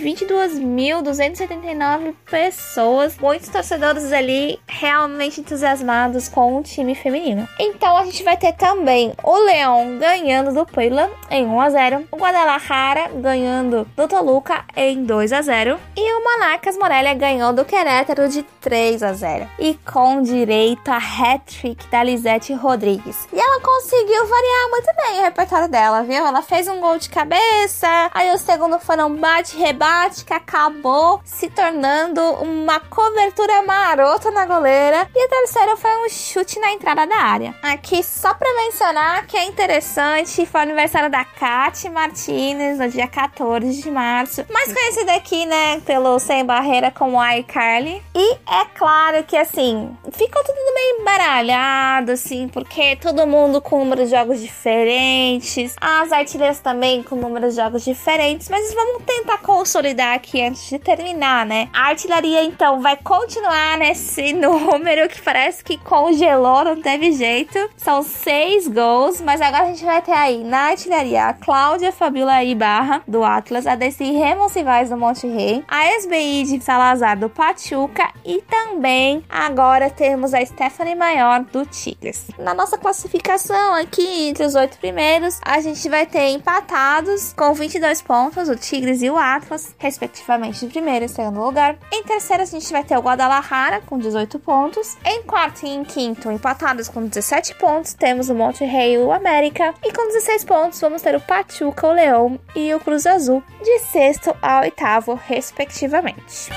22.279 0.77 2.13
pessoas, 2.29 3.17
muitos 3.17 3.49
torcedores 3.49 4.13
ali 4.13 4.59
realmente 4.67 5.41
entusiasmados 5.41 6.29
com 6.29 6.55
o 6.55 6.61
time 6.61 6.93
feminino. 6.93 7.47
Então 7.59 7.97
a 7.97 8.05
gente 8.05 8.23
vai 8.23 8.37
ter 8.37 8.53
também 8.53 9.13
o 9.23 9.37
Leão 9.39 9.97
ganhando 9.97 10.53
do 10.53 10.65
Puebla 10.67 11.09
em 11.31 11.45
1 11.47 11.61
a 11.61 11.69
0, 11.71 12.07
o 12.11 12.17
Guadalajara 12.17 13.09
ganhando 13.15 13.87
do 13.95 14.07
Toluca 14.07 14.63
em 14.75 15.03
2 15.03 15.33
a 15.33 15.41
0 15.41 15.79
e 15.95 16.13
o 16.13 16.23
Monarcas 16.23 16.77
Morelia 16.77 17.15
ganhou 17.15 17.51
do 17.51 17.65
Querétaro 17.65 18.29
de 18.29 18.43
3 18.43 19.01
a 19.01 19.13
0 19.13 19.47
e 19.57 19.73
com 19.91 20.21
direito 20.21 20.89
a 20.89 20.97
hat-trick 20.97 21.87
da 21.87 22.03
Lisete 22.03 22.53
Rodrigues. 22.53 23.27
E 23.33 23.39
ela 23.39 23.59
conseguiu 23.61 24.27
variar 24.27 24.69
muito 24.69 24.95
bem 24.95 25.19
o 25.19 25.23
repertório 25.23 25.67
dela, 25.67 26.03
viu? 26.03 26.23
Ela 26.23 26.43
fez 26.43 26.67
um 26.67 26.79
gol 26.79 26.99
de 26.99 27.09
cabeça, 27.09 27.87
aí 28.13 28.31
o 28.31 28.37
segundo 28.37 28.79
foi 28.79 28.97
um 28.97 29.15
bate-rebate 29.15 30.23
que 30.23 30.33
acabou 30.67 31.21
se 31.23 31.49
tornando 31.49 32.21
uma 32.41 32.79
cobertura 32.79 33.63
marota 33.63 34.29
na 34.31 34.45
goleira 34.45 35.07
e 35.15 35.25
o 35.25 35.29
terceiro 35.29 35.77
foi 35.77 36.05
um 36.05 36.09
chute 36.09 36.59
na 36.59 36.73
entrada 36.73 37.07
da 37.07 37.15
área. 37.15 37.55
Aqui 37.63 38.03
só 38.03 38.33
para 38.33 38.53
mencionar 38.65 39.25
que 39.25 39.37
é 39.37 39.45
interessante, 39.45 40.45
foi 40.45 40.59
o 40.59 40.63
aniversário 40.63 41.09
da 41.09 41.23
Kate 41.23 41.89
Martinez 41.89 42.79
no 42.79 42.89
dia 42.89 43.07
14 43.07 43.81
de 43.81 43.89
março, 43.89 44.45
mais 44.51 44.73
conhecida 44.73 45.15
aqui, 45.15 45.45
né, 45.45 45.79
pelo 45.85 46.19
Sem 46.19 46.43
Barreira 46.45 46.91
como 46.91 47.17
iCarly. 47.25 48.03
E 48.13 48.33
é 48.33 48.65
claro 48.75 49.23
que 49.23 49.37
assim, 49.37 49.95
ficou 50.11 50.43
tudo 50.43 50.73
meio 50.73 51.01
embaralhado, 51.01 52.11
assim, 52.11 52.49
porque 52.49 52.97
todo 52.97 53.25
mundo 53.25 53.61
com 53.61 53.79
números 53.79 54.09
de 54.09 54.15
jogos 54.15 54.41
diferentes, 54.41 55.75
as 55.79 56.11
artilheiras 56.11 56.59
também 56.59 57.03
com 57.03 57.15
números 57.15 57.55
de 57.55 57.61
jogos 57.61 57.85
diferentes, 57.85 58.49
mas 58.49 58.73
vamos 58.73 59.03
tentar 59.05 59.37
consolidar 59.37 60.15
aqui 60.15 60.41
antes 60.47 60.67
de 60.69 60.79
terminar, 60.79 61.45
né? 61.45 61.69
A 61.73 61.89
artilharia 61.89 62.43
então 62.43 62.81
vai 62.81 62.97
continuar 62.97 63.77
nesse 63.77 64.33
número 64.33 65.07
que 65.09 65.21
parece 65.21 65.63
que 65.63 65.77
congelou, 65.77 66.63
não 66.63 66.81
teve 66.81 67.11
jeito. 67.11 67.57
São 67.75 68.01
seis 68.01 68.67
gols, 68.67 69.21
mas 69.21 69.41
agora 69.41 69.63
a 69.63 69.67
gente 69.67 69.85
vai 69.85 70.01
ter 70.01 70.11
aí 70.11 70.43
na 70.43 70.69
artilharia 70.69 71.25
a 71.25 71.33
Cláudia 71.33 71.91
Fabiola 71.91 72.43
Ibarra 72.43 73.01
do 73.07 73.23
Atlas, 73.23 73.67
a 73.67 73.75
Desi 73.75 74.11
Remos 74.11 74.53
Rivais 74.53 74.89
do 74.89 74.97
Monte 74.97 75.27
Rei, 75.27 75.63
a 75.67 75.97
SBI 75.97 76.43
de 76.43 76.63
Salazar 76.63 77.17
do 77.17 77.29
Pachuca 77.29 78.11
e 78.25 78.41
também 78.41 79.23
agora 79.29 79.89
temos 79.89 80.33
a 80.33 80.45
Stephanie 80.45 80.95
Maior 80.95 81.43
do 81.43 81.65
Tigres. 81.65 82.27
Na 82.37 82.53
nossa 82.53 82.77
classificação 82.77 83.73
aqui 83.73 84.29
entre 84.29 84.45
os 84.45 84.55
oito 84.55 84.77
primeiros, 84.77 85.39
a 85.43 85.59
gente 85.59 85.87
vai 85.89 86.05
ter 86.05 86.29
empatados 86.29 87.33
com 87.33 87.53
22 87.53 88.01
pontos 88.01 88.49
o 88.49 88.55
Tigres 88.55 89.01
e 89.01 89.09
o 89.09 89.17
Atlas, 89.17 89.75
respectivamente 89.77 90.36
de 90.37 90.67
primeiro 90.67 91.05
e 91.05 91.09
segundo 91.09 91.41
lugar. 91.41 91.77
Em 91.91 92.03
terceiro, 92.03 92.43
a 92.43 92.45
gente 92.45 92.71
vai 92.71 92.83
ter 92.83 92.97
o 92.97 93.01
Guadalajara 93.01 93.81
com 93.81 93.97
18 93.97 94.39
pontos. 94.39 94.97
Em 95.05 95.23
quarto 95.23 95.65
e 95.65 95.69
em 95.69 95.83
quinto, 95.83 96.31
empatados 96.31 96.87
com 96.87 97.05
17 97.05 97.55
pontos, 97.55 97.93
temos 97.93 98.29
o 98.29 98.35
Monte 98.35 98.63
Rei 98.63 98.95
e 98.95 98.97
o 98.97 99.11
América. 99.11 99.73
E 99.83 99.91
com 99.91 100.07
16 100.07 100.45
pontos, 100.45 100.79
vamos 100.79 101.01
ter 101.01 101.15
o 101.15 101.21
Pachuca, 101.21 101.87
o 101.87 101.91
Leão 101.91 102.39
e 102.55 102.73
o 102.73 102.79
Cruz 102.79 103.05
Azul, 103.05 103.43
de 103.63 103.79
sexto 103.79 104.35
a 104.41 104.61
oitavo, 104.61 105.13
respectivamente. 105.13 106.49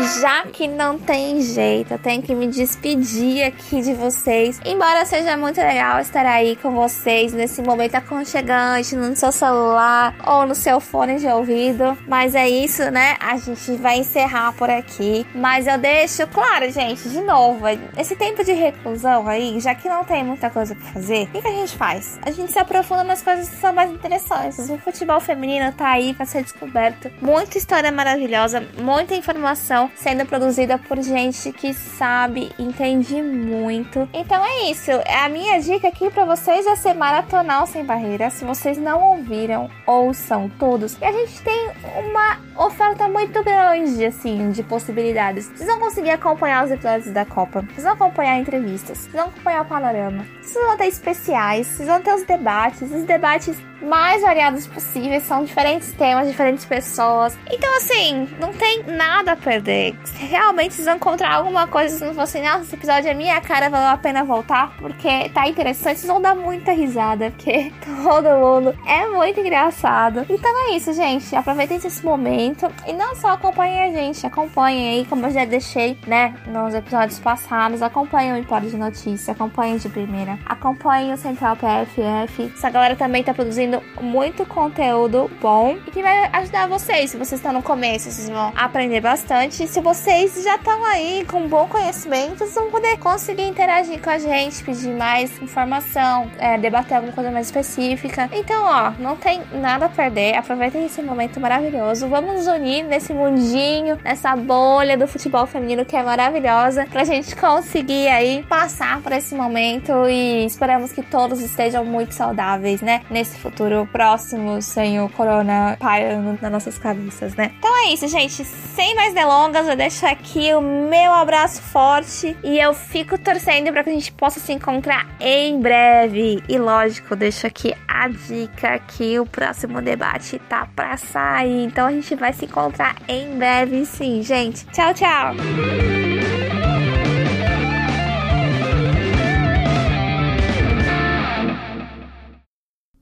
Já 0.00 0.44
que 0.46 0.66
não 0.66 0.98
tem 0.98 1.42
jeito, 1.42 1.92
eu 1.92 1.98
tenho 1.98 2.22
que 2.22 2.34
me 2.34 2.46
despedir 2.46 3.44
aqui 3.44 3.82
de 3.82 3.92
vocês. 3.92 4.58
Embora 4.64 5.04
seja 5.04 5.36
muito 5.36 5.60
legal 5.60 6.00
estar 6.00 6.24
aí 6.24 6.56
com 6.56 6.70
vocês 6.70 7.32
nesse 7.34 7.60
momento 7.60 7.96
aconchegante, 7.96 8.96
no 8.96 9.14
seu 9.14 9.30
celular 9.30 10.14
ou 10.26 10.46
no 10.46 10.54
seu 10.54 10.80
fone 10.80 11.18
de 11.18 11.26
ouvido. 11.26 11.98
Mas 12.08 12.34
é 12.34 12.48
isso, 12.48 12.90
né? 12.90 13.16
A 13.20 13.36
gente 13.36 13.72
vai 13.72 13.98
encerrar 13.98 14.52
por 14.54 14.70
aqui. 14.70 15.26
Mas 15.34 15.66
eu 15.66 15.76
deixo, 15.76 16.26
claro, 16.28 16.70
gente, 16.70 17.08
de 17.08 17.20
novo, 17.20 17.66
esse 17.96 18.16
tempo 18.16 18.42
de 18.42 18.52
reclusão 18.52 19.28
aí, 19.28 19.60
já 19.60 19.74
que 19.74 19.88
não 19.88 20.02
tem 20.02 20.24
muita 20.24 20.48
coisa 20.48 20.74
pra 20.74 20.92
fazer, 20.92 21.24
o 21.24 21.26
que, 21.28 21.42
que 21.42 21.48
a 21.48 21.52
gente 21.52 21.76
faz? 21.76 22.18
A 22.24 22.30
gente 22.30 22.52
se 22.52 22.58
aprofunda 22.58 23.04
nas 23.04 23.20
coisas 23.20 23.48
que 23.48 23.56
são 23.56 23.72
mais 23.72 23.90
interessantes. 23.90 24.70
O 24.70 24.78
futebol 24.78 25.20
feminino 25.20 25.72
tá 25.72 25.88
aí 25.90 26.14
pra 26.14 26.24
ser 26.24 26.42
descoberto. 26.42 27.10
Muita 27.20 27.58
história 27.58 27.92
maravilhosa, 27.92 28.66
muita 28.78 29.14
informação 29.14 29.89
sendo 29.96 30.26
produzida 30.26 30.78
por 30.78 31.00
gente 31.02 31.52
que 31.52 31.72
sabe, 31.72 32.52
entende 32.58 33.22
muito. 33.22 34.08
Então 34.12 34.44
é 34.44 34.70
isso. 34.70 34.90
A 35.22 35.28
minha 35.28 35.60
dica 35.60 35.88
aqui 35.88 36.10
para 36.10 36.24
vocês 36.24 36.66
é 36.66 36.76
ser 36.76 36.94
maratonal 36.94 37.66
sem 37.66 37.84
barreiras. 37.84 38.34
Se 38.34 38.44
vocês 38.44 38.78
não 38.78 39.02
ouviram, 39.02 39.70
ouçam 39.86 40.50
todos. 40.58 40.96
E 41.00 41.04
a 41.04 41.12
gente 41.12 41.42
tem 41.42 41.70
uma 41.96 42.38
oferta 42.66 43.08
muito 43.08 43.42
grande, 43.42 44.04
assim, 44.04 44.50
de 44.50 44.62
possibilidades. 44.62 45.48
Vocês 45.48 45.68
vão 45.68 45.80
conseguir 45.80 46.10
acompanhar 46.10 46.64
os 46.64 46.70
episódios 46.70 47.12
da 47.12 47.24
Copa. 47.24 47.62
Vocês 47.62 47.84
vão 47.84 47.92
acompanhar 47.92 48.38
entrevistas. 48.38 48.98
Vocês 48.98 49.12
vão 49.12 49.26
acompanhar 49.26 49.62
o 49.62 49.66
panorama. 49.66 50.26
Vocês 50.42 50.64
vão 50.64 50.76
ter 50.76 50.86
especiais. 50.86 51.66
Vocês 51.66 51.88
vão 51.88 52.00
ter 52.00 52.14
os 52.14 52.24
debates. 52.24 52.82
Os 52.90 53.04
debates 53.04 53.56
mais 53.82 54.22
variados 54.22 54.66
possíveis. 54.66 55.22
São 55.24 55.44
diferentes 55.44 55.92
temas, 55.92 56.28
diferentes 56.28 56.64
pessoas. 56.64 57.38
Então, 57.50 57.76
assim, 57.76 58.28
não 58.38 58.52
tem 58.52 58.84
nada 58.84 59.32
a 59.32 59.36
perder. 59.36 59.96
Realmente 60.16 60.74
vocês 60.74 60.86
vão 60.86 60.96
encontrar 60.96 61.34
alguma 61.34 61.66
coisa 61.66 61.96
se 61.96 62.04
não 62.04 62.14
fosse, 62.14 62.40
nossa, 62.40 62.62
esse 62.62 62.74
episódio 62.74 63.10
é 63.10 63.14
minha 63.14 63.40
cara, 63.40 63.68
valeu 63.68 63.88
a 63.88 63.96
pena 63.96 64.24
voltar, 64.24 64.74
porque 64.78 65.28
tá 65.30 65.48
interessante. 65.48 65.98
Vocês 65.98 66.06
vão 66.06 66.20
dar 66.20 66.34
muita 66.34 66.72
risada, 66.72 67.30
porque 67.30 67.72
todo 68.02 68.28
mundo 68.28 68.74
é 68.86 69.06
muito 69.08 69.40
engraçado. 69.40 70.24
Então 70.28 70.68
é 70.68 70.76
isso, 70.76 70.92
gente. 70.92 71.34
Aproveitem 71.34 71.76
esse 71.76 72.04
momento 72.04 72.70
e 72.86 72.92
não 72.92 73.14
só 73.14 73.30
acompanhem 73.30 73.82
a 73.82 73.90
gente, 73.92 74.26
acompanhem 74.26 74.98
aí, 74.98 75.06
como 75.06 75.26
eu 75.26 75.30
já 75.30 75.44
deixei, 75.44 75.98
né, 76.06 76.34
nos 76.46 76.74
episódios 76.74 77.18
passados. 77.18 77.82
Acompanhem 77.82 78.32
o 78.32 78.36
Empório 78.36 78.68
de 78.68 78.76
Notícia, 78.76 79.32
acompanhem 79.32 79.76
de 79.76 79.88
primeira, 79.88 80.38
acompanhem 80.44 81.12
o 81.12 81.16
Central 81.16 81.56
PFF. 81.56 82.52
Essa 82.54 82.70
galera 82.70 82.96
também 82.96 83.22
tá 83.22 83.32
produzindo 83.32 83.69
muito 84.00 84.44
conteúdo 84.46 85.30
bom 85.40 85.76
e 85.86 85.90
que 85.90 86.02
vai 86.02 86.28
ajudar 86.32 86.66
vocês. 86.66 87.10
Se 87.10 87.16
vocês 87.16 87.38
estão 87.38 87.52
no 87.52 87.62
começo, 87.62 88.10
vocês 88.10 88.28
vão 88.28 88.52
aprender 88.56 89.00
bastante. 89.00 89.66
Se 89.66 89.80
vocês 89.80 90.42
já 90.42 90.56
estão 90.56 90.84
aí 90.84 91.24
com 91.26 91.46
bom 91.48 91.66
conhecimento, 91.68 92.38
vocês 92.38 92.54
vão 92.54 92.70
poder 92.70 92.98
conseguir 92.98 93.46
interagir 93.46 94.00
com 94.00 94.10
a 94.10 94.18
gente, 94.18 94.64
pedir 94.64 94.90
mais 94.94 95.40
informação, 95.42 96.30
é, 96.38 96.58
debater 96.58 96.96
alguma 96.96 97.12
coisa 97.12 97.30
mais 97.30 97.46
específica. 97.46 98.28
Então, 98.32 98.64
ó, 98.64 98.92
não 98.98 99.16
tem 99.16 99.42
nada 99.52 99.86
a 99.86 99.88
perder. 99.88 100.36
Aproveitem 100.36 100.86
esse 100.86 101.02
momento 101.02 101.38
maravilhoso. 101.40 102.08
Vamos 102.08 102.34
nos 102.34 102.46
unir 102.46 102.84
nesse 102.84 103.12
mundinho, 103.12 103.98
nessa 104.02 104.34
bolha 104.36 104.96
do 104.96 105.06
futebol 105.06 105.46
feminino 105.46 105.84
que 105.84 105.96
é 105.96 106.02
maravilhosa, 106.02 106.86
pra 106.90 107.04
gente 107.04 107.36
conseguir 107.36 108.08
aí 108.08 108.44
passar 108.48 109.00
por 109.00 109.12
esse 109.12 109.34
momento 109.34 109.92
e 110.08 110.44
esperamos 110.44 110.92
que 110.92 111.02
todos 111.02 111.40
estejam 111.40 111.84
muito 111.84 112.14
saudáveis, 112.14 112.80
né? 112.80 113.02
Nesse 113.10 113.38
futuro 113.38 113.59
próximo, 113.86 114.60
sem 114.62 115.00
o 115.00 115.08
corona 115.08 115.76
pairando 115.78 116.38
nas 116.40 116.52
nossas 116.52 116.78
cabeças, 116.78 117.34
né? 117.34 117.52
Então 117.58 117.84
é 117.84 117.92
isso, 117.92 118.06
gente. 118.08 118.44
Sem 118.44 118.94
mais 118.94 119.14
delongas, 119.14 119.68
eu 119.68 119.76
deixo 119.76 120.06
aqui 120.06 120.52
o 120.54 120.60
meu 120.60 121.12
abraço 121.12 121.60
forte 121.62 122.36
e 122.42 122.58
eu 122.58 122.72
fico 122.72 123.18
torcendo 123.18 123.72
para 123.72 123.84
que 123.84 123.90
a 123.90 123.92
gente 123.92 124.12
possa 124.12 124.40
se 124.40 124.52
encontrar 124.52 125.06
em 125.20 125.60
breve. 125.60 126.42
E 126.48 126.58
lógico, 126.58 127.16
deixo 127.16 127.46
aqui 127.46 127.74
a 127.86 128.08
dica 128.08 128.78
que 128.78 129.18
o 129.18 129.26
próximo 129.26 129.82
debate 129.82 130.38
tá 130.48 130.66
para 130.74 130.96
sair. 130.96 131.64
Então 131.64 131.86
a 131.86 131.92
gente 131.92 132.14
vai 132.14 132.32
se 132.32 132.44
encontrar 132.44 132.96
em 133.08 133.36
breve, 133.36 133.84
sim, 133.84 134.22
gente. 134.22 134.66
Tchau, 134.66 134.94
tchau. 134.94 135.34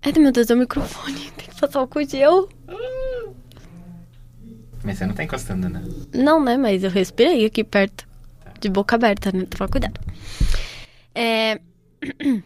Ai, 0.03 0.13
meu 0.17 0.33
Deus, 0.33 0.49
é 0.51 0.55
o 0.55 0.59
microfone. 0.59 1.31
Tem 1.37 1.49
que 1.49 1.61
passar 1.61 1.83
o 1.83 1.89
gel. 2.09 2.49
Mas 4.85 4.99
você 4.99 5.07
não 5.07 5.15
tá 5.15 5.25
encostando, 5.25 5.69
né? 5.69 5.83
Não, 6.15 6.43
né? 6.43 6.57
Mas 6.57 6.85
eu 6.85 6.91
respirei 6.91 7.45
aqui 7.45 7.65
perto. 7.65 8.07
De 8.61 8.69
boca 8.69 8.97
aberta, 8.97 9.31
né? 9.33 9.45
Toma 9.45 9.69
cuidado. 9.69 10.01
É... 11.15 11.61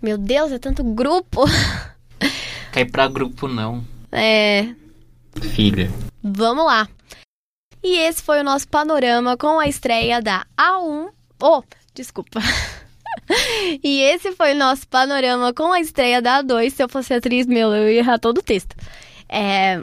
Meu 0.00 0.18
Deus, 0.18 0.50
é 0.52 0.58
tanto 0.58 0.82
grupo. 0.82 1.44
Cai 2.72 2.84
pra 2.84 3.06
grupo 3.06 3.46
não. 3.46 3.84
É. 4.10 4.74
Filha. 5.40 5.90
Vamos 6.22 6.64
lá. 6.64 6.88
E 7.82 7.98
esse 7.98 8.22
foi 8.22 8.40
o 8.40 8.44
nosso 8.44 8.68
panorama 8.68 9.36
com 9.36 9.58
a 9.58 9.68
estreia 9.68 10.20
da 10.20 10.46
A1. 10.56 11.10
Oh, 11.40 11.62
desculpa. 11.94 12.40
e 13.82 14.00
esse 14.00 14.32
foi 14.32 14.52
o 14.52 14.58
nosso 14.58 14.86
panorama 14.88 15.52
com 15.52 15.72
a 15.72 15.80
estreia 15.80 16.20
da 16.20 16.42
A2. 16.42 16.70
Se 16.70 16.82
eu 16.82 16.88
fosse 16.88 17.14
atriz, 17.14 17.46
meu, 17.46 17.72
eu 17.72 17.90
ia 17.90 17.98
errar 17.98 18.18
todo 18.18 18.38
o 18.38 18.42
texto. 18.42 18.74
É. 19.28 19.80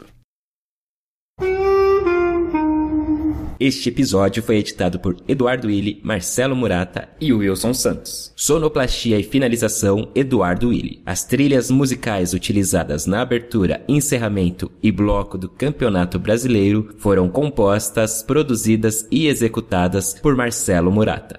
Este 3.60 3.90
episódio 3.90 4.42
foi 4.42 4.56
editado 4.56 4.98
por 4.98 5.18
Eduardo 5.28 5.66
Willi, 5.66 6.00
Marcelo 6.02 6.56
Murata 6.56 7.10
e 7.20 7.30
Wilson 7.30 7.74
Santos. 7.74 8.32
Sonoplastia 8.34 9.20
e 9.20 9.22
finalização 9.22 10.10
Eduardo 10.14 10.68
Willi. 10.68 11.02
As 11.04 11.24
trilhas 11.24 11.70
musicais 11.70 12.32
utilizadas 12.32 13.04
na 13.04 13.20
abertura, 13.20 13.84
encerramento 13.86 14.72
e 14.82 14.90
bloco 14.90 15.36
do 15.36 15.46
Campeonato 15.46 16.18
Brasileiro 16.18 16.94
foram 16.96 17.28
compostas, 17.28 18.22
produzidas 18.22 19.06
e 19.10 19.26
executadas 19.26 20.14
por 20.14 20.34
Marcelo 20.34 20.90
Murata. 20.90 21.38